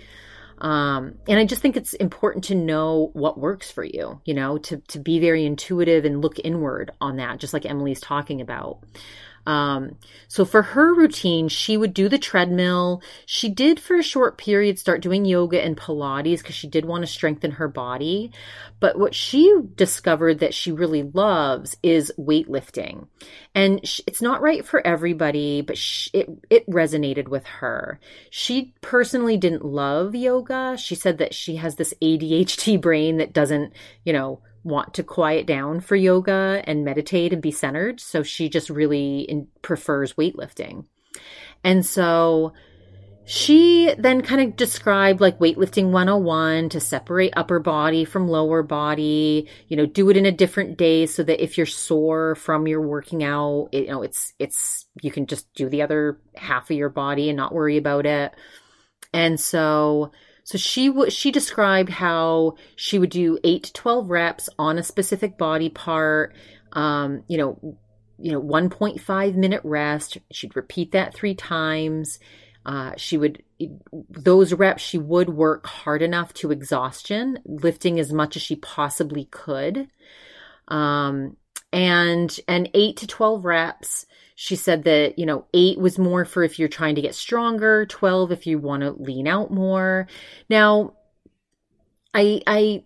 Um, 0.60 1.14
and 1.28 1.38
I 1.38 1.44
just 1.44 1.62
think 1.62 1.76
it's 1.76 1.92
important 1.94 2.44
to 2.44 2.56
know 2.56 3.10
what 3.12 3.38
works 3.38 3.70
for 3.70 3.84
you, 3.84 4.20
you 4.24 4.34
know, 4.34 4.58
to, 4.58 4.78
to 4.88 4.98
be 4.98 5.20
very 5.20 5.46
intuitive 5.46 6.04
and 6.04 6.20
look 6.20 6.40
inward 6.40 6.90
on 7.00 7.18
that, 7.18 7.38
just 7.38 7.52
like 7.52 7.64
Emily's 7.64 8.00
talking 8.00 8.40
about. 8.40 8.80
Um, 9.48 9.96
so 10.28 10.44
for 10.44 10.60
her 10.60 10.94
routine, 10.94 11.48
she 11.48 11.78
would 11.78 11.94
do 11.94 12.10
the 12.10 12.18
treadmill. 12.18 13.02
She 13.24 13.48
did 13.48 13.80
for 13.80 13.96
a 13.96 14.02
short 14.02 14.36
period 14.36 14.78
start 14.78 15.00
doing 15.00 15.24
yoga 15.24 15.64
and 15.64 15.74
Pilates 15.74 16.40
because 16.40 16.54
she 16.54 16.68
did 16.68 16.84
want 16.84 17.02
to 17.02 17.06
strengthen 17.06 17.52
her 17.52 17.66
body. 17.66 18.30
But 18.78 18.98
what 18.98 19.14
she 19.14 19.50
discovered 19.74 20.40
that 20.40 20.52
she 20.52 20.70
really 20.70 21.02
loves 21.02 21.78
is 21.82 22.12
weightlifting. 22.18 23.06
And 23.54 23.80
it's 24.06 24.20
not 24.20 24.42
right 24.42 24.66
for 24.66 24.86
everybody, 24.86 25.62
but 25.62 25.78
it, 26.12 26.28
it 26.50 26.68
resonated 26.68 27.28
with 27.28 27.46
her. 27.46 28.00
She 28.28 28.74
personally 28.82 29.38
didn't 29.38 29.64
love 29.64 30.14
yoga. 30.14 30.76
She 30.76 30.94
said 30.94 31.16
that 31.18 31.32
she 31.32 31.56
has 31.56 31.76
this 31.76 31.94
ADHD 32.02 32.78
brain 32.78 33.16
that 33.16 33.32
doesn't, 33.32 33.72
you 34.04 34.12
know, 34.12 34.42
want 34.64 34.94
to 34.94 35.02
quiet 35.02 35.46
down 35.46 35.80
for 35.80 35.96
yoga 35.96 36.62
and 36.64 36.84
meditate 36.84 37.32
and 37.32 37.42
be 37.42 37.50
centered. 37.50 38.00
So 38.00 38.22
she 38.22 38.48
just 38.48 38.70
really 38.70 39.20
in, 39.20 39.48
prefers 39.62 40.14
weightlifting. 40.14 40.84
And 41.64 41.84
so 41.84 42.52
she 43.24 43.92
then 43.98 44.22
kind 44.22 44.40
of 44.40 44.56
described 44.56 45.20
like 45.20 45.38
weightlifting 45.38 45.90
101 45.90 46.70
to 46.70 46.80
separate 46.80 47.34
upper 47.36 47.60
body 47.60 48.06
from 48.06 48.26
lower 48.26 48.62
body, 48.62 49.48
you 49.68 49.76
know, 49.76 49.84
do 49.84 50.08
it 50.08 50.16
in 50.16 50.24
a 50.24 50.32
different 50.32 50.78
day 50.78 51.04
so 51.04 51.22
that 51.22 51.42
if 51.42 51.58
you're 51.58 51.66
sore 51.66 52.36
from 52.36 52.66
your 52.66 52.80
working 52.80 53.22
out, 53.22 53.68
it, 53.72 53.84
you 53.84 53.90
know, 53.90 54.02
it's, 54.02 54.32
it's, 54.38 54.86
you 55.02 55.10
can 55.10 55.26
just 55.26 55.52
do 55.52 55.68
the 55.68 55.82
other 55.82 56.18
half 56.36 56.70
of 56.70 56.76
your 56.78 56.88
body 56.88 57.28
and 57.28 57.36
not 57.36 57.52
worry 57.52 57.76
about 57.76 58.06
it. 58.06 58.32
And 59.12 59.38
so 59.38 60.10
So 60.48 60.56
she 60.56 60.88
would 60.88 61.12
she 61.12 61.30
described 61.30 61.90
how 61.90 62.54
she 62.74 62.98
would 62.98 63.10
do 63.10 63.38
eight 63.44 63.64
to 63.64 63.72
twelve 63.74 64.08
reps 64.08 64.48
on 64.58 64.78
a 64.78 64.82
specific 64.82 65.36
body 65.36 65.68
part. 65.68 66.34
Um, 66.72 67.22
you 67.28 67.36
know, 67.36 67.78
you 68.18 68.32
know, 68.32 68.40
one 68.40 68.70
point 68.70 68.98
five 68.98 69.36
minute 69.36 69.60
rest. 69.62 70.16
She'd 70.30 70.56
repeat 70.56 70.92
that 70.92 71.12
three 71.12 71.34
times. 71.34 72.18
Uh, 72.64 72.92
she 72.96 73.18
would 73.18 73.42
those 74.08 74.54
reps 74.54 74.82
she 74.82 74.96
would 74.96 75.28
work 75.28 75.66
hard 75.66 76.00
enough 76.00 76.32
to 76.32 76.50
exhaustion, 76.50 77.40
lifting 77.44 78.00
as 78.00 78.10
much 78.10 78.34
as 78.34 78.40
she 78.40 78.56
possibly 78.56 79.26
could. 79.26 79.86
Um, 80.68 81.36
and 81.72 82.38
and 82.48 82.70
eight 82.74 82.98
to 82.98 83.06
twelve 83.06 83.44
reps 83.44 84.06
she 84.40 84.54
said 84.54 84.84
that, 84.84 85.18
you 85.18 85.26
know, 85.26 85.46
eight 85.52 85.80
was 85.80 85.98
more 85.98 86.24
for 86.24 86.44
if 86.44 86.60
you're 86.60 86.68
trying 86.68 86.94
to 86.94 87.00
get 87.00 87.16
stronger, 87.16 87.86
12 87.86 88.30
if 88.30 88.46
you 88.46 88.60
want 88.60 88.84
to 88.84 88.92
lean 88.92 89.26
out 89.26 89.50
more. 89.50 90.06
Now, 90.48 90.94
I, 92.14 92.40
I, 92.46 92.84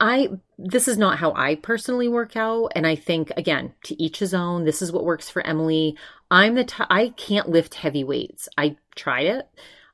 I, 0.00 0.30
this 0.56 0.88
is 0.88 0.96
not 0.96 1.18
how 1.18 1.34
I 1.34 1.56
personally 1.56 2.08
work 2.08 2.34
out. 2.34 2.72
And 2.74 2.86
I 2.86 2.96
think, 2.96 3.30
again, 3.36 3.74
to 3.84 4.02
each 4.02 4.20
his 4.20 4.32
own. 4.32 4.64
This 4.64 4.80
is 4.80 4.90
what 4.90 5.04
works 5.04 5.28
for 5.28 5.46
Emily. 5.46 5.98
I'm 6.30 6.54
the, 6.54 6.64
t- 6.64 6.82
I 6.88 7.10
can't 7.10 7.50
lift 7.50 7.74
heavy 7.74 8.02
weights. 8.02 8.48
I 8.56 8.76
tried 8.96 9.26
it. 9.26 9.50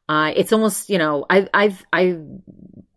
Uh, 0.08 0.32
it's 0.34 0.52
almost, 0.52 0.88
you 0.88 0.98
know, 0.98 1.26
I've, 1.28 1.48
I've, 1.52 1.84
I've 1.92 2.24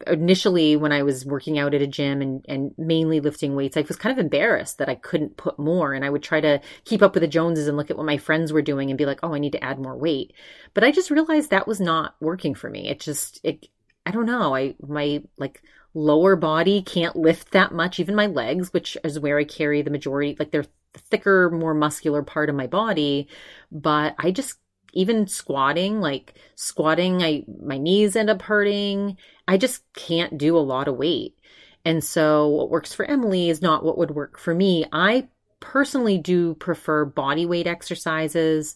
initially 0.08 0.76
when 0.76 0.92
I 0.92 1.04
was 1.04 1.26
working 1.26 1.60
out 1.60 1.74
at 1.74 1.82
a 1.82 1.88
gym 1.88 2.22
and, 2.22 2.46
and 2.48 2.74
mainly 2.78 3.20
lifting 3.20 3.56
weights, 3.56 3.78
I 3.78 3.82
was 3.82 3.98
kind 3.98 4.18
of 4.18 4.24
embarrassed 4.24 4.78
that 4.78 4.90
I 4.90 4.96
couldn't 4.96 5.38
put 5.38 5.60
more. 5.60 5.94
And 5.94 6.06
I 6.06 6.10
would 6.10 6.24
try 6.24 6.42
to 6.42 6.62
keep 6.86 7.02
up 7.02 7.14
with 7.14 7.22
the 7.22 7.28
Joneses 7.28 7.68
and 7.68 7.78
look 7.78 7.92
at 7.92 7.98
what 7.98 8.06
my 8.06 8.18
friends 8.18 8.54
were 8.54 8.62
doing 8.62 8.90
and 8.90 8.98
be 8.98 9.06
like, 9.06 9.20
oh, 9.24 9.34
I 9.34 9.40
need 9.40 9.52
to 9.54 9.64
add 9.64 9.80
more 9.80 9.98
weight. 9.98 10.34
But 10.74 10.84
I 10.84 10.92
just 10.92 11.12
realized 11.12 11.50
that 11.50 11.68
was 11.68 11.80
not 11.80 12.16
working 12.20 12.56
for 12.56 12.70
me. 12.70 12.90
It 12.90 13.00
just, 13.00 13.40
it, 13.44 13.68
I 14.06 14.12
don't 14.12 14.26
know. 14.26 14.56
I, 14.56 14.76
my 14.82 15.22
like 15.38 15.62
lower 15.94 16.36
body 16.36 16.82
can't 16.82 17.16
lift 17.16 17.52
that 17.52 17.74
much, 17.74 18.00
even 18.00 18.16
my 18.16 18.28
legs, 18.28 18.72
which 18.72 18.98
is 19.04 19.20
where 19.20 19.38
I 19.38 19.44
carry 19.44 19.82
the 19.82 19.92
majority, 19.92 20.36
like 20.40 20.52
they're 20.52 20.66
the 20.94 21.00
thicker, 21.00 21.50
more 21.50 21.74
muscular 21.74 22.24
part 22.24 22.50
of 22.50 22.56
my 22.56 22.68
body. 22.68 23.28
But 23.72 24.16
I 24.18 24.32
just 24.32 24.56
even 24.94 25.28
squatting, 25.28 26.02
like 26.02 26.36
squatting, 26.56 27.24
I 27.24 27.44
my 27.62 27.78
knees 27.78 28.16
end 28.16 28.30
up 28.30 28.42
hurting. 28.42 29.18
I 29.48 29.58
just 29.58 29.84
can't 29.94 30.38
do 30.38 30.58
a 30.58 30.60
lot 30.60 30.88
of 30.88 30.98
weight. 30.98 31.36
And 31.84 32.04
so 32.04 32.48
what 32.48 32.70
works 32.70 32.94
for 32.94 33.06
Emily 33.06 33.50
is 33.50 33.62
not 33.62 33.84
what 33.84 33.98
would 33.98 34.12
work 34.12 34.38
for 34.38 34.54
me. 34.54 34.86
I 34.92 35.28
personally 35.60 36.18
do 36.18 36.54
prefer 36.56 37.06
body 37.06 37.46
weight 37.46 37.68
exercises. 37.68 38.76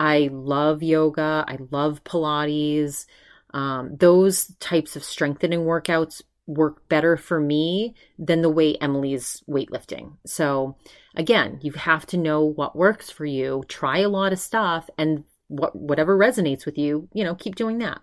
I 0.00 0.30
love 0.32 0.82
yoga. 0.82 1.44
I 1.46 1.58
love 1.70 2.04
Pilates. 2.04 3.06
Um, 3.52 3.96
those 3.96 4.52
types 4.60 4.96
of 4.96 5.04
strengthening 5.04 5.60
workouts 5.60 6.22
work 6.46 6.88
better 6.88 7.16
for 7.16 7.40
me 7.40 7.94
than 8.18 8.42
the 8.42 8.50
way 8.50 8.76
Emily's 8.76 9.42
weightlifting. 9.48 10.16
So 10.26 10.76
again, 11.14 11.58
you 11.62 11.72
have 11.72 12.06
to 12.06 12.16
know 12.16 12.42
what 12.44 12.76
works 12.76 13.10
for 13.10 13.26
you. 13.26 13.64
Try 13.68 13.98
a 13.98 14.08
lot 14.08 14.32
of 14.32 14.38
stuff 14.38 14.88
and 14.96 15.24
what 15.48 15.74
whatever 15.74 16.16
resonates 16.16 16.64
with 16.64 16.78
you, 16.78 17.08
you 17.12 17.24
know, 17.24 17.34
keep 17.34 17.56
doing 17.56 17.78
that. 17.78 18.00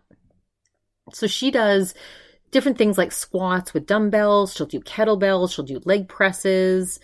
So 1.13 1.27
she 1.27 1.51
does 1.51 1.93
different 2.51 2.77
things 2.77 2.97
like 2.97 3.11
squats 3.11 3.73
with 3.73 3.85
dumbbells. 3.85 4.53
She'll 4.53 4.67
do 4.67 4.79
kettlebells. 4.79 5.53
She'll 5.53 5.65
do 5.65 5.81
leg 5.85 6.07
presses. 6.07 6.99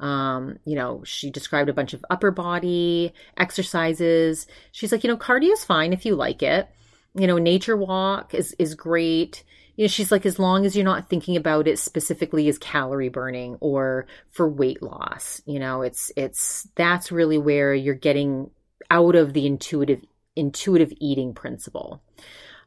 Um, 0.00 0.58
you 0.64 0.74
know, 0.74 1.02
she 1.04 1.30
described 1.30 1.68
a 1.68 1.74
bunch 1.74 1.94
of 1.94 2.04
upper 2.10 2.30
body 2.30 3.12
exercises. 3.36 4.46
She's 4.72 4.92
like, 4.92 5.04
you 5.04 5.08
know, 5.08 5.16
cardio 5.16 5.52
is 5.52 5.64
fine 5.64 5.92
if 5.92 6.04
you 6.04 6.16
like 6.16 6.42
it. 6.42 6.68
You 7.14 7.26
know, 7.26 7.38
nature 7.38 7.76
walk 7.76 8.34
is 8.34 8.56
is 8.58 8.74
great. 8.74 9.44
You 9.76 9.84
know, 9.84 9.88
she's 9.88 10.12
like, 10.12 10.24
as 10.24 10.38
long 10.38 10.66
as 10.66 10.76
you're 10.76 10.84
not 10.84 11.08
thinking 11.08 11.36
about 11.36 11.66
it 11.66 11.78
specifically 11.78 12.48
as 12.48 12.58
calorie 12.58 13.08
burning 13.08 13.56
or 13.60 14.06
for 14.30 14.48
weight 14.48 14.82
loss, 14.82 15.42
you 15.46 15.58
know, 15.58 15.82
it's 15.82 16.10
it's 16.16 16.68
that's 16.74 17.12
really 17.12 17.38
where 17.38 17.74
you're 17.74 17.94
getting 17.94 18.50
out 18.90 19.14
of 19.14 19.32
the 19.32 19.46
intuitive 19.46 20.02
intuitive 20.36 20.92
eating 21.00 21.34
principle. 21.34 22.02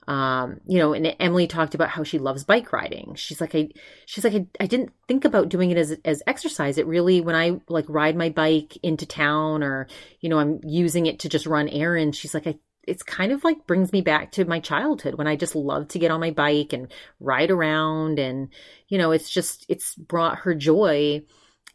Um, 0.07 0.61
you 0.65 0.77
know, 0.79 0.93
and 0.93 1.15
Emily 1.19 1.47
talked 1.47 1.75
about 1.75 1.89
how 1.89 2.03
she 2.03 2.17
loves 2.17 2.45
bike 2.45 2.71
riding. 2.71 3.15
She's 3.15 3.41
like, 3.41 3.53
I, 3.53 3.69
she's 4.05 4.23
like, 4.23 4.35
I, 4.35 4.47
I 4.61 4.65
didn't 4.65 4.93
think 5.05 5.25
about 5.25 5.49
doing 5.49 5.69
it 5.69 5.77
as, 5.77 5.97
as 6.05 6.23
exercise. 6.25 6.77
It 6.77 6.87
really, 6.87 7.19
when 7.19 7.35
I 7.35 7.59
like 7.67 7.83
ride 7.89 8.15
my 8.15 8.29
bike 8.29 8.77
into 8.83 9.05
town 9.05 9.63
or, 9.63 9.87
you 10.21 10.29
know, 10.29 10.39
I'm 10.39 10.61
using 10.63 11.07
it 11.07 11.19
to 11.19 11.29
just 11.29 11.45
run 11.45 11.67
errands, 11.67 12.17
she's 12.17 12.33
like, 12.33 12.47
I, 12.47 12.57
it's 12.87 13.03
kind 13.03 13.33
of 13.33 13.43
like 13.43 13.67
brings 13.67 13.91
me 13.91 13.99
back 13.99 14.31
to 14.33 14.45
my 14.45 14.61
childhood 14.61 15.15
when 15.15 15.27
I 15.27 15.35
just 15.35 15.55
loved 15.55 15.89
to 15.89 15.99
get 15.99 16.09
on 16.09 16.21
my 16.21 16.31
bike 16.31 16.71
and 16.71 16.89
ride 17.19 17.51
around. 17.51 18.17
And, 18.17 18.47
you 18.87 18.97
know, 18.97 19.11
it's 19.11 19.29
just, 19.29 19.65
it's 19.67 19.93
brought 19.95 20.39
her 20.39 20.55
joy 20.55 21.23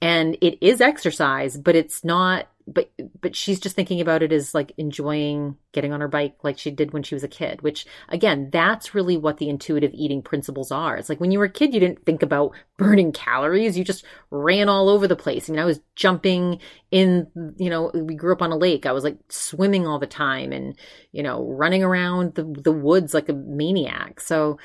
and 0.01 0.39
it 0.41 0.63
is 0.63 0.81
exercise, 0.81 1.59
but 1.59 1.77
it's 1.77 2.03
not 2.03 2.49
but 2.67 2.91
but 3.21 3.35
she's 3.35 3.61
just 3.61 3.77
thinking 3.77 4.01
about 4.01 4.23
it 4.23 4.33
as 4.33 4.55
like 4.55 4.73
enjoying 4.77 5.57
getting 5.73 5.93
on 5.93 6.01
her 6.01 6.09
bike 6.09 6.37
like 6.43 6.59
she 6.59 6.71
did 6.71 6.93
when 6.93 7.03
she 7.03 7.15
was 7.15 7.25
a 7.25 7.29
kid 7.29 7.63
which 7.63 7.87
again 8.09 8.49
that's 8.51 8.95
really 8.95 9.17
what 9.17 9.39
the 9.39 9.49
intuitive 9.49 9.93
eating 9.95 10.23
principles 10.23 10.71
are. 10.71 10.97
It's 10.97 11.09
like 11.09 11.21
when 11.21 11.31
you 11.31 11.39
were 11.39 11.47
a 11.47 11.51
kid 11.51 11.75
you 11.75 11.81
didn't 11.81 12.05
think 12.05 12.23
about 12.23 12.53
burning 12.77 13.13
calories. 13.13 13.79
You 13.79 13.85
just 13.85 14.05
ran 14.31 14.69
all 14.69 14.89
over 14.89 15.07
the 15.07 15.17
place. 15.17 15.49
I 15.49 15.53
mean 15.53 15.61
i 15.61 15.65
was 15.65 15.81
jumping 15.95 16.61
in 16.91 17.27
you 17.57 17.71
know 17.71 17.91
we 17.95 18.15
grew 18.15 18.33
up 18.33 18.43
on 18.43 18.53
a 18.53 18.57
lake. 18.57 18.87
I 18.87 18.93
was 18.93 19.05
like 19.05 19.19
swimming 19.29 19.87
all 19.87 19.99
the 19.99 20.07
time 20.07 20.53
and 20.53 20.77
you 21.13 21.23
know 21.23 21.47
running 21.47 21.83
around 21.83 22.35
the 22.35 22.45
the 22.45 22.73
woods 22.73 23.15
like 23.15 23.29
a 23.29 23.35
maniac. 23.35 24.21
So 24.21 24.59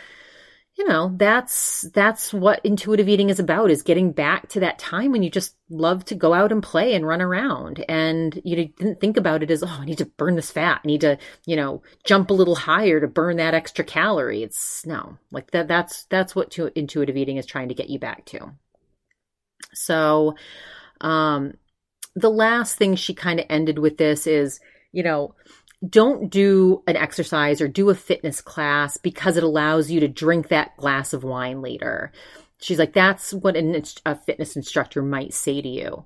you 0.78 0.88
know 0.88 1.11
that's 1.17 1.82
that's 1.93 2.32
what 2.32 2.63
intuitive 2.63 3.09
eating 3.09 3.32
is 3.32 3.39
about 3.39 3.71
is 3.71 3.82
getting 3.82 4.11
back 4.11 4.47
to 4.49 4.59
that 4.59 4.78
time 4.78 5.11
when 5.11 5.23
you 5.23 5.30
just 5.30 5.55
love 5.71 6.05
to 6.05 6.13
go 6.13 6.36
out 6.36 6.51
and 6.51 6.61
play 6.61 6.93
and 6.93 7.05
run 7.05 7.21
around. 7.21 7.84
And 7.89 8.39
you 8.45 8.55
didn't 8.55 9.01
think 9.01 9.17
about 9.17 9.41
it 9.41 9.49
as 9.49 9.63
oh 9.63 9.67
i 9.67 9.86
need 9.86 9.97
to 9.97 10.05
burn 10.05 10.36
this 10.36 10.51
fat. 10.51 10.82
I 10.84 10.88
need 10.88 11.01
to 11.01 11.17
you 11.45 11.55
know 11.55 11.82
jump 12.03 12.30
a 12.30 12.36
little 12.36 12.55
higher 12.55 13.01
to 13.01 13.07
burn 13.07 13.38
that 13.38 13.55
extra 13.55 13.84
calorie. 13.84 14.43
It's 14.43 14.86
no 14.86 15.17
like 15.32 15.49
that 15.51 15.67
that's 15.67 16.03
that's 16.05 16.36
what 16.36 16.51
to, 16.51 16.71
intuitive 16.78 17.17
eating 17.17 17.38
is 17.38 17.47
trying 17.47 17.69
to 17.69 17.75
get 17.75 17.89
you 17.89 17.97
back 17.97 18.25
to. 18.25 18.51
So 19.73 20.36
um 21.01 21.55
the 22.15 22.30
last 22.30 22.78
thing 22.78 22.95
she 22.95 23.15
kind 23.15 23.39
of 23.39 23.47
ended 23.49 23.80
with 23.80 23.97
this 23.97 24.28
is 24.28 24.59
you 24.91 25.01
know 25.01 25.34
don't 25.88 26.30
do 26.30 26.84
an 26.88 26.95
exercise 26.95 27.61
or 27.61 27.67
do 27.67 27.89
a 27.89 27.95
fitness 27.95 28.41
class 28.41 28.97
because 28.97 29.38
it 29.38 29.43
allows 29.43 29.91
you 29.91 29.99
to 29.99 30.07
drink 30.07 30.47
that 30.47 30.75
glass 30.78 31.13
of 31.13 31.23
wine 31.23 31.61
later. 31.61 32.11
She's 32.59 32.80
like, 32.80 32.93
that's 32.93 33.34
what 33.34 33.55
an, 33.55 33.84
a 34.05 34.15
fitness 34.15 34.55
instructor 34.55 35.03
might 35.03 35.34
say 35.34 35.61
to 35.61 35.69
you. 35.69 36.05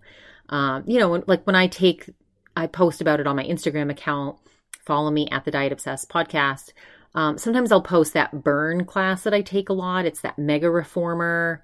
Um, 0.49 0.83
you 0.85 0.99
know, 0.99 1.23
like 1.25 1.47
when 1.47 1.55
I 1.55 1.67
take, 1.67 2.09
I 2.55 2.67
post 2.67 2.99
about 2.99 3.21
it 3.21 3.27
on 3.27 3.37
my 3.37 3.45
Instagram 3.45 3.89
account. 3.89 4.37
Follow 4.85 5.09
me 5.09 5.29
at 5.31 5.45
the 5.45 5.51
Diet 5.51 5.71
Obsessed 5.71 6.09
podcast. 6.09 6.73
Um, 7.15 7.37
sometimes 7.37 7.71
I'll 7.71 7.81
post 7.81 8.13
that 8.13 8.43
burn 8.43 8.85
class 8.85 9.23
that 9.23 9.33
I 9.33 9.41
take 9.41 9.69
a 9.69 9.73
lot. 9.73 10.05
It's 10.05 10.21
that 10.21 10.37
mega 10.37 10.69
reformer. 10.69 11.61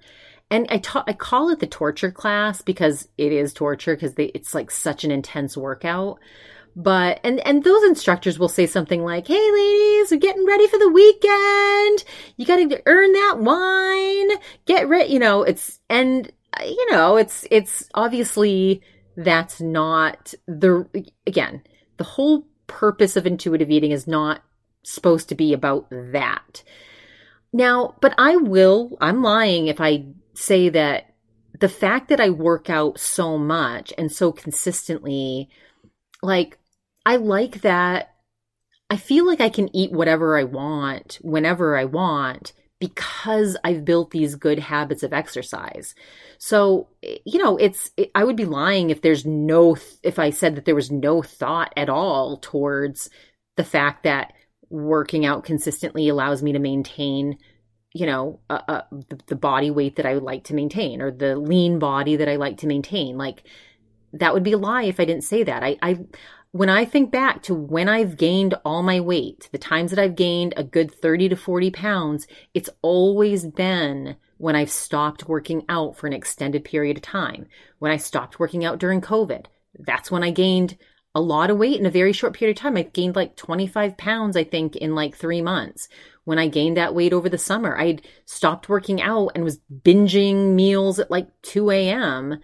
And 0.50 0.66
I, 0.70 0.78
ta- 0.78 1.04
I 1.06 1.12
call 1.12 1.50
it 1.50 1.58
the 1.58 1.66
torture 1.66 2.10
class 2.10 2.62
because 2.62 3.06
it 3.18 3.32
is 3.32 3.52
torture 3.52 3.94
because 3.94 4.14
it's 4.16 4.54
like 4.54 4.70
such 4.70 5.04
an 5.04 5.10
intense 5.10 5.58
workout 5.58 6.18
but 6.76 7.20
and 7.24 7.40
and 7.40 7.64
those 7.64 7.82
instructors 7.84 8.38
will 8.38 8.48
say 8.48 8.66
something 8.66 9.02
like 9.02 9.26
hey 9.26 9.50
ladies 9.52 10.10
we're 10.10 10.18
getting 10.18 10.46
ready 10.46 10.66
for 10.68 10.78
the 10.78 10.88
weekend. 10.88 12.04
You 12.36 12.46
got 12.46 12.56
to 12.56 12.82
earn 12.86 13.12
that 13.12 13.36
wine. 13.38 14.38
Get 14.66 14.88
ready 14.88 15.12
you 15.12 15.18
know 15.18 15.42
it's 15.42 15.80
and 15.88 16.30
uh, 16.58 16.64
you 16.64 16.90
know 16.92 17.16
it's 17.16 17.46
it's 17.50 17.88
obviously 17.94 18.82
that's 19.16 19.60
not 19.60 20.34
the 20.46 20.86
again 21.26 21.62
the 21.96 22.04
whole 22.04 22.46
purpose 22.66 23.16
of 23.16 23.26
intuitive 23.26 23.70
eating 23.70 23.90
is 23.90 24.06
not 24.06 24.42
supposed 24.82 25.28
to 25.28 25.34
be 25.34 25.52
about 25.52 25.88
that. 25.90 26.62
Now 27.52 27.96
but 28.00 28.14
i 28.18 28.36
will 28.36 28.96
i'm 29.00 29.22
lying 29.22 29.68
if 29.68 29.80
i 29.80 30.04
say 30.34 30.68
that 30.68 31.14
the 31.58 31.68
fact 31.68 32.08
that 32.08 32.20
i 32.20 32.30
work 32.30 32.70
out 32.70 33.00
so 33.00 33.38
much 33.38 33.92
and 33.98 34.12
so 34.12 34.30
consistently 34.30 35.48
like 36.22 36.58
I 37.04 37.16
like 37.16 37.62
that. 37.62 38.14
I 38.90 38.96
feel 38.96 39.26
like 39.26 39.40
I 39.40 39.48
can 39.48 39.74
eat 39.74 39.92
whatever 39.92 40.38
I 40.38 40.44
want 40.44 41.18
whenever 41.22 41.76
I 41.76 41.84
want 41.84 42.52
because 42.80 43.56
I've 43.64 43.84
built 43.84 44.10
these 44.10 44.36
good 44.36 44.58
habits 44.58 45.02
of 45.02 45.12
exercise. 45.12 45.94
So, 46.38 46.88
you 47.02 47.38
know, 47.42 47.56
it's, 47.56 47.90
it, 47.96 48.10
I 48.14 48.24
would 48.24 48.36
be 48.36 48.44
lying 48.44 48.90
if 48.90 49.02
there's 49.02 49.26
no, 49.26 49.76
if 50.02 50.18
I 50.18 50.30
said 50.30 50.54
that 50.56 50.64
there 50.64 50.74
was 50.74 50.90
no 50.90 51.20
thought 51.20 51.72
at 51.76 51.88
all 51.88 52.36
towards 52.36 53.10
the 53.56 53.64
fact 53.64 54.04
that 54.04 54.32
working 54.70 55.26
out 55.26 55.44
consistently 55.44 56.08
allows 56.08 56.42
me 56.42 56.52
to 56.52 56.58
maintain 56.58 57.38
you 57.94 58.06
know 58.06 58.38
uh, 58.50 58.60
uh, 58.68 58.82
the, 59.08 59.18
the 59.28 59.34
body 59.34 59.70
weight 59.70 59.96
that 59.96 60.04
i 60.04 60.12
would 60.12 60.22
like 60.22 60.44
to 60.44 60.54
maintain 60.54 61.00
or 61.00 61.10
the 61.10 61.36
lean 61.36 61.78
body 61.78 62.16
that 62.16 62.28
i 62.28 62.36
like 62.36 62.58
to 62.58 62.66
maintain 62.66 63.16
like 63.16 63.42
that 64.12 64.34
would 64.34 64.42
be 64.42 64.52
a 64.52 64.58
lie 64.58 64.84
if 64.84 65.00
I 65.00 65.04
didn't 65.04 65.24
say 65.24 65.42
that. 65.44 65.62
I, 65.62 65.78
I 65.82 65.98
when 66.52 66.70
I 66.70 66.84
think 66.86 67.10
back 67.10 67.42
to 67.42 67.54
when 67.54 67.88
I've 67.88 68.16
gained 68.16 68.54
all 68.64 68.82
my 68.82 69.00
weight, 69.00 69.48
the 69.52 69.58
times 69.58 69.90
that 69.90 69.98
I've 69.98 70.16
gained 70.16 70.54
a 70.56 70.64
good 70.64 70.90
30 70.90 71.28
to 71.30 71.36
40 71.36 71.70
pounds, 71.70 72.26
it's 72.54 72.70
always 72.80 73.46
been 73.46 74.16
when 74.38 74.56
I've 74.56 74.70
stopped 74.70 75.28
working 75.28 75.64
out 75.68 75.96
for 75.96 76.06
an 76.06 76.14
extended 76.14 76.64
period 76.64 76.96
of 76.96 77.02
time. 77.02 77.46
When 77.80 77.92
I 77.92 77.98
stopped 77.98 78.40
working 78.40 78.64
out 78.64 78.78
during 78.78 79.00
COVID, 79.00 79.46
that's 79.78 80.10
when 80.10 80.22
I 80.22 80.30
gained 80.30 80.78
a 81.14 81.20
lot 81.20 81.50
of 81.50 81.58
weight 81.58 81.78
in 81.78 81.86
a 81.86 81.90
very 81.90 82.12
short 82.12 82.32
period 82.32 82.56
of 82.56 82.62
time. 82.62 82.76
I 82.76 82.82
gained 82.82 83.16
like 83.16 83.36
25 83.36 83.96
pounds, 83.98 84.36
I 84.36 84.44
think, 84.44 84.76
in 84.76 84.94
like 84.94 85.16
three 85.16 85.42
months. 85.42 85.88
When 86.24 86.38
I 86.38 86.48
gained 86.48 86.76
that 86.76 86.94
weight 86.94 87.12
over 87.12 87.28
the 87.28 87.38
summer, 87.38 87.76
I'd 87.78 88.06
stopped 88.24 88.68
working 88.68 89.02
out 89.02 89.32
and 89.34 89.44
was 89.44 89.60
binging 89.82 90.54
meals 90.54 90.98
at 90.98 91.10
like 91.10 91.28
2 91.42 91.70
a.m. 91.70 92.40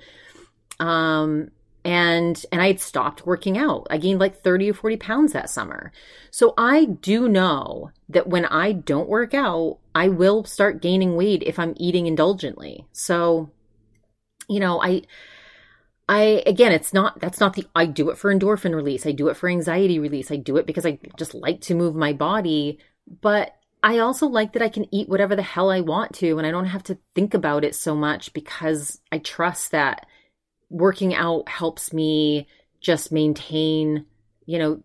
Um, 0.80 1.50
and 1.84 2.44
and 2.50 2.62
I 2.62 2.68
had 2.68 2.80
stopped 2.80 3.26
working 3.26 3.58
out. 3.58 3.86
I 3.90 3.98
gained 3.98 4.20
like 4.20 4.42
30 4.42 4.70
or 4.70 4.74
40 4.74 4.96
pounds 4.96 5.32
that 5.32 5.50
summer. 5.50 5.92
So 6.30 6.54
I 6.56 6.86
do 6.86 7.28
know 7.28 7.90
that 8.08 8.26
when 8.26 8.46
I 8.46 8.72
don't 8.72 9.08
work 9.08 9.34
out, 9.34 9.78
I 9.94 10.08
will 10.08 10.44
start 10.44 10.82
gaining 10.82 11.14
weight 11.14 11.42
if 11.44 11.58
I'm 11.58 11.74
eating 11.76 12.06
indulgently. 12.06 12.86
So 12.92 13.50
you 14.48 14.60
know, 14.60 14.80
I 14.82 15.02
I 16.08 16.42
again, 16.46 16.72
it's 16.72 16.92
not 16.92 17.20
that's 17.20 17.40
not 17.40 17.54
the 17.54 17.66
I 17.74 17.86
do 17.86 18.10
it 18.10 18.18
for 18.18 18.34
endorphin 18.34 18.74
release. 18.74 19.06
I 19.06 19.12
do 19.12 19.28
it 19.28 19.36
for 19.36 19.48
anxiety 19.48 19.98
release. 19.98 20.30
I 20.30 20.36
do 20.36 20.56
it 20.56 20.66
because 20.66 20.86
I 20.86 20.98
just 21.18 21.34
like 21.34 21.60
to 21.62 21.74
move 21.74 21.94
my 21.94 22.12
body, 22.12 22.78
but 23.20 23.54
I 23.82 23.98
also 23.98 24.26
like 24.26 24.54
that 24.54 24.62
I 24.62 24.70
can 24.70 24.86
eat 24.94 25.10
whatever 25.10 25.36
the 25.36 25.42
hell 25.42 25.70
I 25.70 25.82
want 25.82 26.14
to 26.14 26.38
and 26.38 26.46
I 26.46 26.50
don't 26.50 26.64
have 26.64 26.84
to 26.84 26.98
think 27.14 27.34
about 27.34 27.64
it 27.64 27.74
so 27.74 27.94
much 27.94 28.32
because 28.32 29.00
I 29.12 29.18
trust 29.18 29.72
that 29.72 30.06
working 30.74 31.14
out 31.14 31.48
helps 31.48 31.92
me 31.92 32.48
just 32.80 33.12
maintain, 33.12 34.04
you 34.44 34.58
know, 34.58 34.82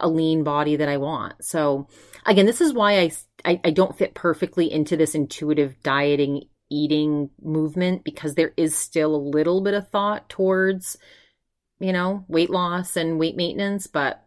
a 0.00 0.08
lean 0.08 0.42
body 0.42 0.76
that 0.76 0.88
I 0.88 0.96
want. 0.96 1.44
So 1.44 1.88
again, 2.24 2.46
this 2.46 2.62
is 2.62 2.72
why 2.72 3.00
I, 3.00 3.10
I, 3.44 3.60
I 3.64 3.70
don't 3.70 3.96
fit 3.96 4.14
perfectly 4.14 4.72
into 4.72 4.96
this 4.96 5.14
intuitive 5.14 5.80
dieting 5.82 6.48
eating 6.70 7.30
movement 7.40 8.02
because 8.02 8.34
there 8.34 8.52
is 8.56 8.74
still 8.74 9.14
a 9.14 9.28
little 9.28 9.60
bit 9.60 9.74
of 9.74 9.88
thought 9.90 10.28
towards, 10.28 10.96
you 11.78 11.92
know, 11.92 12.24
weight 12.28 12.50
loss 12.50 12.96
and 12.96 13.20
weight 13.20 13.36
maintenance, 13.36 13.86
but 13.86 14.26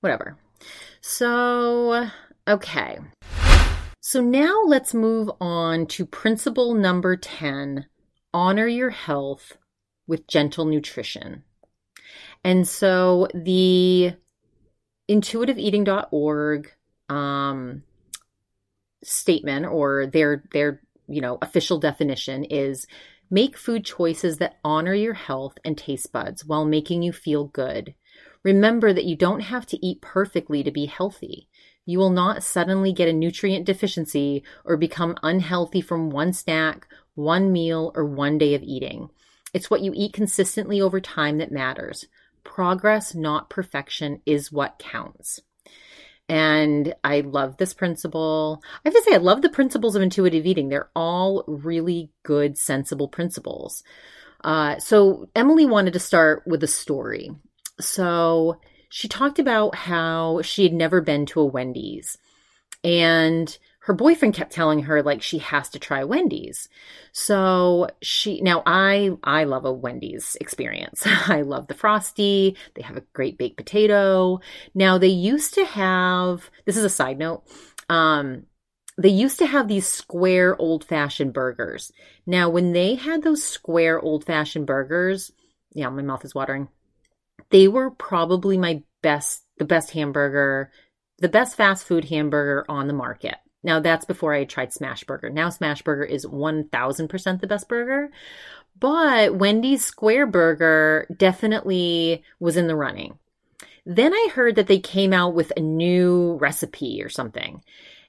whatever. 0.00 0.38
So, 1.00 2.08
okay. 2.46 2.98
So 4.00 4.22
now 4.22 4.62
let's 4.66 4.94
move 4.94 5.30
on 5.40 5.86
to 5.88 6.06
principle 6.06 6.74
number 6.74 7.16
10 7.16 7.86
honor 8.32 8.66
your 8.66 8.90
health 8.90 9.58
with 10.12 10.26
gentle 10.26 10.66
nutrition. 10.66 11.42
And 12.44 12.68
so 12.68 13.28
the 13.32 14.12
intuitiveeating.org 15.10 16.70
um, 17.08 17.82
statement 19.02 19.64
or 19.64 20.06
their 20.06 20.44
their 20.52 20.82
you 21.08 21.22
know 21.22 21.38
official 21.40 21.78
definition 21.78 22.44
is 22.44 22.86
make 23.30 23.56
food 23.56 23.86
choices 23.86 24.36
that 24.36 24.58
honor 24.62 24.92
your 24.92 25.14
health 25.14 25.54
and 25.64 25.78
taste 25.78 26.12
buds 26.12 26.44
while 26.44 26.66
making 26.66 27.02
you 27.02 27.10
feel 27.10 27.44
good. 27.44 27.94
Remember 28.42 28.92
that 28.92 29.06
you 29.06 29.16
don't 29.16 29.40
have 29.40 29.64
to 29.64 29.86
eat 29.86 30.02
perfectly 30.02 30.62
to 30.62 30.70
be 30.70 30.84
healthy. 30.84 31.48
You 31.86 31.98
will 31.98 32.10
not 32.10 32.42
suddenly 32.42 32.92
get 32.92 33.08
a 33.08 33.14
nutrient 33.14 33.64
deficiency 33.64 34.44
or 34.62 34.76
become 34.76 35.16
unhealthy 35.22 35.80
from 35.80 36.10
one 36.10 36.34
snack, 36.34 36.86
one 37.14 37.50
meal, 37.50 37.92
or 37.94 38.04
one 38.04 38.36
day 38.36 38.54
of 38.54 38.62
eating. 38.62 39.08
It's 39.52 39.70
what 39.70 39.82
you 39.82 39.92
eat 39.94 40.12
consistently 40.12 40.80
over 40.80 41.00
time 41.00 41.38
that 41.38 41.52
matters. 41.52 42.06
Progress, 42.44 43.14
not 43.14 43.50
perfection, 43.50 44.20
is 44.26 44.50
what 44.50 44.78
counts. 44.78 45.40
And 46.28 46.94
I 47.04 47.20
love 47.20 47.56
this 47.56 47.74
principle. 47.74 48.62
I 48.84 48.88
have 48.88 48.94
to 48.94 49.02
say, 49.02 49.14
I 49.14 49.18
love 49.18 49.42
the 49.42 49.50
principles 49.50 49.94
of 49.96 50.02
intuitive 50.02 50.46
eating. 50.46 50.68
They're 50.68 50.90
all 50.96 51.44
really 51.46 52.10
good, 52.22 52.56
sensible 52.56 53.08
principles. 53.08 53.82
Uh, 54.42 54.78
so, 54.78 55.28
Emily 55.36 55.66
wanted 55.66 55.92
to 55.92 56.00
start 56.00 56.42
with 56.46 56.62
a 56.64 56.68
story. 56.68 57.30
So, 57.80 58.60
she 58.88 59.08
talked 59.08 59.38
about 59.38 59.74
how 59.74 60.42
she 60.42 60.64
had 60.64 60.72
never 60.72 61.00
been 61.00 61.26
to 61.26 61.40
a 61.40 61.44
Wendy's. 61.44 62.18
And 62.82 63.56
her 63.84 63.94
boyfriend 63.94 64.32
kept 64.34 64.52
telling 64.52 64.84
her 64.84 65.02
like 65.02 65.22
she 65.22 65.38
has 65.38 65.68
to 65.70 65.78
try 65.80 66.04
Wendy's. 66.04 66.68
So 67.10 67.88
she 68.00 68.40
now 68.40 68.62
I 68.64 69.10
I 69.24 69.42
love 69.44 69.64
a 69.64 69.72
Wendy's 69.72 70.36
experience. 70.40 71.02
I 71.06 71.42
love 71.42 71.66
the 71.66 71.74
frosty. 71.74 72.56
They 72.74 72.82
have 72.82 72.96
a 72.96 73.04
great 73.12 73.38
baked 73.38 73.56
potato. 73.56 74.40
Now 74.72 74.98
they 74.98 75.08
used 75.08 75.54
to 75.54 75.64
have 75.64 76.48
this 76.64 76.76
is 76.76 76.84
a 76.84 76.88
side 76.88 77.18
note. 77.18 77.42
Um 77.88 78.44
they 78.98 79.08
used 79.08 79.38
to 79.40 79.46
have 79.46 79.66
these 79.66 79.88
square 79.88 80.56
old 80.56 80.84
fashioned 80.84 81.32
burgers. 81.32 81.90
Now 82.24 82.50
when 82.50 82.72
they 82.72 82.94
had 82.94 83.22
those 83.24 83.42
square 83.42 83.98
old 83.98 84.24
fashioned 84.24 84.66
burgers, 84.66 85.32
yeah, 85.72 85.88
my 85.88 86.02
mouth 86.02 86.24
is 86.24 86.36
watering. 86.36 86.68
They 87.50 87.66
were 87.66 87.90
probably 87.90 88.58
my 88.58 88.84
best 89.02 89.44
the 89.58 89.64
best 89.64 89.90
hamburger, 89.90 90.70
the 91.18 91.28
best 91.28 91.56
fast 91.56 91.84
food 91.84 92.04
hamburger 92.04 92.64
on 92.68 92.86
the 92.86 92.92
market. 92.92 93.38
Now 93.62 93.80
that's 93.80 94.04
before 94.04 94.34
I 94.34 94.44
tried 94.44 94.70
Smashburger. 94.70 95.32
Now 95.32 95.48
Smashburger 95.48 96.08
is 96.08 96.26
1000% 96.26 97.40
the 97.40 97.46
best 97.46 97.68
burger. 97.68 98.10
But 98.78 99.36
Wendy's 99.36 99.84
Square 99.84 100.26
Burger 100.28 101.06
definitely 101.16 102.24
was 102.40 102.56
in 102.56 102.66
the 102.66 102.76
running. 102.76 103.18
Then 103.84 104.12
I 104.12 104.28
heard 104.32 104.56
that 104.56 104.66
they 104.66 104.78
came 104.78 105.12
out 105.12 105.34
with 105.34 105.52
a 105.56 105.60
new 105.60 106.36
recipe 106.40 107.02
or 107.02 107.08
something. 107.08 107.62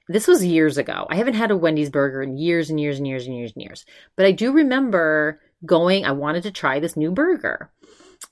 This 0.08 0.26
was 0.26 0.44
years 0.44 0.78
ago. 0.78 1.06
I 1.08 1.16
haven't 1.16 1.34
had 1.34 1.50
a 1.50 1.56
Wendy's 1.56 1.90
burger 1.90 2.22
in 2.22 2.36
years 2.36 2.70
and 2.70 2.78
years 2.78 2.98
and 2.98 3.06
years 3.06 3.26
and 3.26 3.36
years 3.36 3.52
and 3.54 3.62
years. 3.62 3.86
But 4.16 4.26
I 4.26 4.32
do 4.32 4.52
remember 4.52 5.40
going, 5.64 6.04
I 6.04 6.12
wanted 6.12 6.42
to 6.44 6.50
try 6.50 6.78
this 6.78 6.96
new 6.96 7.10
burger. 7.10 7.70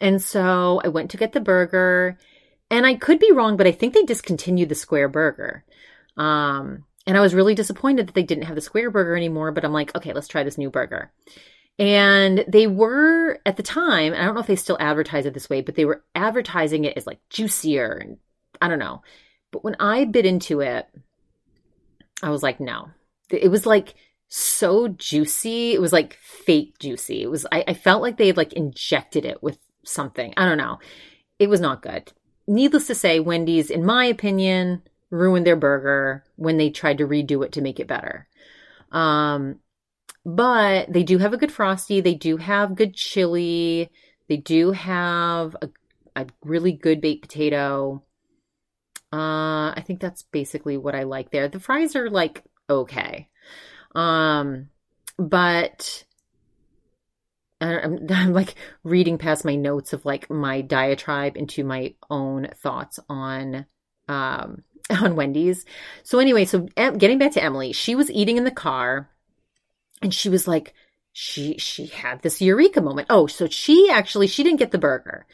And 0.00 0.20
so 0.22 0.80
I 0.84 0.88
went 0.88 1.10
to 1.12 1.16
get 1.16 1.32
the 1.32 1.40
burger. 1.40 2.18
And 2.70 2.86
I 2.86 2.94
could 2.94 3.18
be 3.18 3.32
wrong, 3.32 3.56
but 3.56 3.66
I 3.66 3.72
think 3.72 3.94
they 3.94 4.04
discontinued 4.04 4.68
the 4.68 4.74
square 4.74 5.08
burger. 5.08 5.64
Um, 6.16 6.84
and 7.06 7.16
I 7.16 7.20
was 7.20 7.34
really 7.34 7.54
disappointed 7.54 8.06
that 8.06 8.14
they 8.14 8.22
didn't 8.22 8.44
have 8.44 8.54
the 8.54 8.60
square 8.60 8.90
burger 8.90 9.16
anymore, 9.16 9.52
but 9.52 9.64
I'm 9.64 9.72
like, 9.72 9.94
okay, 9.96 10.12
let's 10.12 10.28
try 10.28 10.42
this 10.42 10.58
new 10.58 10.70
burger. 10.70 11.12
And 11.78 12.44
they 12.46 12.66
were 12.66 13.40
at 13.44 13.56
the 13.56 13.62
time, 13.62 14.12
I 14.12 14.24
don't 14.24 14.34
know 14.34 14.40
if 14.40 14.46
they 14.46 14.56
still 14.56 14.76
advertise 14.78 15.26
it 15.26 15.34
this 15.34 15.50
way, 15.50 15.62
but 15.62 15.74
they 15.74 15.84
were 15.84 16.04
advertising 16.14 16.84
it 16.84 16.96
as 16.96 17.06
like 17.06 17.18
juicier 17.30 17.94
and 17.94 18.18
I 18.60 18.68
don't 18.68 18.78
know. 18.78 19.02
But 19.50 19.64
when 19.64 19.76
I 19.80 20.04
bit 20.04 20.26
into 20.26 20.60
it, 20.60 20.86
I 22.22 22.30
was 22.30 22.42
like, 22.42 22.60
no. 22.60 22.90
It 23.30 23.50
was 23.50 23.66
like 23.66 23.94
so 24.28 24.88
juicy. 24.88 25.72
It 25.72 25.80
was 25.80 25.92
like 25.92 26.18
fake 26.22 26.78
juicy. 26.78 27.22
It 27.22 27.30
was 27.30 27.46
I, 27.50 27.64
I 27.66 27.74
felt 27.74 28.02
like 28.02 28.16
they 28.16 28.28
had 28.28 28.36
like 28.36 28.52
injected 28.52 29.24
it 29.24 29.42
with 29.42 29.58
something. 29.84 30.32
I 30.36 30.44
don't 30.44 30.58
know. 30.58 30.78
It 31.38 31.48
was 31.48 31.60
not 31.60 31.82
good. 31.82 32.12
Needless 32.46 32.86
to 32.88 32.94
say, 32.94 33.18
Wendy's, 33.20 33.70
in 33.70 33.84
my 33.84 34.04
opinion, 34.04 34.82
ruined 35.12 35.46
their 35.46 35.56
burger 35.56 36.24
when 36.36 36.56
they 36.56 36.70
tried 36.70 36.98
to 36.98 37.06
redo 37.06 37.44
it 37.44 37.52
to 37.52 37.60
make 37.60 37.78
it 37.78 37.86
better. 37.86 38.26
Um, 38.90 39.60
but 40.24 40.92
they 40.92 41.02
do 41.02 41.18
have 41.18 41.34
a 41.34 41.36
good 41.36 41.52
frosty. 41.52 42.00
They 42.00 42.14
do 42.14 42.38
have 42.38 42.74
good 42.74 42.94
chili. 42.94 43.90
They 44.28 44.38
do 44.38 44.72
have 44.72 45.54
a, 45.60 45.68
a 46.16 46.26
really 46.44 46.72
good 46.72 47.00
baked 47.00 47.22
potato. 47.22 48.02
Uh, 49.12 49.76
I 49.76 49.82
think 49.86 50.00
that's 50.00 50.22
basically 50.22 50.78
what 50.78 50.94
I 50.94 51.02
like 51.02 51.30
there. 51.30 51.46
The 51.48 51.60
fries 51.60 51.94
are 51.94 52.08
like 52.08 52.42
okay. 52.70 53.28
Um, 53.94 54.70
but 55.18 56.04
I'm, 57.60 58.06
I'm 58.10 58.32
like 58.32 58.54
reading 58.82 59.18
past 59.18 59.44
my 59.44 59.56
notes 59.56 59.92
of 59.92 60.06
like 60.06 60.30
my 60.30 60.62
diatribe 60.62 61.36
into 61.36 61.64
my 61.64 61.94
own 62.08 62.48
thoughts 62.62 62.98
on 63.10 63.66
um 64.08 64.62
on 64.90 65.16
Wendy's. 65.16 65.64
So 66.02 66.18
anyway, 66.18 66.44
so 66.44 66.68
getting 66.76 67.18
back 67.18 67.32
to 67.32 67.42
Emily, 67.42 67.72
she 67.72 67.94
was 67.94 68.10
eating 68.10 68.36
in 68.36 68.44
the 68.44 68.50
car 68.50 69.08
and 70.00 70.12
she 70.12 70.28
was 70.28 70.48
like 70.48 70.74
she 71.12 71.58
she 71.58 71.86
had 71.86 72.22
this 72.22 72.40
eureka 72.40 72.80
moment. 72.80 73.08
Oh, 73.10 73.26
so 73.26 73.46
she 73.48 73.90
actually 73.90 74.26
she 74.26 74.42
didn't 74.42 74.58
get 74.58 74.70
the 74.70 74.78
burger. 74.78 75.26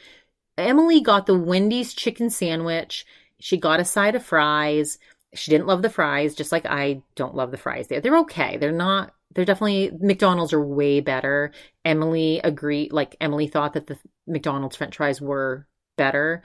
Emily 0.57 1.01
got 1.01 1.25
the 1.25 1.37
Wendy's 1.37 1.93
chicken 1.93 2.29
sandwich. 2.29 3.05
She 3.39 3.57
got 3.57 3.79
a 3.79 3.85
side 3.85 4.15
of 4.15 4.25
fries. 4.25 4.99
She 5.33 5.51
didn't 5.51 5.67
love 5.67 5.81
the 5.81 5.89
fries, 5.89 6.35
just 6.35 6.51
like 6.51 6.65
I 6.65 7.01
don't 7.15 7.35
love 7.35 7.51
the 7.51 7.57
fries 7.57 7.87
there. 7.87 8.01
They're 8.01 8.19
okay. 8.19 8.57
They're 8.57 8.71
not 8.71 9.13
they're 9.33 9.45
definitely 9.45 9.91
McDonald's 9.99 10.53
are 10.53 10.63
way 10.65 10.99
better. 10.99 11.51
Emily 11.85 12.41
agreed 12.43 12.91
like 12.91 13.15
Emily 13.21 13.47
thought 13.47 13.73
that 13.73 13.87
the 13.87 13.97
McDonald's 14.27 14.75
french 14.75 14.97
fries 14.97 15.21
were 15.21 15.67
better. 15.97 16.43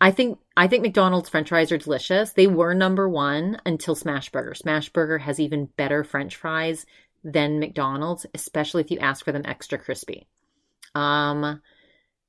I 0.00 0.10
think 0.10 0.38
I 0.56 0.68
think 0.68 0.82
McDonald's 0.82 1.28
french 1.28 1.48
fries 1.48 1.72
are 1.72 1.78
delicious. 1.78 2.32
They 2.32 2.46
were 2.46 2.74
number 2.74 3.08
1 3.08 3.60
until 3.66 3.94
Smash 3.94 4.30
Burger. 4.30 4.54
Smash 4.54 4.88
Burger 4.90 5.18
has 5.18 5.40
even 5.40 5.66
better 5.76 6.04
french 6.04 6.36
fries 6.36 6.86
than 7.24 7.58
McDonald's, 7.58 8.26
especially 8.34 8.82
if 8.82 8.90
you 8.90 8.98
ask 8.98 9.24
for 9.24 9.32
them 9.32 9.42
extra 9.44 9.78
crispy. 9.78 10.26
Um 10.94 11.60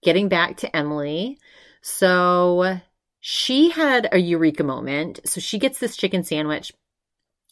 getting 0.06 0.30
back 0.30 0.58
to 0.58 0.76
Emily. 0.76 1.40
So 1.82 2.80
she 3.20 3.72
had 3.72 4.08
a 4.12 4.20
eureka 4.20 4.64
moment. 4.64 5.20
So 5.26 5.42
she 5.42 5.58
gets 5.58 5.80
this 5.80 5.98
chicken 5.98 6.24
sandwich. 6.24 6.72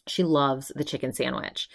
She 0.07 0.23
loves 0.23 0.71
the 0.75 0.83
chicken 0.83 1.13
sandwich. 1.13 1.67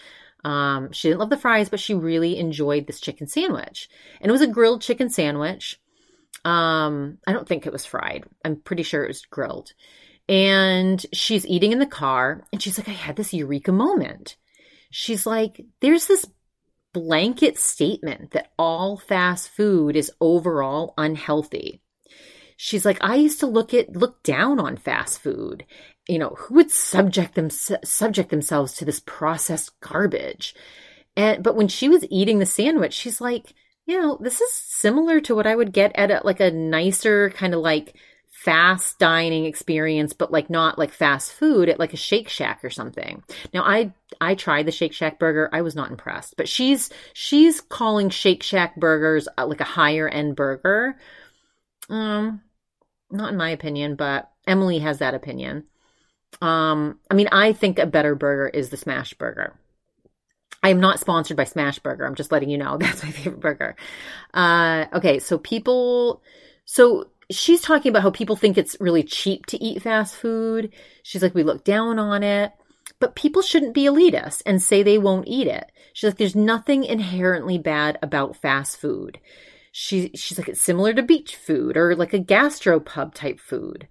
Um, 0.45 0.93
she 0.93 1.09
didn't 1.09 1.19
love 1.19 1.31
the 1.31 1.37
fries, 1.37 1.69
but 1.69 1.81
she 1.81 1.95
really 1.95 2.39
enjoyed 2.39 2.87
this 2.87 3.01
chicken 3.01 3.27
sandwich. 3.27 3.89
And 4.21 4.31
it 4.31 4.33
was 4.33 4.41
a 4.41 4.47
grilled 4.47 4.83
chicken 4.83 5.11
sandwich. 5.11 5.81
Um, 6.45 7.19
I 7.27 7.33
don't 7.33 7.49
think 7.49 7.67
it 7.67 7.73
was 7.73 7.85
fried. 7.85 8.25
I'm 8.45 8.57
pretty 8.57 8.83
sure 8.83 9.05
it 9.05 9.09
was 9.09 9.27
grilled. 9.27 9.73
And 10.29 11.05
she's 11.13 11.47
eating 11.47 11.73
in 11.73 11.79
the 11.79 11.87
car 11.87 12.45
and 12.53 12.63
she's 12.63 12.79
like, 12.79 12.89
I 12.89 12.93
had 12.93 13.17
this 13.17 13.33
eureka 13.33 13.73
moment. 13.73 14.37
She's 14.91 15.27
like, 15.27 15.65
there's 15.81 16.07
this 16.07 16.27
blanket 16.93 17.59
statement 17.59 18.33
that 18.33 18.51
all 18.59 18.97
fast 18.97 19.49
food 19.49 19.97
is 19.97 20.13
overall 20.21 20.95
unhealthy. 20.99 21.81
She's 22.57 22.85
like, 22.85 22.99
I 23.01 23.17
used 23.17 23.41
to 23.41 23.47
look 23.47 23.73
at 23.73 23.97
look 23.97 24.23
down 24.23 24.59
on 24.59 24.77
fast 24.77 25.21
food. 25.21 25.65
You 26.09 26.19
know, 26.19 26.35
who 26.37 26.55
would 26.55 26.71
subject 26.71 27.35
them 27.35 27.51
subject 27.51 28.31
themselves 28.31 28.75
to 28.75 28.85
this 28.85 29.01
processed 29.01 29.79
garbage? 29.81 30.55
And 31.17 31.43
but 31.43 31.57
when 31.57 31.69
she 31.69 31.89
was 31.89 32.05
eating 32.11 32.39
the 32.39 32.47
sandwich, 32.47 32.95
she's 32.95 33.21
like, 33.21 33.55
you 33.89 33.99
know, 33.99 34.19
this 34.21 34.43
is 34.43 34.53
similar 34.53 35.19
to 35.23 35.35
what 35.35 35.47
I 35.47 35.57
would 35.57 35.73
get 35.73 35.93
at 35.95 36.11
a, 36.11 36.21
like 36.23 36.41
a 36.41 36.51
nicer 36.51 37.31
kind 37.31 37.55
of 37.55 37.61
like 37.61 37.95
fast 38.29 38.99
dining 38.99 39.47
experience, 39.47 40.13
but 40.13 40.31
like 40.31 40.51
not 40.51 40.79
like 40.79 40.93
fast 40.93 41.33
food 41.33 41.71
at 41.71 41.79
like 41.79 41.95
a 41.95 41.97
Shake 41.97 42.29
Shack 42.29 42.63
or 42.63 42.69
something. 42.69 43.23
Now 43.55 43.63
I 43.63 43.95
I 44.21 44.35
tried 44.35 44.67
the 44.67 44.73
Shake 44.73 44.93
Shack 44.93 45.19
burger. 45.19 45.49
I 45.55 45.63
was 45.63 45.75
not 45.75 45.91
impressed, 45.91 46.37
but 46.37 46.51
she's 46.51 46.91
she's 47.15 47.63
calling 47.63 48.11
Shake 48.11 48.43
Shack 48.43 48.77
burgers 48.77 49.27
uh, 49.39 49.47
like 49.47 49.63
a 49.63 49.65
higher 49.65 50.07
end 50.07 50.37
burger. 50.37 50.99
Um, 51.89 52.43
not 53.11 53.33
in 53.33 53.39
my 53.39 53.51
opinion, 53.51 53.97
but 53.97 54.31
Emily 54.47 54.81
has 54.81 54.99
that 54.99 55.15
opinion. 55.15 55.65
Um, 56.43 56.99
I 57.11 57.15
mean, 57.15 57.29
I 57.33 57.55
think 57.55 57.79
a 57.79 57.87
better 57.87 58.15
burger 58.15 58.49
is 58.49 58.69
the 58.69 58.77
Smash 58.77 59.15
Burger. 59.15 59.59
I 60.69 60.71
am 60.71 60.81
not 60.81 61.01
sponsored 61.01 61.39
by 61.39 61.45
Smash 61.45 61.79
Burger. 61.79 62.05
I'm 62.05 62.15
just 62.15 62.31
letting 62.31 62.51
you 62.51 62.59
know 62.59 62.77
that's 62.81 63.03
my 63.03 63.11
favorite 63.11 63.41
burger. 63.41 63.75
Uh, 64.35 64.85
okay, 64.93 65.19
so 65.19 65.39
people, 65.39 66.23
so 66.67 67.07
she's 67.31 67.63
talking 67.63 67.89
about 67.89 68.03
how 68.03 68.11
people 68.11 68.37
think 68.37 68.59
it's 68.59 68.77
really 68.79 69.03
cheap 69.03 69.47
to 69.47 69.65
eat 69.65 69.81
fast 69.81 70.15
food. 70.15 70.75
She's 71.03 71.23
like, 71.23 71.35
we 71.35 71.43
look 71.43 71.65
down 71.65 71.99
on 71.99 72.23
it, 72.23 72.53
but 73.01 73.15
people 73.15 73.41
shouldn't 73.41 73.73
be 73.73 73.85
elitist 73.85 74.43
and 74.45 74.63
say 74.63 74.83
they 74.83 74.99
won't 74.99 75.27
eat 75.27 75.47
it. 75.47 75.73
She's 75.95 76.11
like, 76.11 76.19
there's 76.19 76.37
nothing 76.37 76.85
inherently 76.85 77.57
bad 77.57 77.99
about 78.03 78.37
fast 78.37 78.77
food. 78.77 79.19
She, 79.73 80.11
she's 80.17 80.37
like, 80.37 80.51
it's 80.51 80.61
similar 80.61 80.93
to 80.93 81.03
beach 81.03 81.37
food 81.37 81.79
or 81.79 81.97
like 81.97 82.13
a 82.13 82.19
gastropub 82.19 83.15
type 83.15 83.41
food. 83.41 83.89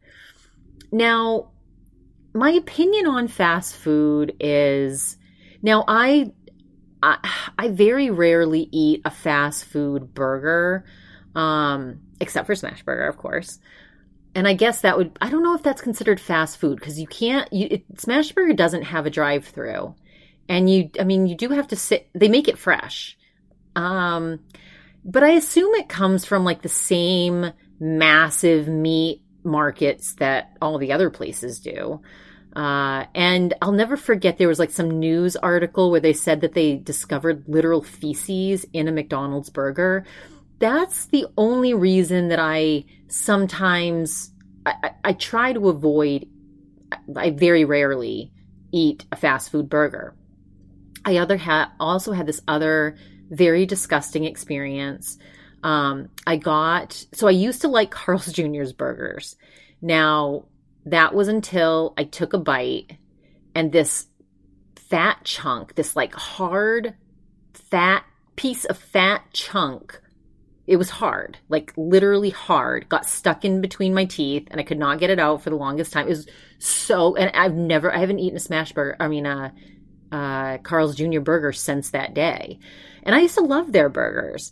Now, 0.92 1.54
my 2.36 2.52
opinion 2.52 3.08
on 3.08 3.30
fast 3.30 3.76
food 3.76 4.36
is 4.40 5.18
now 5.64 5.84
I, 5.88 6.34
I, 7.02 7.18
I 7.58 7.68
very 7.70 8.10
rarely 8.10 8.68
eat 8.72 9.02
a 9.06 9.12
fast 9.12 9.66
food 9.66 10.14
burger. 10.14 10.86
Um, 11.36 12.00
except 12.20 12.48
for 12.48 12.56
Smash 12.56 12.84
Burger, 12.84 13.08
of 13.08 13.18
course. 13.18 13.60
And 14.34 14.48
I 14.48 14.54
guess 14.54 14.82
that 14.82 14.98
would 14.98 15.18
I 15.22 15.30
don't 15.30 15.44
know 15.44 15.56
if 15.56 15.64
that's 15.64 15.82
considered 15.82 16.20
fast 16.20 16.58
food 16.58 16.80
because 16.80 17.00
you 17.00 17.08
can't 17.08 17.52
you 17.52 17.68
it, 17.72 17.84
Smash 17.98 18.32
Burger 18.32 18.54
doesn't 18.54 18.84
have 18.84 19.06
a 19.06 19.12
drive-through. 19.12 19.96
And 20.50 20.70
you 20.70 20.90
I 21.00 21.04
mean 21.04 21.28
you 21.28 21.36
do 21.36 21.50
have 21.50 21.68
to 21.70 21.76
sit 21.76 22.10
they 22.14 22.28
make 22.28 22.48
it 22.48 22.58
fresh. 22.58 23.18
Um 23.76 24.40
but 25.06 25.24
I 25.24 25.30
assume 25.32 25.74
it 25.76 25.90
comes 25.90 26.26
from 26.26 26.44
like 26.44 26.62
the 26.62 26.70
same 26.70 27.52
massive 27.80 28.68
meat 28.68 29.22
markets 29.44 30.16
that 30.16 30.58
all 30.62 30.78
the 30.78 30.92
other 30.92 31.10
places 31.10 31.60
do. 31.60 32.02
Uh, 32.58 33.06
and 33.14 33.54
I'll 33.62 33.72
never 33.72 33.96
forget 33.96 34.38
there 34.38 34.48
was 34.48 34.58
like 34.58 34.72
some 34.72 35.00
news 35.00 35.36
article 35.36 35.92
where 35.92 36.00
they 36.00 36.14
said 36.14 36.42
that 36.42 36.54
they 36.54 36.76
discovered 36.76 37.44
literal 37.48 37.84
feces 37.84 38.66
in 38.74 38.88
a 38.88 38.92
McDonald's 38.92 39.52
burger 39.52 40.06
that's 40.60 41.06
the 41.08 41.28
only 41.38 41.74
reason 41.74 42.30
that 42.30 42.40
I 42.40 42.86
sometimes 43.08 44.32
I, 44.66 44.74
I, 44.84 44.92
I 45.06 45.14
try 45.14 45.54
to 45.54 45.70
avoid. 45.70 46.28
I 47.16 47.32
very 47.32 47.66
rarely 47.66 48.32
eat 48.72 49.06
a 49.12 49.16
fast 49.16 49.52
food 49.52 49.70
burger. 49.70 50.16
I 51.06 51.18
other 51.18 51.38
ha- 51.38 51.74
also 51.80 52.12
had 52.14 52.26
this 52.26 52.42
other 52.48 52.98
very 53.30 53.66
disgusting 53.66 54.24
experience. 54.24 55.18
Um, 55.64 56.10
I 56.26 56.38
got 56.38 57.06
so 57.14 57.28
I 57.28 57.32
used 57.32 57.62
to 57.62 57.68
like 57.68 57.92
Carl's 57.92 58.32
Jr.'s 58.32 58.74
burgers. 58.74 59.36
Now 59.82 60.46
that 60.92 61.14
was 61.14 61.28
until 61.28 61.94
I 61.98 62.04
took 62.04 62.34
a 62.34 62.38
bite 62.38 62.98
and 63.56 63.72
this 63.72 64.08
fat 64.76 65.20
chunk, 65.24 65.76
this 65.76 65.96
like 65.96 66.14
hard 66.14 66.96
fat 67.54 68.04
piece 68.36 68.66
of 68.66 68.78
fat 68.78 69.24
chunk 69.34 70.00
it 70.68 70.76
was 70.76 70.90
hard, 70.90 71.38
like 71.48 71.74
literally 71.78 72.30
hard, 72.30 72.90
got 72.90 73.08
stuck 73.08 73.46
in 73.46 73.62
between 73.62 73.94
my 73.94 74.04
teeth 74.04 74.50
and 74.52 74.60
I 74.60 74.64
could 74.64 74.78
not 74.78 75.00
get 75.00 75.10
it 75.10 75.18
out 75.18 75.42
for 75.42 75.50
the 75.50 75.56
longest 75.56 75.94
time. 75.94 76.08
It 76.08 76.10
was 76.10 76.28
so, 76.60 77.16
and 77.16 77.32
I've 77.34 77.56
never, 77.56 77.94
I 77.94 78.00
haven't 78.00 78.20
eaten 78.20 78.36
a 78.36 78.42
smash 78.42 78.74
burger, 78.74 78.98
I 79.00 79.08
mean, 79.08 79.26
uh, 79.26 79.52
uh, 80.12 80.58
Carl's 80.60 80.96
Jr. 80.96 81.22
burger 81.22 81.54
since 81.54 81.92
that 81.92 82.14
day. 82.14 82.60
And 83.04 83.16
I 83.16 83.22
used 83.22 83.36
to 83.36 83.44
love 83.44 83.72
their 83.72 83.88
burgers. 83.88 84.52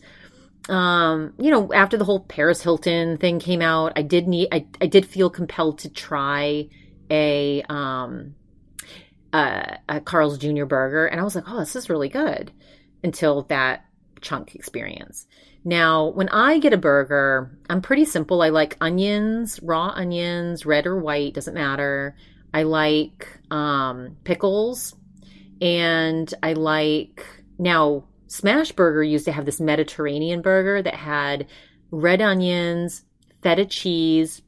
Um, 0.69 1.33
you 1.37 1.51
know, 1.51 1.71
after 1.73 1.97
the 1.97 2.05
whole 2.05 2.21
Paris 2.21 2.61
Hilton 2.61 3.17
thing 3.17 3.39
came 3.39 3.61
out, 3.61 3.93
I 3.95 4.01
did 4.01 4.27
need, 4.27 4.49
I, 4.51 4.65
I 4.81 4.87
did 4.87 5.05
feel 5.05 5.29
compelled 5.29 5.79
to 5.79 5.89
try 5.89 6.69
a, 7.09 7.63
um, 7.69 8.35
uh, 9.31 9.75
a 9.87 10.01
Carl's 10.01 10.37
Jr. 10.37 10.65
burger. 10.65 11.05
And 11.05 11.19
I 11.19 11.23
was 11.23 11.35
like, 11.35 11.43
oh, 11.47 11.59
this 11.59 11.75
is 11.75 11.89
really 11.89 12.09
good 12.09 12.51
until 13.03 13.43
that 13.43 13.85
chunk 14.21 14.55
experience. 14.55 15.27
Now, 15.63 16.09
when 16.09 16.29
I 16.29 16.59
get 16.59 16.73
a 16.73 16.77
burger, 16.77 17.57
I'm 17.69 17.81
pretty 17.81 18.05
simple. 18.05 18.41
I 18.41 18.49
like 18.49 18.77
onions, 18.81 19.59
raw 19.63 19.87
onions, 19.95 20.65
red 20.65 20.85
or 20.85 20.99
white, 20.99 21.33
doesn't 21.33 21.55
matter. 21.55 22.15
I 22.53 22.63
like 22.63 23.27
um, 23.51 24.17
pickles, 24.23 24.95
and 25.59 26.31
I 26.41 26.53
like 26.53 27.25
now 27.57 28.05
Smash 28.27 28.71
Burger 28.71 29.03
used 29.03 29.25
to 29.25 29.31
have 29.31 29.45
this 29.45 29.59
Mediterranean 29.59 30.41
burger 30.41 30.81
that 30.81 30.95
had 30.95 31.47
red 31.91 32.21
onions, 32.21 33.03
feta 33.41 33.65
cheese, 33.65 34.41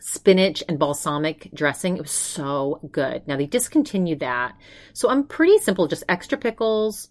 spinach, 0.00 0.62
and 0.68 0.78
balsamic 0.78 1.50
dressing. 1.54 1.96
It 1.96 2.02
was 2.02 2.10
so 2.10 2.80
good. 2.90 3.26
Now 3.26 3.36
they 3.36 3.46
discontinued 3.46 4.20
that. 4.20 4.54
So 4.92 5.08
I'm 5.08 5.24
pretty 5.24 5.58
simple, 5.58 5.86
just 5.86 6.04
extra 6.08 6.38
pickles, 6.38 7.08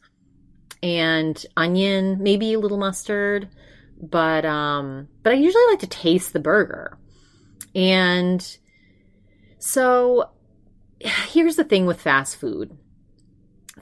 and 0.81 1.43
onion, 1.57 2.21
maybe 2.21 2.53
a 2.53 2.59
little 2.59 2.77
mustard, 2.77 3.49
but 4.01 4.45
um 4.45 5.07
but 5.23 5.33
I 5.33 5.35
usually 5.35 5.65
like 5.69 5.79
to 5.79 5.87
taste 5.87 6.33
the 6.33 6.39
burger. 6.39 6.97
And 7.73 8.57
so 9.59 10.29
here's 10.99 11.55
the 11.55 11.63
thing 11.63 11.85
with 11.85 12.01
fast 12.01 12.37
food. 12.37 12.77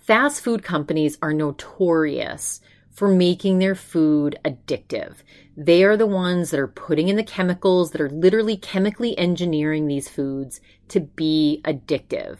Fast 0.04 0.42
food 0.42 0.64
companies 0.64 1.18
are 1.22 1.32
notorious 1.32 2.60
for 2.92 3.08
making 3.08 3.60
their 3.60 3.74
food 3.74 4.38
addictive. 4.44 5.16
They 5.56 5.86
are 5.86 5.96
the 5.96 6.06
ones 6.06 6.52
that 6.52 6.60
are 6.60 6.68
putting 6.68 7.08
in 7.08 7.16
the 7.16 7.24
chemicals 7.24 7.92
that 7.92 8.02
are 8.02 8.10
literally 8.10 8.58
chemically 8.58 9.18
engineering 9.18 9.88
these 9.88 10.10
foods 10.10 10.60
to 10.90 11.00
be 11.00 11.62
addictive. 11.64 12.40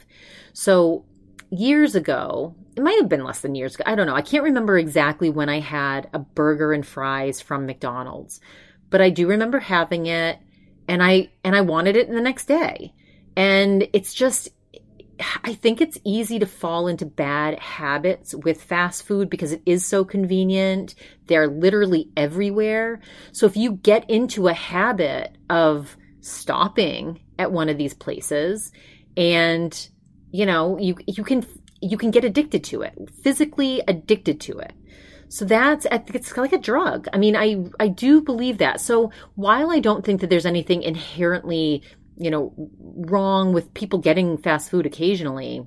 So 0.52 1.06
years 1.52 1.96
ago, 1.96 2.54
it 2.76 2.84
might 2.84 3.00
have 3.00 3.08
been 3.08 3.24
less 3.24 3.40
than 3.40 3.56
years 3.56 3.76
ago. 3.76 3.86
I 3.88 3.96
don't 3.96 4.08
know. 4.08 4.16
I 4.16 4.24
can't 4.24 4.44
remember 4.44 4.78
exactly 4.78 5.30
when 5.30 5.48
I 5.48 5.62
had 5.62 6.10
a 6.12 6.20
burger 6.20 6.74
and 6.74 6.86
fries 6.86 7.40
from 7.40 7.66
McDonald's, 7.66 8.42
but 8.90 9.00
I 9.00 9.10
do 9.10 9.26
remember 9.26 9.60
having 9.60 10.08
it 10.08 10.38
and 10.90 11.02
I 11.02 11.30
and 11.46 11.56
I 11.56 11.62
wanted 11.62 11.96
it 11.96 12.12
the 12.12 12.20
next 12.20 12.46
day. 12.46 12.94
And 13.38 13.88
it's 13.94 14.14
just 14.14 14.50
I 15.44 15.54
think 15.54 15.82
it's 15.82 15.98
easy 16.04 16.40
to 16.40 16.46
fall 16.46 16.88
into 16.88 17.06
bad 17.06 17.60
habits 17.60 18.34
with 18.34 18.62
fast 18.62 19.04
food 19.04 19.30
because 19.30 19.52
it 19.52 19.62
is 19.66 19.86
so 19.86 20.04
convenient. 20.04 20.96
They're 21.28 21.48
literally 21.48 22.10
everywhere. 22.18 23.02
So 23.32 23.46
if 23.46 23.58
you 23.58 23.74
get 23.74 24.10
into 24.10 24.48
a 24.48 24.54
habit 24.54 25.38
of 25.50 25.96
stopping 26.22 27.20
at 27.38 27.52
one 27.52 27.70
of 27.70 27.78
these 27.78 27.94
places 27.94 28.72
and 29.18 29.90
you 30.34 30.48
know, 30.48 30.78
you 30.80 30.98
you 31.06 31.24
can 31.24 31.46
you 31.80 31.98
can 31.98 32.12
get 32.12 32.26
addicted 32.26 32.64
to 32.66 32.82
it, 32.82 32.98
physically 33.24 33.82
addicted 33.88 34.42
to 34.42 34.58
it. 34.58 34.74
So 35.30 35.46
that's 35.46 35.86
it's 35.92 36.36
like 36.36 36.54
a 36.54 36.58
drug. 36.58 37.08
I 37.14 37.18
mean, 37.18 37.36
I 37.36 37.66
I 37.80 37.88
do 37.88 38.22
believe 38.22 38.58
that. 38.58 38.82
So 38.82 39.12
while 39.36 39.70
I 39.70 39.80
don't 39.80 40.04
think 40.04 40.22
that 40.22 40.30
there's 40.30 40.46
anything 40.46 40.82
inherently, 40.82 41.84
you 42.18 42.32
know, 42.32 42.54
wrong 42.80 43.54
with 43.54 43.74
people 43.74 44.00
getting 44.00 44.38
fast 44.38 44.70
food 44.70 44.86
occasionally, 44.86 45.66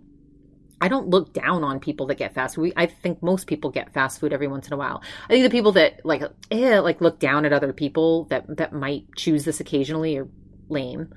I 0.80 0.88
don't 0.88 1.08
look 1.08 1.32
down 1.32 1.64
on 1.64 1.80
people 1.80 2.06
that 2.06 2.16
get 2.16 2.34
fast 2.34 2.56
food. 2.56 2.72
I 2.76 2.86
think 2.86 3.22
most 3.22 3.46
people 3.46 3.70
get 3.70 3.92
fast 3.92 4.20
food 4.20 4.32
every 4.32 4.46
once 4.46 4.66
in 4.66 4.72
a 4.74 4.76
while. 4.76 5.02
I 5.24 5.28
think 5.28 5.44
the 5.44 5.50
people 5.50 5.72
that 5.72 6.04
like 6.04 6.22
eh, 6.50 6.80
like 6.80 7.00
look 7.00 7.18
down 7.18 7.44
at 7.46 7.52
other 7.52 7.72
people 7.72 8.24
that 8.24 8.56
that 8.56 8.72
might 8.72 9.04
choose 9.16 9.44
this 9.44 9.60
occasionally 9.60 10.18
are 10.18 10.28
lame. 10.68 11.14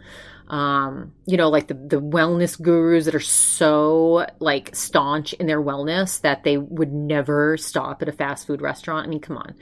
Um, 0.47 1.13
you 1.25 1.37
know, 1.37 1.49
like 1.49 1.67
the 1.67 1.73
the 1.73 2.01
wellness 2.01 2.59
gurus 2.59 3.05
that 3.05 3.15
are 3.15 3.19
so 3.19 4.25
like 4.39 4.75
staunch 4.75 5.33
in 5.33 5.45
their 5.45 5.61
wellness 5.61 6.21
that 6.21 6.43
they 6.43 6.57
would 6.57 6.93
never 6.93 7.57
stop 7.57 8.01
at 8.01 8.09
a 8.09 8.13
fast 8.13 8.47
food 8.47 8.61
restaurant. 8.61 9.05
I 9.05 9.09
mean, 9.09 9.19
come 9.19 9.37
on. 9.37 9.55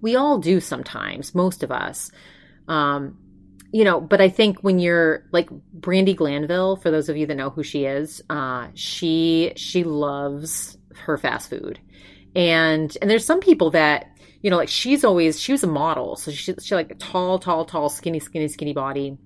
We 0.00 0.16
all 0.16 0.38
do 0.38 0.60
sometimes, 0.60 1.34
most 1.34 1.62
of 1.62 1.70
us. 1.70 2.10
Um, 2.66 3.18
you 3.74 3.82
know, 3.82 4.00
but 4.00 4.20
I 4.20 4.28
think 4.28 4.60
when 4.60 4.78
you're 4.78 5.24
like 5.32 5.50
Brandi 5.76 6.14
Glanville, 6.14 6.76
for 6.76 6.92
those 6.92 7.08
of 7.08 7.16
you 7.16 7.26
that 7.26 7.34
know 7.34 7.50
who 7.50 7.64
she 7.64 7.86
is, 7.86 8.22
uh, 8.30 8.68
she 8.74 9.52
she 9.56 9.82
loves 9.82 10.78
her 10.94 11.18
fast 11.18 11.50
food, 11.50 11.80
and 12.36 12.96
and 13.02 13.10
there's 13.10 13.24
some 13.24 13.40
people 13.40 13.72
that 13.72 14.16
you 14.42 14.50
know, 14.50 14.58
like 14.58 14.68
she's 14.68 15.02
always 15.02 15.40
she 15.40 15.50
was 15.50 15.64
a 15.64 15.66
model, 15.66 16.14
so 16.14 16.30
she 16.30 16.54
she 16.62 16.76
like 16.76 16.92
a 16.92 16.94
tall, 16.94 17.40
tall, 17.40 17.64
tall, 17.64 17.88
skinny, 17.88 18.20
skinny, 18.20 18.46
skinny 18.46 18.74
body, 18.74 19.18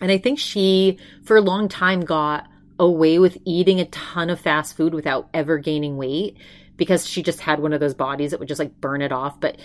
and 0.00 0.12
I 0.12 0.18
think 0.18 0.38
she 0.38 1.00
for 1.24 1.36
a 1.36 1.40
long 1.40 1.68
time 1.68 2.02
got 2.02 2.46
away 2.78 3.18
with 3.18 3.36
eating 3.44 3.80
a 3.80 3.86
ton 3.86 4.30
of 4.30 4.38
fast 4.38 4.76
food 4.76 4.94
without 4.94 5.28
ever 5.34 5.58
gaining 5.58 5.96
weight 5.96 6.36
because 6.76 7.04
she 7.04 7.20
just 7.20 7.40
had 7.40 7.58
one 7.58 7.72
of 7.72 7.80
those 7.80 7.94
bodies 7.94 8.30
that 8.30 8.38
would 8.38 8.48
just 8.48 8.60
like 8.60 8.80
burn 8.80 9.02
it 9.02 9.10
off. 9.10 9.40
But 9.40 9.58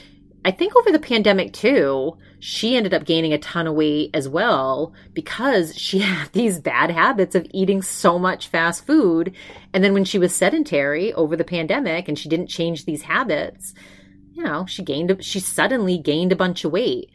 I 0.44 0.52
think 0.52 0.76
over 0.76 0.92
the 0.92 1.00
pandemic 1.00 1.54
too, 1.54 2.18
she 2.40 2.76
ended 2.76 2.94
up 2.94 3.06
gaining 3.06 3.32
a 3.32 3.38
ton 3.38 3.68
of 3.68 3.76
weight 3.76 4.10
as 4.14 4.28
well 4.28 4.94
because 5.14 5.78
she 5.78 6.00
had 6.00 6.32
these 6.34 6.60
bad 6.60 6.90
habits 6.90 7.36
of 7.36 7.46
eating 7.52 7.82
so 7.82 8.18
much 8.18 8.48
fast 8.48 8.86
food. 8.86 9.36
And 9.74 9.84
then 9.84 9.94
when 9.94 10.04
she 10.04 10.18
was 10.18 10.34
sedentary 10.34 11.14
over 11.14 11.36
the 11.36 11.44
pandemic 11.44 12.08
and 12.08 12.18
she 12.18 12.30
didn't 12.30 12.48
change 12.48 12.86
these 12.86 13.04
habits, 13.04 13.74
you 14.34 14.44
know, 14.44 14.66
she 14.66 14.84
gained, 14.84 15.24
she 15.24 15.40
suddenly 15.40 15.98
gained 15.98 16.32
a 16.32 16.38
bunch 16.38 16.66
of 16.66 16.72
weight. 16.72 17.12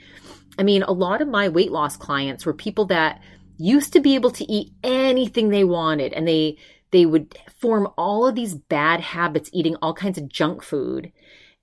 I 0.59 0.63
mean, 0.63 0.85
a 0.85 0.93
lot 0.93 1.21
of 1.21 1.29
my 1.29 1.49
weight 1.49 1.73
loss 1.73 1.97
clients 1.97 2.47
were 2.47 2.55
people 2.55 2.87
that 2.87 3.21
used 3.59 3.93
to 3.95 4.01
be 4.01 4.15
able 4.15 4.31
to 4.31 4.45
eat 4.51 4.73
anything 4.85 5.49
they 5.49 5.65
wanted 5.65 6.13
and 6.13 6.29
they, 6.29 6.59
they 6.93 7.05
would 7.05 7.37
form 7.61 7.89
all 7.99 8.27
of 8.27 8.37
these 8.37 8.55
bad 8.55 9.01
habits 9.01 9.51
eating 9.53 9.77
all 9.77 9.95
kinds 9.95 10.19
of 10.19 10.29
junk 10.29 10.63
food 10.63 11.11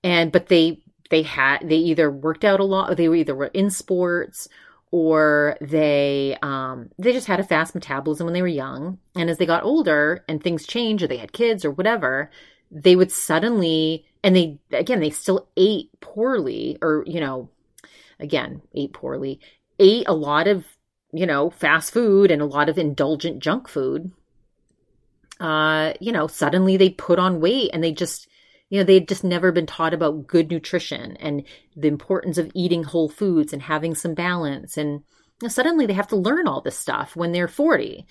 and 0.04 0.32
but 0.32 0.48
they 0.48 0.82
they 1.14 1.22
had 1.22 1.60
they 1.60 1.78
either 1.78 2.10
worked 2.10 2.44
out 2.44 2.60
a 2.60 2.64
lot 2.64 2.98
they 2.98 3.08
were 3.08 3.16
either 3.16 3.36
were 3.36 3.46
in 3.48 3.70
sports 3.70 4.50
or 4.90 5.58
they 5.60 6.38
um, 6.44 6.90
they 7.00 7.14
just 7.14 7.26
had 7.26 7.40
a 7.40 7.44
fast 7.44 7.74
metabolism 7.74 8.26
when 8.26 8.34
they 8.36 8.44
were 8.44 8.48
young. 8.48 9.00
And 9.16 9.28
as 9.28 9.40
they 9.40 9.48
got 9.48 9.64
older 9.64 10.24
and 10.28 10.42
things 10.42 10.68
changed 10.68 11.04
or 11.04 11.08
they 11.08 11.18
had 11.18 11.32
kids 11.32 11.66
or 11.66 11.72
whatever 11.72 12.30
they 12.70 12.96
would 12.96 13.12
suddenly 13.12 14.06
and 14.24 14.36
they 14.36 14.60
again 14.72 15.00
they 15.00 15.10
still 15.10 15.48
ate 15.58 15.90
poorly 16.00 16.78
or 16.82 17.04
you 17.08 17.20
know 17.20 17.50
again 18.20 18.62
ate 18.76 18.94
poorly 18.94 19.40
ate 19.80 20.08
a 20.08 20.14
lot 20.14 20.48
of 20.48 20.64
you 21.12 21.26
know 21.26 21.50
fast 21.50 21.92
food 21.92 22.30
and 22.30 22.42
a 22.42 22.46
lot 22.46 22.70
of 22.70 22.78
indulgent 22.78 23.40
junk 23.40 23.68
food. 23.68 24.12
Uh 25.40 25.94
you 26.00 26.12
know 26.12 26.28
suddenly 26.28 26.78
they 26.78 26.90
put 26.90 27.18
on 27.18 27.42
weight 27.42 27.72
and 27.74 27.84
they 27.84 27.92
just 27.92 28.28
you 28.74 28.80
know, 28.80 28.86
they 28.86 28.96
had 28.96 29.08
just 29.08 29.24
never 29.24 29.52
been 29.52 29.68
taught 29.68 29.94
about 29.94 30.26
good 30.26 30.50
nutrition 30.50 31.16
and 31.18 31.44
the 31.76 31.88
importance 31.88 32.40
of 32.40 32.50
eating 32.56 32.84
whole 32.84 33.08
foods 33.08 33.54
and 33.54 33.62
having 33.62 33.94
some 33.94 34.16
balance. 34.16 34.78
And 34.78 34.94
you 34.94 35.44
know, 35.44 35.48
suddenly 35.50 35.86
they 35.86 35.94
have 35.94 36.08
to 36.08 36.16
learn 36.16 36.48
all 36.48 36.60
this 36.60 36.76
stuff 36.76 37.16
when 37.16 37.34
they're 37.34 37.48
40. 37.48 38.08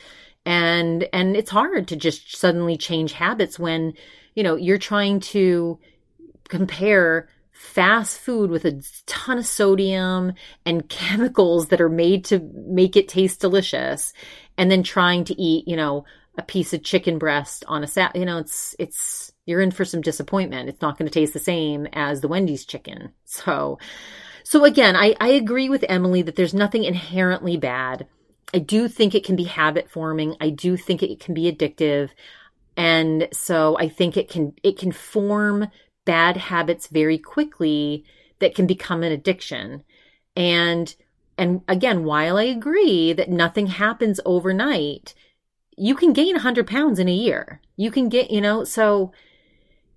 And, 0.47 1.09
and 1.13 1.37
it's 1.37 1.51
hard 1.51 1.89
to 1.89 1.97
just 1.97 2.37
suddenly 2.37 2.77
change 2.77 3.11
habits 3.11 3.59
when, 3.59 3.95
you 4.37 4.45
know, 4.45 4.55
you're 4.55 4.79
trying 4.79 5.19
to 5.33 5.81
compare 6.49 7.29
fast 7.51 8.21
food 8.21 8.49
with 8.49 8.65
a 8.65 8.81
ton 9.07 9.39
of 9.39 9.47
sodium 9.47 10.33
and 10.65 10.89
chemicals 10.89 11.71
that 11.71 11.81
are 11.81 11.89
made 11.89 12.25
to 12.27 12.39
make 12.55 12.97
it 12.97 13.09
taste 13.09 13.41
delicious 13.41 14.13
and 14.57 14.71
then 14.71 14.85
trying 14.85 15.25
to 15.25 15.43
eat, 15.43 15.67
you 15.67 15.75
know, 15.75 16.05
a 16.39 16.43
piece 16.43 16.73
of 16.73 16.85
chicken 16.85 17.19
breast 17.19 17.65
on 17.67 17.83
a 17.83 17.89
sat, 17.89 18.15
you 18.15 18.25
know, 18.25 18.39
it's, 18.39 18.77
it's, 18.79 19.32
you're 19.47 19.61
in 19.61 19.71
for 19.71 19.85
some 19.85 20.01
disappointment. 20.01 20.69
It's 20.69 20.83
not 20.83 20.99
going 20.99 21.09
to 21.09 21.13
taste 21.13 21.33
the 21.33 21.39
same 21.39 21.87
as 21.93 22.21
the 22.21 22.29
Wendy's 22.29 22.65
chicken. 22.65 23.13
So, 23.25 23.79
so 24.45 24.65
again, 24.65 24.95
I, 24.95 25.15
I 25.21 25.29
agree 25.29 25.69
with 25.69 25.85
Emily 25.89 26.23
that 26.23 26.37
there's 26.37 26.55
nothing 26.55 26.85
inherently 26.85 27.57
bad. 27.57 28.07
I 28.55 28.59
do 28.59 28.89
think 28.89 29.15
it 29.15 29.25
can 29.25 29.37
be 29.37 29.45
habit 29.45 29.91
forming. 29.91 30.37
I 30.41 30.51
do 30.51 30.77
think 30.77 31.03
it 31.03 31.19
can 31.19 31.35
be 31.35 31.51
addictive. 31.51 32.11
And 32.77 33.29
so 33.33 33.77
I 33.79 33.89
think 33.89 34.17
it 34.17 34.29
can, 34.29 34.55
it 34.63 34.79
can 34.79 34.93
form 34.93 35.69
bad 36.05 36.37
habits 36.37 36.89
very 36.89 37.19
quickly 37.19 38.05
that 38.39 38.55
can 38.55 38.67
become 38.67 39.03
an 39.03 39.13
addiction. 39.13 39.83
And, 40.37 40.95
and 41.39 41.63
again, 41.69 42.05
while 42.05 42.37
I 42.37 42.45
agree 42.45 43.13
that 43.13 43.31
nothing 43.31 43.69
happens 43.69 44.21
overnight, 44.25 45.15
you 45.77 45.95
can 45.95 46.13
gain 46.13 46.35
100 46.35 46.67
pounds 46.67 46.99
in 46.99 47.09
a 47.09 47.15
year. 47.15 47.61
You 47.77 47.91
can 47.91 48.09
get, 48.09 48.31
you 48.31 48.41
know, 48.41 48.65
so 48.65 49.13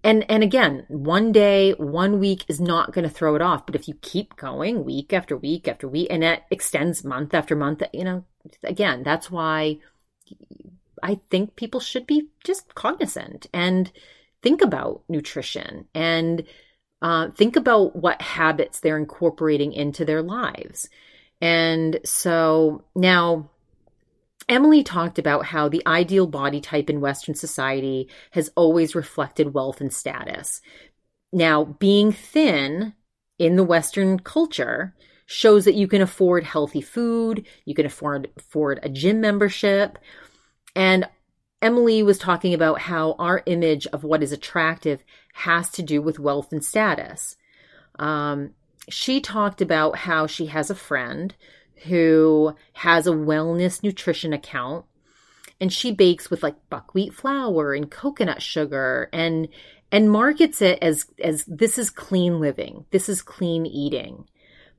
and 0.05 0.25
and 0.29 0.43
again 0.43 0.85
one 0.87 1.31
day 1.33 1.73
one 1.73 2.19
week 2.19 2.45
is 2.47 2.61
not 2.61 2.93
going 2.93 3.03
to 3.03 3.13
throw 3.13 3.35
it 3.35 3.41
off 3.41 3.65
but 3.65 3.75
if 3.75 3.87
you 3.87 3.95
keep 4.01 4.35
going 4.37 4.85
week 4.85 5.11
after 5.11 5.35
week 5.35 5.67
after 5.67 5.87
week 5.87 6.07
and 6.09 6.23
it 6.23 6.43
extends 6.49 7.03
month 7.03 7.33
after 7.33 7.55
month 7.55 7.83
you 7.93 8.03
know 8.03 8.23
again 8.63 9.03
that's 9.03 9.29
why 9.29 9.77
i 11.03 11.19
think 11.29 11.55
people 11.57 11.81
should 11.81 12.07
be 12.07 12.29
just 12.43 12.73
cognizant 12.75 13.47
and 13.53 13.91
think 14.41 14.61
about 14.61 15.01
nutrition 15.09 15.87
and 15.93 16.45
uh, 17.01 17.29
think 17.31 17.55
about 17.55 17.95
what 17.95 18.21
habits 18.21 18.79
they're 18.79 18.97
incorporating 18.97 19.73
into 19.73 20.05
their 20.05 20.21
lives. 20.21 20.89
And 21.41 21.99
so 22.03 22.83
now 22.95 23.51
Emily 24.47 24.83
talked 24.83 25.17
about 25.17 25.45
how 25.45 25.67
the 25.67 25.81
ideal 25.87 26.27
body 26.27 26.61
type 26.61 26.89
in 26.89 27.01
Western 27.01 27.33
society 27.33 28.09
has 28.31 28.51
always 28.55 28.95
reflected 28.95 29.53
wealth 29.53 29.81
and 29.81 29.91
status. 29.91 30.61
Now, 31.33 31.63
being 31.65 32.11
thin 32.11 32.93
in 33.39 33.55
the 33.55 33.63
Western 33.63 34.19
culture 34.19 34.93
shows 35.25 35.65
that 35.65 35.73
you 35.73 35.87
can 35.87 36.01
afford 36.01 36.43
healthy 36.43 36.81
food, 36.81 37.47
you 37.65 37.73
can 37.73 37.85
afford, 37.85 38.29
afford 38.37 38.79
a 38.83 38.89
gym 38.89 39.19
membership. 39.19 39.97
And 40.75 41.09
Emily 41.61 42.03
was 42.03 42.19
talking 42.19 42.53
about 42.53 42.79
how 42.79 43.13
our 43.13 43.41
image 43.47 43.87
of 43.87 44.03
what 44.03 44.21
is 44.21 44.31
attractive 44.31 45.03
has 45.33 45.71
to 45.71 45.81
do 45.81 46.01
with 46.01 46.19
wealth 46.19 46.51
and 46.51 46.63
status. 46.63 47.35
Um, 47.97 48.51
she 48.87 49.19
talked 49.19 49.61
about 49.61 49.97
how 49.97 50.27
she 50.27 50.45
has 50.47 50.69
a 50.69 50.75
friend 50.75 51.33
who 51.83 52.55
has 52.73 53.07
a 53.07 53.11
wellness 53.11 53.83
nutrition 53.83 54.33
account 54.33 54.85
and 55.59 55.71
she 55.71 55.91
bakes 55.91 56.29
with 56.29 56.43
like 56.43 56.69
buckwheat 56.69 57.13
flour 57.13 57.73
and 57.73 57.89
coconut 57.89 58.41
sugar 58.41 59.09
and 59.13 59.47
and 59.91 60.11
markets 60.11 60.61
it 60.61 60.79
as 60.81 61.05
as 61.23 61.45
this 61.45 61.77
is 61.77 61.89
clean 61.89 62.39
living. 62.39 62.85
This 62.91 63.07
is 63.07 63.21
clean 63.21 63.65
eating. 63.65 64.27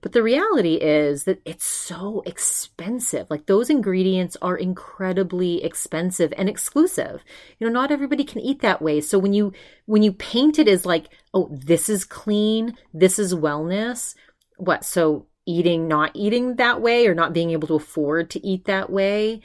But 0.02 0.12
the 0.12 0.22
reality 0.22 0.74
is 0.74 1.24
that 1.24 1.40
it's 1.44 1.64
so 1.64 2.22
expensive. 2.26 3.26
Like 3.30 3.46
those 3.46 3.70
ingredients 3.70 4.36
are 4.42 4.56
incredibly 4.56 5.64
expensive 5.64 6.32
and 6.36 6.48
exclusive. 6.48 7.24
You 7.58 7.66
know 7.66 7.72
not 7.72 7.90
everybody 7.90 8.24
can 8.24 8.40
eat 8.40 8.60
that 8.60 8.82
way. 8.82 9.00
So 9.00 9.18
when 9.18 9.32
you 9.32 9.52
when 9.86 10.02
you 10.02 10.12
paint 10.12 10.58
it 10.58 10.68
as 10.68 10.84
like 10.84 11.06
oh 11.32 11.48
this 11.50 11.88
is 11.88 12.04
clean 12.04 12.76
this 12.92 13.18
is 13.18 13.34
wellness 13.34 14.14
what 14.58 14.84
so 14.84 15.26
eating 15.46 15.88
not 15.88 16.10
eating 16.14 16.56
that 16.56 16.82
way 16.82 17.06
or 17.06 17.14
not 17.14 17.32
being 17.32 17.50
able 17.50 17.68
to 17.68 17.74
afford 17.74 18.30
to 18.30 18.44
eat 18.46 18.64
that 18.64 18.90
way 18.90 19.40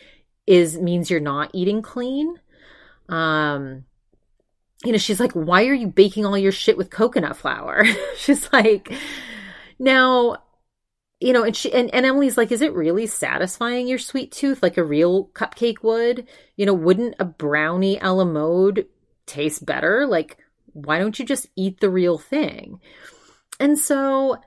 is 0.48 0.78
means 0.78 1.10
you're 1.10 1.20
not 1.20 1.52
eating 1.54 1.82
clean. 1.82 2.40
Um 3.08 3.86
you 4.84 4.92
know 4.92 4.98
she's 4.98 5.20
like 5.20 5.34
why 5.34 5.66
are 5.68 5.74
you 5.74 5.88
baking 5.88 6.26
all 6.26 6.38
your 6.38 6.52
shit 6.52 6.78
with 6.78 6.90
coconut 6.90 7.38
flour? 7.38 7.86
She's 8.18 8.52
like 8.52 8.92
now 9.78 10.38
you 11.20 11.34
know 11.34 11.44
and 11.44 11.56
she 11.56 11.72
and, 11.72 11.94
and 11.94 12.06
emily's 12.06 12.38
like 12.38 12.52
is 12.52 12.64
it 12.64 12.74
really 12.74 13.06
satisfying 13.06 13.88
your 13.88 14.00
sweet 14.00 14.32
tooth 14.32 14.64
like 14.64 14.78
a 14.78 14.84
real 14.84 15.28
cupcake 15.28 15.84
would? 15.84 16.28
You 16.56 16.66
know 16.66 16.74
wouldn't 16.74 17.16
a 17.20 17.26
brownie 17.26 18.00
a 18.00 18.12
la 18.12 18.26
mode 18.26 18.88
taste 19.28 19.66
better? 19.66 20.08
Like 20.08 20.40
why 20.74 20.98
don't 20.98 21.20
you 21.20 21.26
just 21.26 21.48
eat 21.56 21.80
the 21.80 21.90
real 21.90 22.18
thing? 22.18 22.80
And 23.60 23.78
so 23.78 24.42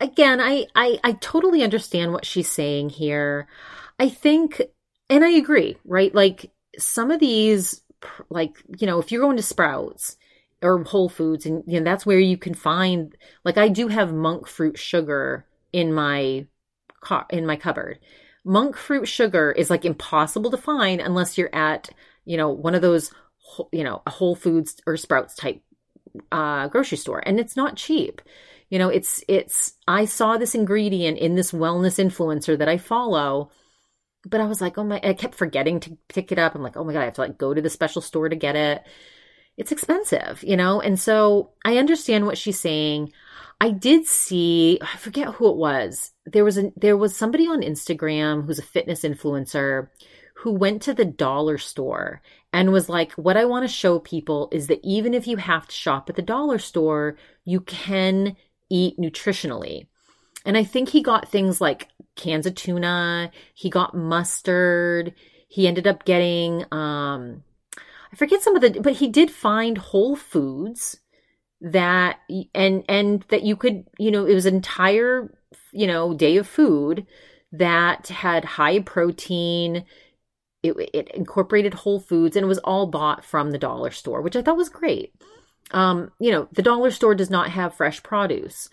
again, 0.00 0.40
I, 0.40 0.66
I, 0.74 0.98
I 1.04 1.12
totally 1.12 1.62
understand 1.62 2.12
what 2.12 2.24
she's 2.24 2.48
saying 2.48 2.90
here. 2.90 3.48
I 3.98 4.08
think, 4.08 4.62
and 5.08 5.24
I 5.24 5.30
agree, 5.30 5.76
right? 5.84 6.14
Like 6.14 6.50
some 6.78 7.10
of 7.10 7.20
these, 7.20 7.82
like, 8.30 8.56
you 8.78 8.86
know, 8.86 8.98
if 8.98 9.12
you're 9.12 9.22
going 9.22 9.36
to 9.36 9.42
Sprouts 9.42 10.16
or 10.62 10.82
Whole 10.84 11.08
Foods 11.08 11.46
and, 11.46 11.62
you 11.66 11.78
know, 11.80 11.84
that's 11.84 12.06
where 12.06 12.18
you 12.20 12.36
can 12.36 12.54
find, 12.54 13.16
like, 13.44 13.58
I 13.58 13.68
do 13.68 13.88
have 13.88 14.12
monk 14.12 14.46
fruit 14.46 14.78
sugar 14.78 15.46
in 15.72 15.92
my 15.92 16.46
car, 17.00 17.26
in 17.30 17.46
my 17.46 17.56
cupboard. 17.56 17.98
Monk 18.44 18.76
fruit 18.76 19.06
sugar 19.06 19.52
is 19.52 19.68
like 19.68 19.84
impossible 19.84 20.50
to 20.50 20.56
find 20.56 21.00
unless 21.00 21.36
you're 21.36 21.54
at 21.54 21.90
you 22.24 22.36
know, 22.36 22.50
one 22.50 22.74
of 22.74 22.82
those, 22.82 23.10
you 23.72 23.84
know, 23.84 24.02
a 24.06 24.10
Whole 24.10 24.36
Foods 24.36 24.80
or 24.86 24.96
Sprouts 24.96 25.34
type 25.34 25.60
uh, 26.30 26.68
grocery 26.68 26.98
store, 26.98 27.22
and 27.26 27.40
it's 27.40 27.56
not 27.56 27.76
cheap. 27.76 28.22
You 28.70 28.78
know, 28.78 28.88
it's 28.88 29.22
it's. 29.28 29.74
I 29.86 30.04
saw 30.06 30.38
this 30.38 30.54
ingredient 30.54 31.18
in 31.18 31.34
this 31.34 31.52
wellness 31.52 31.98
influencer 31.98 32.56
that 32.56 32.68
I 32.68 32.78
follow, 32.78 33.50
but 34.24 34.40
I 34.40 34.46
was 34.46 34.60
like, 34.60 34.78
oh 34.78 34.84
my! 34.84 35.00
I 35.02 35.12
kept 35.12 35.34
forgetting 35.34 35.80
to 35.80 35.98
pick 36.08 36.32
it 36.32 36.38
up. 36.38 36.54
I'm 36.54 36.62
like, 36.62 36.76
oh 36.76 36.84
my 36.84 36.92
god, 36.92 37.02
I 37.02 37.04
have 37.06 37.14
to 37.14 37.20
like 37.20 37.36
go 37.36 37.52
to 37.52 37.60
the 37.60 37.68
special 37.68 38.00
store 38.00 38.28
to 38.28 38.36
get 38.36 38.56
it. 38.56 38.82
It's 39.56 39.72
expensive, 39.72 40.42
you 40.46 40.56
know, 40.56 40.80
and 40.80 40.98
so 40.98 41.50
I 41.64 41.76
understand 41.78 42.26
what 42.26 42.38
she's 42.38 42.58
saying. 42.60 43.12
I 43.60 43.70
did 43.72 44.06
see, 44.06 44.78
I 44.80 44.96
forget 44.96 45.34
who 45.34 45.50
it 45.50 45.56
was. 45.56 46.12
There 46.24 46.44
was 46.44 46.56
a 46.56 46.72
there 46.76 46.96
was 46.96 47.16
somebody 47.16 47.46
on 47.46 47.62
Instagram 47.62 48.46
who's 48.46 48.58
a 48.58 48.62
fitness 48.62 49.02
influencer 49.02 49.88
who 50.36 50.52
went 50.52 50.82
to 50.82 50.94
the 50.94 51.04
dollar 51.04 51.58
store 51.58 52.22
and 52.52 52.72
was 52.72 52.88
like, 52.88 53.12
What 53.12 53.36
I 53.36 53.44
want 53.44 53.64
to 53.64 53.74
show 53.74 53.98
people 53.98 54.48
is 54.52 54.68
that 54.68 54.80
even 54.82 55.12
if 55.12 55.26
you 55.26 55.36
have 55.36 55.66
to 55.66 55.74
shop 55.74 56.08
at 56.08 56.16
the 56.16 56.22
dollar 56.22 56.58
store, 56.58 57.18
you 57.44 57.60
can 57.60 58.36
eat 58.70 58.98
nutritionally. 58.98 59.86
And 60.44 60.56
I 60.56 60.64
think 60.64 60.88
he 60.88 61.02
got 61.02 61.28
things 61.28 61.60
like 61.60 61.88
cans 62.16 62.46
of 62.46 62.54
tuna, 62.54 63.30
he 63.54 63.68
got 63.68 63.94
mustard, 63.94 65.14
he 65.48 65.66
ended 65.66 65.86
up 65.86 66.04
getting 66.04 66.64
um 66.72 67.42
I 68.12 68.16
forget 68.16 68.42
some 68.42 68.56
of 68.56 68.62
the 68.62 68.80
but 68.80 68.94
he 68.94 69.08
did 69.08 69.30
find 69.30 69.78
whole 69.78 70.16
foods 70.16 70.98
that 71.60 72.18
and 72.54 72.84
and 72.88 73.24
that 73.28 73.42
you 73.42 73.56
could, 73.56 73.84
you 73.98 74.10
know, 74.10 74.24
it 74.24 74.34
was 74.34 74.46
an 74.46 74.54
entire, 74.54 75.32
you 75.72 75.86
know, 75.86 76.14
day 76.14 76.36
of 76.36 76.46
food 76.46 77.06
that 77.52 78.08
had 78.08 78.44
high 78.44 78.80
protein, 78.80 79.84
it, 80.62 80.74
it 80.94 81.10
incorporated 81.14 81.74
whole 81.74 82.00
foods 82.00 82.36
and 82.36 82.44
it 82.44 82.48
was 82.48 82.58
all 82.58 82.86
bought 82.86 83.24
from 83.24 83.50
the 83.50 83.58
dollar 83.58 83.90
store, 83.90 84.22
which 84.22 84.36
I 84.36 84.42
thought 84.42 84.56
was 84.56 84.68
great. 84.68 85.14
Um, 85.72 86.10
you 86.18 86.30
know, 86.30 86.48
the 86.52 86.62
dollar 86.62 86.90
store 86.90 87.14
does 87.14 87.30
not 87.30 87.50
have 87.50 87.74
fresh 87.74 88.02
produce. 88.02 88.68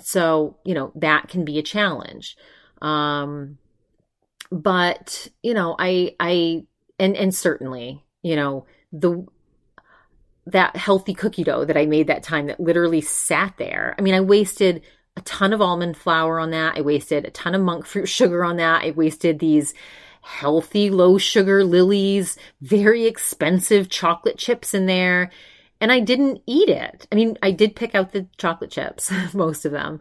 So, 0.00 0.56
you 0.64 0.74
know, 0.74 0.92
that 0.96 1.28
can 1.28 1.44
be 1.44 1.58
a 1.58 1.62
challenge. 1.62 2.36
Um, 2.80 3.58
but, 4.50 5.28
you 5.42 5.54
know, 5.54 5.76
I, 5.78 6.14
I, 6.18 6.64
and, 6.98 7.16
and 7.16 7.34
certainly, 7.34 8.04
you 8.22 8.36
know, 8.36 8.66
the, 8.92 9.26
that 10.46 10.76
healthy 10.76 11.14
cookie 11.14 11.44
dough 11.44 11.64
that 11.64 11.76
I 11.76 11.86
made 11.86 12.08
that 12.08 12.22
time 12.22 12.46
that 12.46 12.60
literally 12.60 13.00
sat 13.00 13.54
there. 13.58 13.94
I 13.98 14.02
mean, 14.02 14.14
I 14.14 14.20
wasted 14.20 14.82
a 15.16 15.20
ton 15.22 15.52
of 15.52 15.60
almond 15.60 15.96
flour 15.96 16.38
on 16.40 16.50
that. 16.50 16.76
I 16.76 16.80
wasted 16.80 17.24
a 17.24 17.30
ton 17.30 17.54
of 17.54 17.62
monk 17.62 17.86
fruit 17.86 18.06
sugar 18.08 18.44
on 18.44 18.56
that. 18.56 18.84
I 18.84 18.90
wasted 18.90 19.38
these 19.38 19.74
healthy, 20.22 20.88
low 20.90 21.18
sugar 21.18 21.64
Lily's, 21.64 22.36
very 22.60 23.06
expensive 23.06 23.88
chocolate 23.88 24.38
chips 24.38 24.72
in 24.72 24.86
there. 24.86 25.30
And 25.82 25.90
I 25.90 25.98
didn't 25.98 26.42
eat 26.46 26.68
it. 26.68 27.08
I 27.10 27.16
mean, 27.16 27.36
I 27.42 27.50
did 27.50 27.74
pick 27.74 27.92
out 27.96 28.12
the 28.12 28.28
chocolate 28.38 28.70
chips, 28.70 29.10
most 29.34 29.64
of 29.64 29.72
them, 29.72 29.98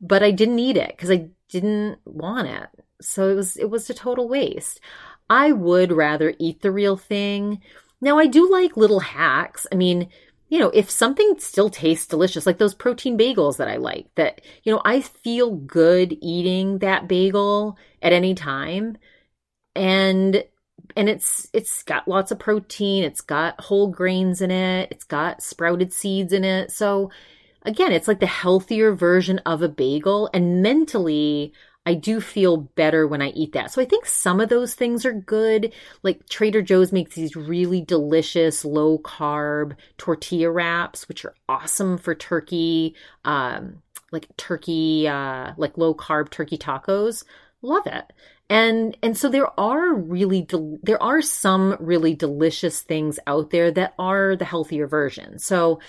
but 0.00 0.22
I 0.22 0.30
didn't 0.30 0.60
eat 0.60 0.76
it 0.76 0.90
because 0.90 1.10
I 1.10 1.26
didn't 1.48 1.98
want 2.04 2.46
it. 2.46 2.68
So 3.02 3.28
it 3.28 3.34
was, 3.34 3.56
it 3.56 3.68
was 3.68 3.90
a 3.90 3.94
total 3.94 4.28
waste. 4.28 4.80
I 5.28 5.50
would 5.50 5.90
rather 5.90 6.34
eat 6.38 6.62
the 6.62 6.70
real 6.70 6.96
thing. 6.96 7.60
Now 8.00 8.16
I 8.16 8.28
do 8.28 8.48
like 8.48 8.76
little 8.76 9.00
hacks. 9.00 9.66
I 9.72 9.74
mean, 9.74 10.08
you 10.50 10.60
know, 10.60 10.70
if 10.70 10.88
something 10.88 11.34
still 11.38 11.68
tastes 11.68 12.06
delicious, 12.06 12.46
like 12.46 12.58
those 12.58 12.74
protein 12.74 13.18
bagels 13.18 13.56
that 13.56 13.66
I 13.66 13.76
like, 13.78 14.06
that, 14.14 14.40
you 14.62 14.72
know, 14.72 14.82
I 14.84 15.00
feel 15.00 15.56
good 15.56 16.16
eating 16.20 16.78
that 16.78 17.08
bagel 17.08 17.76
at 18.00 18.12
any 18.12 18.36
time 18.36 18.98
and 19.74 20.44
and 20.96 21.08
it's 21.08 21.48
it's 21.52 21.82
got 21.82 22.08
lots 22.08 22.30
of 22.30 22.38
protein 22.38 23.04
it's 23.04 23.20
got 23.20 23.60
whole 23.60 23.88
grains 23.88 24.40
in 24.40 24.50
it 24.50 24.88
it's 24.90 25.04
got 25.04 25.42
sprouted 25.42 25.92
seeds 25.92 26.32
in 26.32 26.44
it 26.44 26.70
so 26.70 27.10
again 27.62 27.92
it's 27.92 28.08
like 28.08 28.20
the 28.20 28.26
healthier 28.26 28.94
version 28.94 29.38
of 29.40 29.62
a 29.62 29.68
bagel 29.68 30.28
and 30.32 30.62
mentally 30.62 31.52
I 31.86 31.94
do 31.94 32.20
feel 32.20 32.56
better 32.56 33.06
when 33.06 33.20
I 33.20 33.28
eat 33.28 33.52
that. 33.52 33.70
So 33.70 33.82
I 33.82 33.84
think 33.84 34.06
some 34.06 34.40
of 34.40 34.48
those 34.48 34.74
things 34.74 35.04
are 35.04 35.12
good. 35.12 35.74
Like 36.02 36.26
Trader 36.30 36.62
Joe's 36.62 36.92
makes 36.92 37.14
these 37.14 37.36
really 37.36 37.82
delicious 37.82 38.64
low 38.64 38.98
carb 38.98 39.76
tortilla 39.98 40.50
wraps, 40.50 41.08
which 41.08 41.26
are 41.26 41.34
awesome 41.46 41.98
for 41.98 42.14
turkey, 42.14 42.94
um, 43.26 43.82
like 44.12 44.34
turkey, 44.38 45.06
uh, 45.06 45.52
like 45.58 45.76
low 45.76 45.94
carb 45.94 46.30
turkey 46.30 46.56
tacos. 46.56 47.22
Love 47.60 47.86
it 47.86 48.12
and 48.50 48.96
and 49.02 49.16
so 49.16 49.28
there 49.28 49.58
are 49.58 49.94
really 49.94 50.42
del- 50.42 50.78
there 50.82 51.02
are 51.02 51.22
some 51.22 51.76
really 51.80 52.14
delicious 52.14 52.80
things 52.80 53.18
out 53.26 53.50
there 53.50 53.70
that 53.70 53.94
are 53.98 54.36
the 54.36 54.44
healthier 54.44 54.86
version. 54.86 55.38
So 55.38 55.80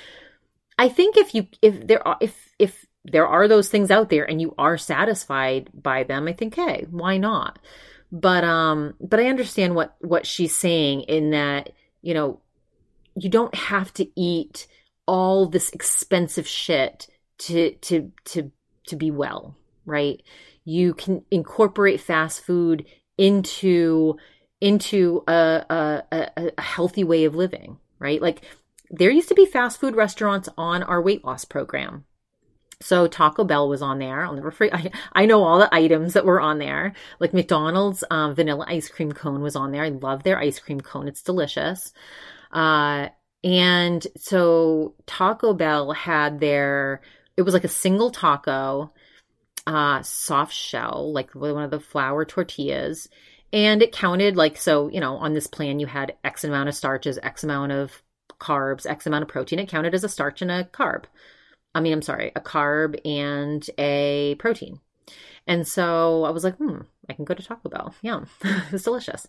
i 0.78 0.90
think 0.90 1.18
if 1.18 1.34
you 1.34 1.48
if 1.62 1.88
there 1.88 2.06
are 2.08 2.18
if 2.22 2.54
if 2.60 2.86
there 3.06 3.28
are 3.28 3.48
those 3.48 3.70
things 3.70 3.92
out 3.92 4.10
there 4.10 4.26
and 4.30 4.42
you 4.42 4.54
are 4.58 4.78
satisfied 4.78 5.70
by 5.74 6.04
them 6.04 6.28
i 6.28 6.34
think 6.34 6.56
hey 6.56 6.86
why 6.90 7.18
not? 7.18 7.60
But 8.12 8.44
um 8.44 8.94
but 9.00 9.20
i 9.20 9.28
understand 9.28 9.76
what 9.76 9.96
what 10.00 10.26
she's 10.26 10.56
saying 10.56 11.02
in 11.02 11.32
that 11.32 11.72
you 12.02 12.14
know 12.14 12.40
you 13.16 13.30
don't 13.30 13.56
have 13.56 13.94
to 13.96 14.08
eat 14.20 14.68
all 15.06 15.48
this 15.48 15.70
expensive 15.72 16.48
shit 16.48 17.08
to 17.40 17.72
to 17.82 18.12
to 18.26 18.52
to 18.88 18.96
be 18.96 19.12
well 19.12 19.56
right 19.86 20.22
you 20.66 20.94
can 20.94 21.24
incorporate 21.32 22.02
fast 22.02 22.42
food 22.42 22.86
into 23.18 24.18
into 24.60 25.24
a, 25.28 25.64
a, 26.12 26.52
a 26.58 26.62
healthy 26.62 27.04
way 27.04 27.26
of 27.26 27.36
living, 27.36 27.78
right? 28.00 28.22
Like 28.22 28.42
there 28.90 29.12
used 29.12 29.30
to 29.30 29.36
be 29.36 29.46
fast 29.46 29.80
food 29.80 29.96
restaurants 29.96 30.50
on 30.58 30.84
our 30.84 31.02
weight 31.02 31.24
loss 31.24 31.46
program. 31.46 32.06
So 32.82 33.08
Taco 33.08 33.44
Bell 33.44 33.70
was 33.70 33.82
on 33.82 34.00
there. 34.00 34.26
I'll 34.26 34.34
never 34.34 34.52
forget. 34.52 34.74
I, 34.76 34.92
I 35.14 35.26
know 35.26 35.44
all 35.44 35.60
the 35.60 35.74
items 35.74 36.14
that 36.14 36.26
were 36.26 36.42
on 36.42 36.60
there. 36.60 36.94
Like 37.20 37.34
McDonald's 37.34 38.04
um, 38.10 38.36
vanilla 38.36 38.66
ice 38.68 38.90
cream 38.90 39.12
cone 39.12 39.42
was 39.42 39.56
on 39.56 39.72
there. 39.72 39.84
I 39.84 39.90
love 39.90 40.24
their 40.24 40.40
ice 40.40 40.60
cream 40.60 40.82
cone. 40.82 41.08
It's 41.08 41.22
delicious. 41.22 41.94
Uh, 42.52 43.10
and 43.44 44.06
so 44.18 44.96
Taco 45.06 45.54
Bell 45.54 45.92
had 45.92 46.40
their, 46.40 47.02
it 47.38 47.44
was 47.44 47.54
like 47.54 47.64
a 47.64 47.70
single 47.70 48.12
taco 48.12 48.92
uh, 49.68 50.02
soft 50.02 50.54
shell, 50.54 51.12
like 51.14 51.34
one 51.34 51.64
of 51.64 51.72
the 51.72 51.80
flour 51.80 52.26
tortillas. 52.26 53.10
And 53.54 53.82
it 53.82 53.92
counted 53.92 54.36
like, 54.36 54.58
so, 54.58 54.90
you 54.90 55.00
know, 55.00 55.16
on 55.18 55.34
this 55.34 55.48
plan, 55.48 55.80
you 55.80 55.88
had 55.88 56.16
X 56.24 56.44
amount 56.44 56.70
of 56.70 56.76
starches, 56.76 57.20
X 57.22 57.44
amount 57.44 57.72
of 57.72 58.02
carbs, 58.40 58.86
X 58.86 59.08
amount 59.08 59.24
of 59.24 59.30
protein. 59.30 59.60
It 59.60 59.70
counted 59.70 59.96
as 59.96 60.04
a 60.04 60.10
starch 60.10 60.42
and 60.42 60.52
a 60.52 60.66
carb. 60.66 61.06
I 61.74 61.82
mean, 61.82 61.94
I'm 61.94 62.02
sorry, 62.02 62.32
a 62.36 62.42
carb 62.42 63.00
and 63.06 63.68
a 63.78 64.36
protein. 64.40 64.80
And 65.48 65.68
so 65.68 66.24
I 66.24 66.32
was 66.32 66.44
like, 66.44 66.58
hmm, 66.58 66.80
I 67.10 67.14
can 67.14 67.26
go 67.26 67.34
to 67.34 67.44
Taco 67.44 67.70
Bell. 67.70 67.94
Yum. 68.02 68.28
it's 68.72 68.84
delicious. 68.84 69.28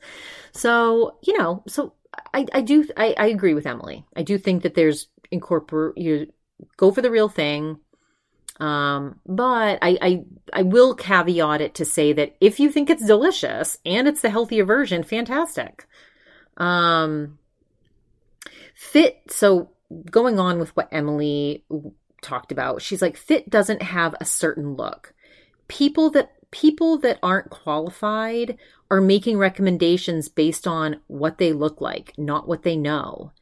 So, 0.53 1.19
you 1.23 1.39
know, 1.39 1.63
so 1.69 1.93
I, 2.33 2.47
I 2.53 2.61
do, 2.63 2.89
I, 2.97 3.15
I 3.19 3.27
agree 3.27 3.55
with 3.55 3.67
Emily. 3.67 4.05
I 4.17 4.23
do 4.23 4.39
think 4.39 4.63
that 4.63 4.75
there's 4.75 5.09
incorporate, 5.31 5.99
you 5.99 6.33
go 6.77 6.91
for 6.91 7.03
the 7.03 7.11
real 7.11 7.29
thing 7.29 7.79
um, 8.59 9.21
but 9.27 9.79
I, 9.83 9.99
I, 10.01 10.25
I 10.53 10.63
will 10.63 10.95
caveat 10.95 11.61
it 11.61 11.75
to 11.77 11.85
say 11.85 12.13
that 12.15 12.37
if 12.41 12.59
you 12.59 12.71
think 12.71 12.89
it's 12.89 13.07
delicious 13.07 13.79
and 13.85 14.09
it's 14.09 14.23
the 14.23 14.31
healthier 14.31 14.65
version, 14.65 15.03
fantastic. 15.03 15.87
Um, 16.57 17.39
fit. 18.75 19.21
So 19.29 19.71
going 20.11 20.39
on 20.39 20.59
with 20.59 20.75
what 20.75 20.89
Emily 20.91 21.65
talked 22.23 22.51
about, 22.51 22.81
she's 22.81 23.03
like, 23.03 23.17
fit 23.17 23.51
doesn't 23.51 23.83
have 23.83 24.15
a 24.21 24.25
certain 24.25 24.75
look. 24.75 25.13
People 25.69 26.11
that 26.11 26.33
people 26.51 26.99
that 26.99 27.19
aren't 27.23 27.51
qualified 27.51 28.57
are 28.91 29.01
making 29.01 29.37
recommendations 29.37 30.29
based 30.29 30.67
on 30.67 31.01
what 31.09 31.39
they 31.39 31.53
look 31.53 31.81
like, 31.81 32.15
not 32.17 32.49
what 32.49 32.63
they 32.63 32.77
know. 32.77 33.33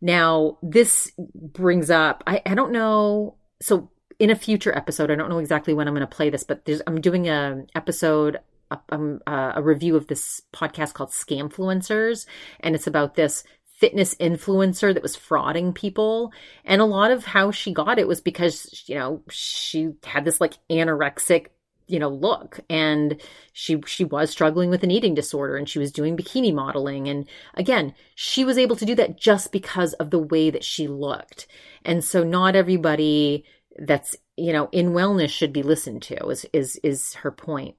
Now, 0.00 0.58
this 0.62 1.10
brings 1.18 1.90
up, 1.90 2.22
I, 2.26 2.42
I 2.46 2.54
don't 2.54 2.72
know. 2.72 3.36
So 3.60 3.90
in 4.20 4.30
a 4.30 4.36
future 4.36 4.76
episode, 4.76 5.10
I 5.10 5.14
don't 5.16 5.30
know 5.30 5.38
exactly 5.38 5.72
when 5.72 5.88
I'm 5.88 5.94
going 5.94 6.06
to 6.06 6.16
play 6.16 6.28
this, 6.28 6.44
but 6.44 6.68
I'm 6.86 7.00
doing 7.00 7.28
a 7.28 7.64
episode, 7.74 8.38
a, 8.70 8.78
um, 8.90 9.20
a 9.26 9.62
review 9.62 9.96
of 9.96 10.06
this 10.08 10.42
podcast 10.52 10.92
called 10.92 11.08
Scamfluencers, 11.08 12.26
and 12.60 12.74
it's 12.74 12.86
about 12.86 13.14
this 13.14 13.42
fitness 13.78 14.14
influencer 14.16 14.92
that 14.92 15.02
was 15.02 15.16
frauding 15.16 15.74
people. 15.74 16.32
And 16.66 16.82
a 16.82 16.84
lot 16.84 17.10
of 17.10 17.24
how 17.24 17.50
she 17.50 17.72
got 17.72 17.98
it 17.98 18.06
was 18.06 18.20
because, 18.20 18.84
you 18.86 18.94
know, 18.94 19.22
she 19.30 19.92
had 20.04 20.26
this 20.26 20.40
like 20.40 20.58
anorexic 20.70 21.46
you 21.86 21.98
know 21.98 22.08
look 22.08 22.60
and 22.70 23.20
she 23.52 23.80
she 23.84 24.04
was 24.04 24.30
struggling 24.30 24.70
with 24.70 24.84
an 24.84 24.92
eating 24.92 25.12
disorder 25.12 25.56
and 25.56 25.68
she 25.68 25.80
was 25.80 25.90
doing 25.90 26.16
bikini 26.16 26.54
modeling 26.54 27.08
and 27.08 27.26
again 27.54 27.92
she 28.14 28.44
was 28.44 28.56
able 28.58 28.76
to 28.76 28.84
do 28.84 28.94
that 28.94 29.18
just 29.18 29.50
because 29.50 29.92
of 29.94 30.10
the 30.10 30.18
way 30.20 30.50
that 30.50 30.62
she 30.62 30.86
looked 30.86 31.48
and 31.84 32.04
so 32.04 32.22
not 32.22 32.54
everybody 32.54 33.44
that's 33.78 34.16
you 34.36 34.52
know 34.52 34.68
in 34.72 34.90
wellness 34.90 35.30
should 35.30 35.52
be 35.52 35.62
listened 35.62 36.02
to 36.02 36.28
is 36.28 36.46
is 36.52 36.78
is 36.82 37.14
her 37.14 37.30
point 37.30 37.76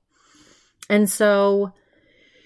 and 0.90 1.10
so 1.10 1.74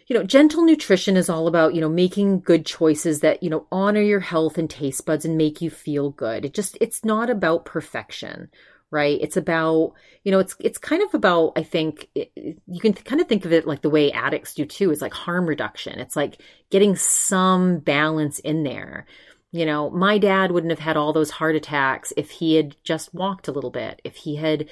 you 0.07 0.15
know, 0.15 0.23
gentle 0.23 0.63
nutrition 0.63 1.17
is 1.17 1.29
all 1.29 1.47
about, 1.47 1.73
you 1.73 1.81
know, 1.81 1.89
making 1.89 2.41
good 2.41 2.65
choices 2.65 3.21
that, 3.21 3.41
you 3.41 3.49
know, 3.49 3.65
honor 3.71 4.01
your 4.01 4.19
health 4.19 4.57
and 4.57 4.69
taste 4.69 5.05
buds 5.05 5.25
and 5.25 5.37
make 5.37 5.61
you 5.61 5.69
feel 5.69 6.11
good. 6.11 6.45
It 6.45 6.53
just, 6.53 6.77
it's 6.79 7.03
not 7.03 7.29
about 7.31 7.65
perfection, 7.65 8.49
right? 8.91 9.17
It's 9.19 9.35
about, 9.35 9.93
you 10.23 10.31
know, 10.31 10.37
it's, 10.37 10.55
it's 10.59 10.77
kind 10.77 11.01
of 11.01 11.13
about, 11.15 11.53
I 11.55 11.63
think, 11.63 12.07
it, 12.13 12.31
you 12.35 12.79
can 12.79 12.93
kind 12.93 13.19
of 13.19 13.27
think 13.27 13.45
of 13.45 13.53
it 13.53 13.65
like 13.65 13.81
the 13.81 13.89
way 13.89 14.11
addicts 14.11 14.53
do 14.53 14.65
too, 14.65 14.91
is 14.91 15.01
like 15.01 15.13
harm 15.13 15.47
reduction. 15.47 15.99
It's 15.99 16.15
like 16.15 16.39
getting 16.69 16.95
some 16.95 17.79
balance 17.79 18.37
in 18.39 18.61
there. 18.61 19.07
You 19.56 19.66
know, 19.66 19.89
my 19.89 20.18
dad 20.18 20.51
wouldn't 20.51 20.72
have 20.72 20.80
had 20.80 20.97
all 20.97 21.14
those 21.14 21.32
heart 21.32 21.56
attacks 21.56 22.12
if 22.18 22.30
he 22.30 22.56
had 22.56 22.76
just 22.84 23.14
walked 23.14 23.47
a 23.47 23.53
little 23.53 23.70
bit, 23.70 24.01
if 24.03 24.18
he 24.18 24.36
had 24.36 24.68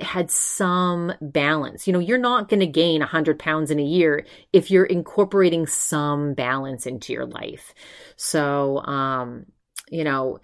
had 0.00 0.30
some 0.30 1.12
balance. 1.20 1.86
You 1.86 1.92
know, 1.92 1.98
you're 1.98 2.16
not 2.16 2.48
going 2.48 2.60
to 2.60 2.66
gain 2.66 3.00
100 3.00 3.38
pounds 3.38 3.70
in 3.70 3.78
a 3.78 3.84
year 3.84 4.24
if 4.50 4.70
you're 4.70 4.86
incorporating 4.86 5.66
some 5.66 6.32
balance 6.32 6.86
into 6.86 7.12
your 7.12 7.26
life. 7.26 7.74
So, 8.16 8.78
um, 8.86 9.44
you 9.90 10.02
know, 10.02 10.38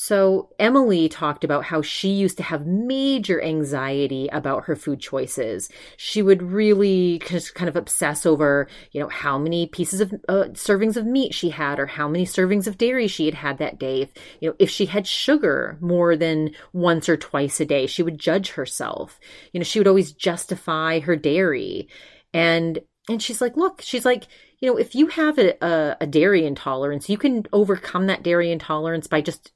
so, 0.00 0.50
Emily 0.60 1.08
talked 1.08 1.42
about 1.42 1.64
how 1.64 1.82
she 1.82 2.10
used 2.10 2.36
to 2.36 2.44
have 2.44 2.68
major 2.68 3.42
anxiety 3.42 4.28
about 4.28 4.66
her 4.66 4.76
food 4.76 5.00
choices. 5.00 5.68
She 5.96 6.22
would 6.22 6.40
really 6.40 7.20
just 7.26 7.56
kind 7.56 7.68
of 7.68 7.74
obsess 7.74 8.24
over, 8.24 8.68
you 8.92 9.00
know, 9.00 9.08
how 9.08 9.38
many 9.38 9.66
pieces 9.66 10.00
of 10.00 10.14
uh, 10.28 10.50
servings 10.52 10.96
of 10.96 11.04
meat 11.04 11.34
she 11.34 11.50
had 11.50 11.80
or 11.80 11.86
how 11.86 12.06
many 12.06 12.26
servings 12.26 12.68
of 12.68 12.78
dairy 12.78 13.08
she 13.08 13.24
had 13.24 13.34
had 13.34 13.58
that 13.58 13.80
day. 13.80 14.02
If, 14.02 14.12
you 14.40 14.50
know, 14.50 14.56
if 14.60 14.70
she 14.70 14.86
had 14.86 15.04
sugar 15.04 15.76
more 15.80 16.14
than 16.14 16.52
once 16.72 17.08
or 17.08 17.16
twice 17.16 17.58
a 17.58 17.64
day, 17.64 17.88
she 17.88 18.04
would 18.04 18.20
judge 18.20 18.50
herself. 18.50 19.18
You 19.52 19.58
know, 19.58 19.64
she 19.64 19.80
would 19.80 19.88
always 19.88 20.12
justify 20.12 21.00
her 21.00 21.16
dairy. 21.16 21.88
And 22.32 22.78
and 23.08 23.20
she's 23.20 23.40
like, 23.40 23.56
look, 23.56 23.80
she's 23.82 24.04
like, 24.04 24.28
you 24.60 24.70
know, 24.70 24.76
if 24.76 24.94
you 24.94 25.08
have 25.08 25.38
a, 25.40 25.56
a, 25.60 25.96
a 26.02 26.06
dairy 26.06 26.46
intolerance, 26.46 27.08
you 27.08 27.18
can 27.18 27.46
overcome 27.52 28.06
that 28.06 28.22
dairy 28.22 28.52
intolerance 28.52 29.08
by 29.08 29.22
just 29.22 29.50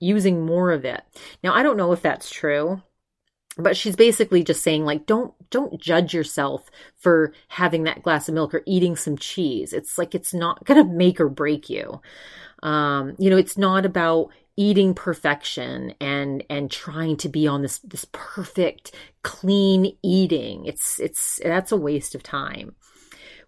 using 0.00 0.44
more 0.44 0.72
of 0.72 0.84
it. 0.84 1.02
Now, 1.42 1.54
I 1.54 1.62
don't 1.62 1.76
know 1.76 1.92
if 1.92 2.02
that's 2.02 2.30
true, 2.30 2.82
but 3.56 3.76
she's 3.76 3.96
basically 3.96 4.44
just 4.44 4.62
saying 4.62 4.84
like 4.84 5.04
don't 5.04 5.34
don't 5.50 5.80
judge 5.80 6.14
yourself 6.14 6.70
for 6.96 7.32
having 7.48 7.84
that 7.84 8.02
glass 8.02 8.28
of 8.28 8.34
milk 8.34 8.54
or 8.54 8.62
eating 8.66 8.96
some 8.96 9.18
cheese. 9.18 9.72
It's 9.72 9.98
like 9.98 10.14
it's 10.14 10.32
not 10.32 10.64
going 10.64 10.82
to 10.82 10.92
make 10.92 11.20
or 11.20 11.28
break 11.28 11.68
you. 11.68 12.00
Um, 12.62 13.14
you 13.18 13.30
know, 13.30 13.36
it's 13.36 13.58
not 13.58 13.84
about 13.84 14.30
eating 14.56 14.92
perfection 14.94 15.94
and 16.00 16.42
and 16.50 16.70
trying 16.70 17.16
to 17.16 17.28
be 17.28 17.46
on 17.46 17.62
this 17.62 17.78
this 17.80 18.06
perfect 18.12 18.94
clean 19.22 19.96
eating. 20.02 20.64
It's 20.66 21.00
it's 21.00 21.40
that's 21.42 21.72
a 21.72 21.76
waste 21.76 22.14
of 22.14 22.22
time. 22.22 22.74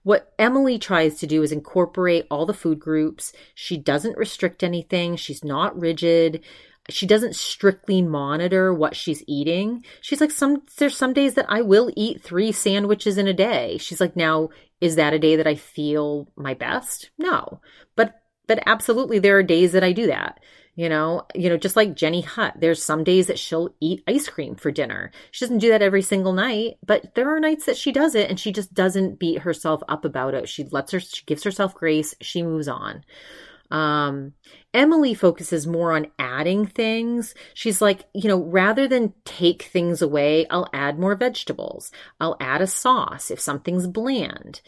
What 0.02 0.32
Emily 0.38 0.78
tries 0.78 1.18
to 1.18 1.26
do 1.26 1.42
is 1.42 1.52
incorporate 1.52 2.26
all 2.30 2.46
the 2.46 2.54
food 2.54 2.80
groups. 2.80 3.32
She 3.54 3.76
doesn't 3.76 4.16
restrict 4.16 4.62
anything. 4.62 5.16
She's 5.16 5.44
not 5.44 5.78
rigid. 5.78 6.42
She 6.88 7.06
doesn't 7.06 7.36
strictly 7.36 8.00
monitor 8.00 8.72
what 8.72 8.96
she's 8.96 9.22
eating. 9.26 9.84
She's 10.00 10.20
like, 10.20 10.30
some, 10.30 10.62
there's 10.78 10.96
some 10.96 11.12
days 11.12 11.34
that 11.34 11.46
I 11.48 11.60
will 11.60 11.92
eat 11.96 12.22
three 12.22 12.50
sandwiches 12.50 13.18
in 13.18 13.28
a 13.28 13.34
day. 13.34 13.76
She's 13.78 14.00
like, 14.00 14.16
now, 14.16 14.48
is 14.80 14.96
that 14.96 15.12
a 15.12 15.18
day 15.18 15.36
that 15.36 15.46
I 15.46 15.54
feel 15.54 16.28
my 16.34 16.54
best? 16.54 17.10
No. 17.18 17.60
But, 17.94 18.14
but 18.46 18.62
absolutely 18.66 19.18
there 19.18 19.36
are 19.36 19.42
days 19.42 19.72
that 19.72 19.84
I 19.84 19.92
do 19.92 20.06
that. 20.06 20.40
You 20.80 20.88
know, 20.88 21.26
you 21.34 21.50
know, 21.50 21.58
just 21.58 21.76
like 21.76 21.94
Jenny 21.94 22.22
Hutt, 22.22 22.54
there's 22.58 22.82
some 22.82 23.04
days 23.04 23.26
that 23.26 23.38
she'll 23.38 23.74
eat 23.80 24.02
ice 24.08 24.30
cream 24.30 24.54
for 24.54 24.70
dinner. 24.70 25.10
She 25.30 25.44
doesn't 25.44 25.58
do 25.58 25.68
that 25.68 25.82
every 25.82 26.00
single 26.00 26.32
night, 26.32 26.78
but 26.82 27.14
there 27.14 27.28
are 27.28 27.38
nights 27.38 27.66
that 27.66 27.76
she 27.76 27.92
does 27.92 28.14
it 28.14 28.30
and 28.30 28.40
she 28.40 28.50
just 28.50 28.72
doesn't 28.72 29.18
beat 29.18 29.40
herself 29.40 29.82
up 29.90 30.06
about 30.06 30.32
it. 30.32 30.48
She 30.48 30.64
lets 30.64 30.92
her, 30.92 31.00
she 31.00 31.22
gives 31.26 31.44
herself 31.44 31.74
grace. 31.74 32.14
She 32.22 32.42
moves 32.42 32.66
on. 32.66 33.04
Um, 33.70 34.32
Emily 34.72 35.12
focuses 35.12 35.66
more 35.66 35.92
on 35.92 36.06
adding 36.18 36.64
things. 36.64 37.34
She's 37.52 37.82
like, 37.82 38.06
you 38.14 38.28
know, 38.28 38.42
rather 38.42 38.88
than 38.88 39.12
take 39.26 39.64
things 39.64 40.00
away, 40.00 40.46
I'll 40.48 40.70
add 40.72 40.98
more 40.98 41.14
vegetables. 41.14 41.92
I'll 42.18 42.38
add 42.40 42.62
a 42.62 42.66
sauce 42.66 43.30
if 43.30 43.38
something's 43.38 43.86
bland. 43.86 44.62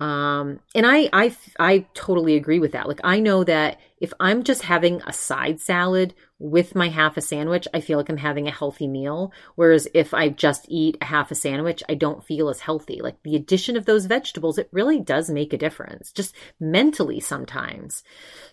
Um, 0.00 0.60
and 0.74 0.86
I, 0.86 1.08
I, 1.12 1.36
I 1.58 1.86
totally 1.94 2.36
agree 2.36 2.60
with 2.60 2.72
that. 2.72 2.86
Like, 2.86 3.00
I 3.02 3.18
know 3.18 3.42
that 3.44 3.80
if 4.00 4.12
I'm 4.20 4.44
just 4.44 4.62
having 4.62 5.02
a 5.06 5.12
side 5.12 5.60
salad 5.60 6.14
with 6.38 6.76
my 6.76 6.88
half 6.88 7.16
a 7.16 7.20
sandwich, 7.20 7.66
I 7.74 7.80
feel 7.80 7.98
like 7.98 8.08
I'm 8.08 8.16
having 8.16 8.46
a 8.46 8.52
healthy 8.52 8.86
meal. 8.86 9.32
Whereas 9.56 9.88
if 9.94 10.14
I 10.14 10.28
just 10.28 10.66
eat 10.68 10.98
a 11.00 11.04
half 11.04 11.32
a 11.32 11.34
sandwich, 11.34 11.82
I 11.88 11.94
don't 11.94 12.22
feel 12.24 12.48
as 12.48 12.60
healthy. 12.60 13.00
Like 13.02 13.20
the 13.24 13.34
addition 13.34 13.76
of 13.76 13.86
those 13.86 14.06
vegetables, 14.06 14.56
it 14.56 14.68
really 14.70 15.00
does 15.00 15.30
make 15.30 15.52
a 15.52 15.58
difference, 15.58 16.12
just 16.12 16.34
mentally 16.60 17.18
sometimes. 17.18 18.04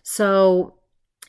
So 0.02 0.74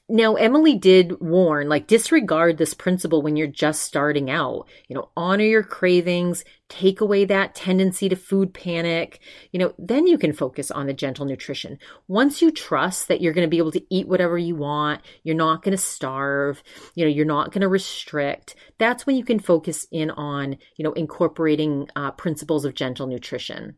now, 0.09 0.37
Emily 0.37 0.77
did 0.77 1.21
warn, 1.21 1.69
like, 1.69 1.89
disregard 1.89 2.59
this 2.59 2.75
principle 2.75 3.23
when 3.23 3.37
you're 3.37 3.49
just 3.49 3.83
starting 3.83 4.31
out. 4.31 4.69
You 4.87 4.95
know, 4.95 5.09
honor 5.17 5.45
your 5.45 5.65
cravings, 5.65 6.45
take 6.69 7.01
away 7.01 7.25
that 7.25 7.57
tendency 7.57 8.09
to 8.09 8.15
food 8.15 8.55
panic. 8.55 9.19
You 9.51 9.59
know, 9.59 9.75
then 9.79 10.07
you 10.07 10.17
can 10.17 10.33
focus 10.33 10.71
on 10.71 10.87
the 10.87 10.95
gentle 10.95 11.27
nutrition. 11.27 11.79
Once 12.07 12.41
you 12.41 12.53
trust 12.53 13.09
that 13.09 13.21
you're 13.21 13.33
going 13.33 13.47
to 13.47 13.51
be 13.51 13.59
able 13.59 13.73
to 13.73 13.85
eat 13.91 14.07
whatever 14.07 14.39
you 14.39 14.55
want, 14.55 15.01
you're 15.25 15.35
not 15.35 15.63
going 15.63 15.77
to 15.77 15.83
starve, 15.83 16.63
you 16.95 17.05
know, 17.05 17.11
you're 17.11 17.25
not 17.27 17.51
going 17.51 17.63
to 17.63 17.69
restrict, 17.69 18.55
that's 18.79 19.07
when 19.07 19.17
you 19.17 19.25
can 19.25 19.41
focus 19.41 19.89
in 19.91 20.11
on, 20.13 20.57
you 20.77 20.85
know, 20.85 20.93
incorporating 20.93 21.89
uh, 21.97 22.13
principles 22.13 22.65
of 22.65 22.77
gentle 22.77 23.09
nutrition. 23.09 23.77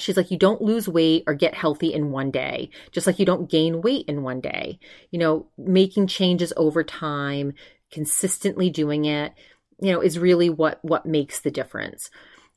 She's 0.00 0.16
like, 0.16 0.30
you 0.30 0.38
don't 0.38 0.62
lose 0.62 0.88
weight 0.88 1.24
or 1.26 1.34
get 1.34 1.54
healthy 1.54 1.92
in 1.92 2.10
one 2.10 2.30
day, 2.30 2.70
just 2.92 3.06
like 3.06 3.18
you 3.18 3.26
don't 3.26 3.50
gain 3.50 3.82
weight 3.82 4.06
in 4.08 4.22
one 4.22 4.40
day. 4.40 4.78
You 5.10 5.18
know, 5.18 5.46
making 5.58 6.06
changes 6.06 6.52
over 6.56 6.82
time, 6.82 7.54
consistently 7.90 8.70
doing 8.70 9.04
it, 9.04 9.32
you 9.80 9.92
know, 9.92 10.00
is 10.00 10.18
really 10.18 10.50
what 10.50 10.78
what 10.82 11.06
makes 11.06 11.40
the 11.40 11.50
difference. 11.50 12.10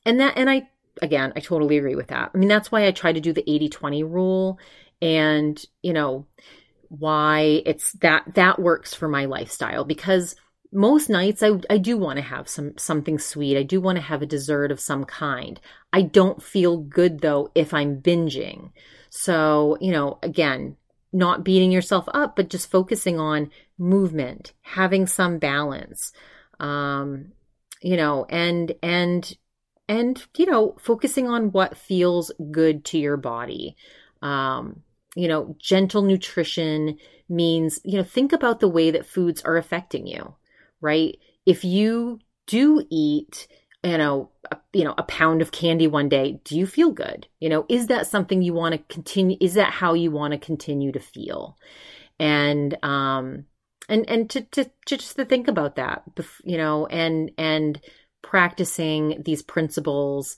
And 0.04 0.20
that 0.20 0.36
and 0.36 0.50
I 0.50 0.68
again, 1.02 1.32
I 1.36 1.40
totally 1.40 1.78
agree 1.78 1.96
with 1.96 2.08
that. 2.08 2.30
I 2.34 2.38
mean, 2.38 2.48
that's 2.48 2.70
why 2.70 2.86
I 2.86 2.92
try 2.92 3.12
to 3.12 3.20
do 3.20 3.32
the 3.32 3.42
80-20 3.42 4.10
rule 4.10 4.58
and, 5.02 5.62
you 5.82 5.92
know, 5.92 6.26
why 6.88 7.62
it's 7.66 7.92
that 7.94 8.34
that 8.34 8.60
works 8.60 8.94
for 8.94 9.08
my 9.08 9.24
lifestyle 9.24 9.84
because 9.84 10.36
most 10.74 11.08
nights 11.08 11.42
I, 11.42 11.52
I 11.70 11.78
do 11.78 11.96
want 11.96 12.16
to 12.16 12.22
have 12.22 12.48
some 12.48 12.76
something 12.76 13.18
sweet. 13.18 13.56
I 13.56 13.62
do 13.62 13.80
want 13.80 13.96
to 13.96 14.02
have 14.02 14.22
a 14.22 14.26
dessert 14.26 14.72
of 14.72 14.80
some 14.80 15.04
kind. 15.04 15.60
I 15.92 16.02
don't 16.02 16.42
feel 16.42 16.78
good 16.78 17.20
though 17.20 17.50
if 17.54 17.72
I'm 17.72 18.00
binging. 18.02 18.72
So, 19.08 19.78
you 19.80 19.92
know, 19.92 20.18
again, 20.22 20.76
not 21.12 21.44
beating 21.44 21.70
yourself 21.70 22.06
up, 22.12 22.34
but 22.34 22.50
just 22.50 22.70
focusing 22.70 23.20
on 23.20 23.52
movement, 23.78 24.52
having 24.62 25.06
some 25.06 25.38
balance. 25.38 26.12
Um, 26.58 27.32
you 27.80 27.96
know, 27.96 28.26
and 28.28 28.72
and 28.82 29.36
and 29.88 30.26
you 30.36 30.46
know, 30.46 30.74
focusing 30.80 31.28
on 31.28 31.52
what 31.52 31.78
feels 31.78 32.32
good 32.50 32.84
to 32.86 32.98
your 32.98 33.16
body. 33.16 33.76
Um, 34.22 34.82
you 35.14 35.28
know, 35.28 35.54
gentle 35.60 36.02
nutrition 36.02 36.98
means, 37.28 37.78
you 37.84 37.98
know, 37.98 38.02
think 38.02 38.32
about 38.32 38.58
the 38.58 38.68
way 38.68 38.90
that 38.90 39.06
foods 39.06 39.40
are 39.42 39.56
affecting 39.56 40.08
you 40.08 40.34
right? 40.84 41.18
If 41.46 41.64
you 41.64 42.20
do 42.46 42.86
eat, 42.90 43.48
you 43.82 43.98
know, 43.98 44.30
a, 44.52 44.58
you 44.72 44.84
know, 44.84 44.94
a 44.96 45.02
pound 45.02 45.40
of 45.40 45.50
candy 45.50 45.86
one 45.86 46.10
day, 46.10 46.40
do 46.44 46.56
you 46.56 46.66
feel 46.66 46.92
good? 46.92 47.26
You 47.40 47.48
know, 47.48 47.64
is 47.68 47.86
that 47.88 48.06
something 48.06 48.42
you 48.42 48.52
want 48.52 48.74
to 48.74 48.94
continue? 48.94 49.38
Is 49.40 49.54
that 49.54 49.72
how 49.72 49.94
you 49.94 50.10
want 50.10 50.32
to 50.32 50.38
continue 50.38 50.92
to 50.92 51.00
feel? 51.00 51.56
And, 52.20 52.76
um, 52.84 53.46
and, 53.88 54.08
and 54.08 54.30
to, 54.30 54.42
to, 54.42 54.64
to 54.86 54.96
just 54.96 55.16
to 55.16 55.24
think 55.24 55.48
about 55.48 55.76
that, 55.76 56.04
you 56.44 56.58
know, 56.58 56.86
and, 56.86 57.32
and 57.38 57.80
practicing 58.22 59.22
these 59.24 59.42
principles, 59.42 60.36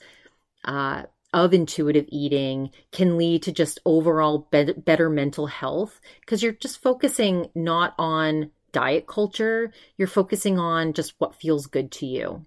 uh, 0.65 1.03
of 1.33 1.53
intuitive 1.53 2.07
eating 2.09 2.71
can 2.93 3.19
lead 3.19 3.43
to 3.43 3.53
just 3.53 3.79
overall 3.85 4.49
be- 4.51 4.73
better 4.73 5.11
mental 5.11 5.47
health 5.47 6.01
because 6.21 6.43
you're 6.43 6.53
just 6.53 6.81
focusing 6.81 7.51
not 7.55 7.95
on 7.99 8.51
diet 8.77 9.07
culture, 9.07 9.73
you're 9.97 10.07
focusing 10.07 10.59
on 10.59 10.93
just 10.93 11.15
what 11.17 11.41
feels 11.41 11.67
good 11.67 11.91
to 11.91 12.05
you. 12.05 12.45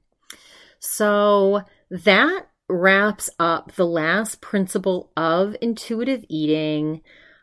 So 0.77 1.63
that 1.89 2.45
wraps 2.69 3.31
up 3.39 3.73
the 3.73 3.87
last 3.87 4.41
principle 4.41 5.11
of 5.17 5.55
intuitive 5.59 6.23
eating. 6.29 7.01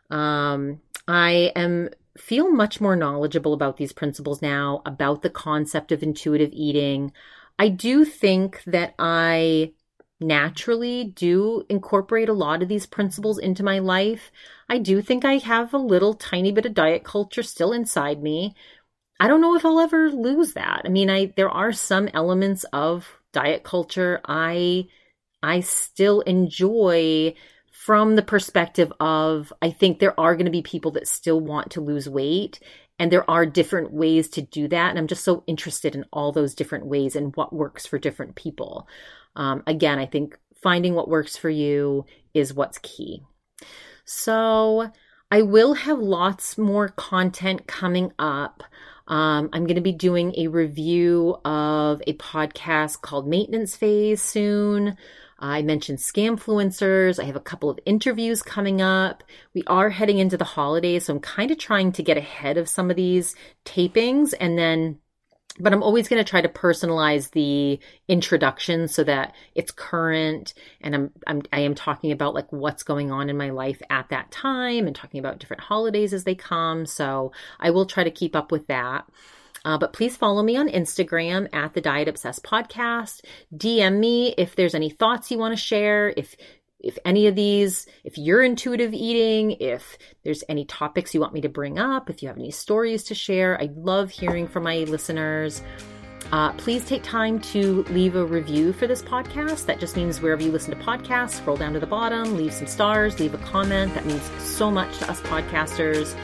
Um, 0.09 0.79
I 1.05 1.51
am 1.53 1.89
feel 2.17 2.49
much 2.49 2.79
more 2.79 2.95
knowledgeable 2.95 3.53
about 3.53 3.75
these 3.75 3.91
principles 3.91 4.41
now, 4.41 4.81
about 4.85 5.21
the 5.21 5.29
concept 5.29 5.91
of 5.91 6.01
intuitive 6.01 6.51
eating. 6.53 7.11
I 7.59 7.67
do 7.67 8.05
think 8.05 8.63
that 8.65 8.95
I 8.97 9.73
naturally 10.19 11.13
do 11.15 11.63
incorporate 11.69 12.29
a 12.29 12.33
lot 12.33 12.63
of 12.63 12.69
these 12.69 12.85
principles 12.85 13.37
into 13.37 13.63
my 13.63 13.79
life. 13.79 14.31
I 14.67 14.79
do 14.79 15.01
think 15.01 15.23
I 15.23 15.37
have 15.37 15.73
a 15.73 15.77
little 15.77 16.13
tiny 16.13 16.51
bit 16.51 16.65
of 16.65 16.73
diet 16.73 17.03
culture 17.03 17.43
still 17.43 17.71
inside 17.71 18.21
me, 18.21 18.55
I 19.19 19.27
don't 19.27 19.41
know 19.41 19.55
if 19.55 19.65
I'll 19.65 19.79
ever 19.79 20.09
lose 20.09 20.53
that. 20.53 20.81
I 20.85 20.89
mean, 20.89 21.09
I 21.09 21.33
there 21.35 21.49
are 21.49 21.71
some 21.71 22.09
elements 22.13 22.65
of 22.73 23.07
diet 23.33 23.63
culture 23.63 24.21
I 24.25 24.87
I 25.41 25.61
still 25.61 26.21
enjoy 26.21 27.33
from 27.71 28.15
the 28.15 28.23
perspective 28.23 28.91
of 28.99 29.53
I 29.61 29.71
think 29.71 29.99
there 29.99 30.19
are 30.19 30.35
going 30.35 30.45
to 30.45 30.51
be 30.51 30.61
people 30.61 30.91
that 30.91 31.07
still 31.07 31.39
want 31.39 31.71
to 31.71 31.81
lose 31.81 32.09
weight 32.09 32.59
and 32.99 33.11
there 33.11 33.29
are 33.29 33.45
different 33.45 33.93
ways 33.93 34.27
to 34.29 34.41
do 34.41 34.67
that. 34.67 34.89
And 34.89 34.97
I'm 34.97 35.07
just 35.07 35.23
so 35.23 35.43
interested 35.47 35.95
in 35.95 36.05
all 36.11 36.31
those 36.31 36.55
different 36.55 36.87
ways 36.87 37.15
and 37.15 37.35
what 37.35 37.53
works 37.53 37.85
for 37.85 37.99
different 37.99 38.35
people. 38.35 38.87
Um, 39.35 39.63
again, 39.67 39.99
I 39.99 40.07
think 40.07 40.37
finding 40.61 40.95
what 40.95 41.09
works 41.09 41.37
for 41.37 41.49
you 41.49 42.05
is 42.33 42.53
what's 42.53 42.79
key. 42.79 43.21
So 44.05 44.91
I 45.29 45.43
will 45.43 45.73
have 45.73 45.99
lots 45.99 46.57
more 46.57 46.89
content 46.89 47.67
coming 47.67 48.11
up. 48.17 48.63
Um, 49.07 49.49
I'm 49.53 49.65
going 49.65 49.75
to 49.75 49.81
be 49.81 49.93
doing 49.93 50.33
a 50.37 50.47
review 50.47 51.37
of 51.45 52.01
a 52.05 52.13
podcast 52.13 53.01
called 53.01 53.27
Maintenance 53.27 53.75
Phase 53.75 54.21
soon. 54.21 54.97
I 55.39 55.61
mentioned 55.61 55.99
scamfluencers. 55.99 57.21
I 57.21 57.25
have 57.25 57.35
a 57.35 57.41
couple 57.41 57.69
of 57.69 57.79
interviews 57.85 58.41
coming 58.41 58.81
up. 58.81 59.23
We 59.53 59.63
are 59.67 59.89
heading 59.89 60.17
into 60.17 60.35
the 60.37 60.43
holidays, 60.43 61.05
so 61.05 61.13
I'm 61.13 61.19
kind 61.19 61.51
of 61.51 61.57
trying 61.57 61.91
to 61.93 62.03
get 62.03 62.17
ahead 62.17 62.57
of 62.57 62.67
some 62.67 62.89
of 62.89 62.95
these 62.95 63.35
tapings 63.63 64.33
and 64.39 64.57
then 64.57 64.99
but 65.59 65.73
I'm 65.73 65.83
always 65.83 66.07
going 66.07 66.23
to 66.23 66.29
try 66.29 66.41
to 66.41 66.49
personalize 66.49 67.31
the 67.31 67.79
introduction 68.07 68.87
so 68.87 69.03
that 69.03 69.33
it's 69.55 69.71
current 69.71 70.53
and 70.81 70.95
I'm, 70.95 71.11
I'm 71.25 71.41
I 71.51 71.61
am 71.61 71.75
talking 71.75 72.11
about 72.11 72.33
like 72.33 72.51
what's 72.51 72.83
going 72.83 73.11
on 73.11 73.29
in 73.29 73.37
my 73.37 73.49
life 73.49 73.81
at 73.89 74.09
that 74.09 74.31
time 74.31 74.87
and 74.87 74.95
talking 74.95 75.19
about 75.19 75.39
different 75.39 75.63
holidays 75.63 76.13
as 76.13 76.23
they 76.23 76.35
come. 76.35 76.85
So 76.85 77.31
I 77.59 77.71
will 77.71 77.85
try 77.85 78.03
to 78.03 78.11
keep 78.11 78.35
up 78.35 78.51
with 78.51 78.67
that. 78.67 79.05
Uh, 79.65 79.77
but 79.77 79.91
please 79.91 80.15
follow 80.15 80.43
me 80.43 80.55
on 80.55 80.69
Instagram 80.69 81.53
at 81.53 81.73
the 81.73 81.81
Diet 81.81 82.07
Obsessed 82.07 82.43
Podcast. 82.43 83.21
DM 83.53 83.99
me 83.99 84.33
if 84.37 84.55
there's 84.55 84.75
any 84.75 84.89
thoughts 84.89 85.29
you 85.29 85.37
want 85.37 85.57
to 85.57 85.61
share. 85.61 86.13
If 86.15 86.37
if 86.79 86.97
any 87.05 87.27
of 87.27 87.35
these, 87.35 87.87
if 88.03 88.17
you're 88.17 88.43
intuitive 88.43 88.93
eating, 88.93 89.51
if 89.59 89.97
there's 90.23 90.43
any 90.47 90.65
topics 90.65 91.13
you 91.13 91.19
want 91.19 91.33
me 91.33 91.41
to 91.41 91.49
bring 91.49 91.79
up, 91.79 92.09
if 92.09 92.21
you 92.21 92.27
have 92.27 92.37
any 92.37 92.51
stories 92.51 93.03
to 93.05 93.15
share, 93.15 93.59
I 93.59 93.69
love 93.75 94.11
hearing 94.11 94.47
from 94.47 94.63
my 94.63 94.79
listeners. 94.79 95.63
Uh, 96.31 96.51
please 96.53 96.85
take 96.85 97.03
time 97.03 97.39
to 97.39 97.83
leave 97.83 98.15
a 98.15 98.25
review 98.25 98.73
for 98.73 98.85
this 98.85 99.01
podcast. 99.01 99.65
That 99.65 99.79
just 99.79 99.95
means 99.95 100.21
wherever 100.21 100.43
you 100.43 100.51
listen 100.51 100.77
to 100.77 100.83
podcasts, 100.83 101.35
scroll 101.35 101.57
down 101.57 101.73
to 101.73 101.79
the 101.79 101.87
bottom, 101.87 102.35
leave 102.35 102.53
some 102.53 102.67
stars, 102.67 103.19
leave 103.19 103.33
a 103.33 103.37
comment. 103.39 103.93
That 103.93 104.05
means 104.05 104.29
so 104.41 104.69
much 104.69 104.97
to 104.99 105.09
us 105.09 105.21
podcasters. 105.21 106.15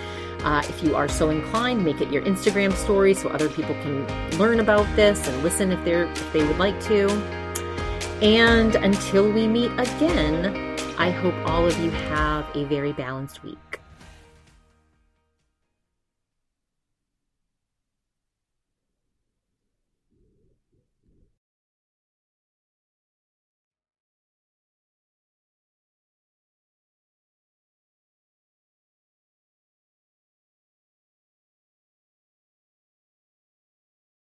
Uh, 0.43 0.61
if 0.67 0.83
you 0.83 0.93
are 0.95 1.07
so 1.07 1.29
inclined, 1.29 1.85
make 1.85 2.01
it 2.01 2.11
your 2.11 2.21
Instagram 2.23 2.73
story 2.73 3.13
so 3.13 3.29
other 3.29 3.47
people 3.47 3.73
can 3.75 4.37
learn 4.37 4.59
about 4.59 4.93
this 4.97 5.25
and 5.27 5.41
listen 5.41 5.71
if 5.71 5.83
they're 5.85 6.03
if 6.03 6.33
they 6.33 6.45
would 6.45 6.57
like 6.57 6.79
to. 6.83 7.42
And 8.23 8.75
until 8.75 9.29
we 9.29 9.47
meet 9.47 9.71
again, 9.77 10.77
I 10.97 11.09
hope 11.09 11.35
all 11.45 11.65
of 11.65 11.77
you 11.79 11.91
have 11.91 12.45
a 12.55 12.63
very 12.63 12.93
balanced 12.93 13.43
week. 13.43 13.82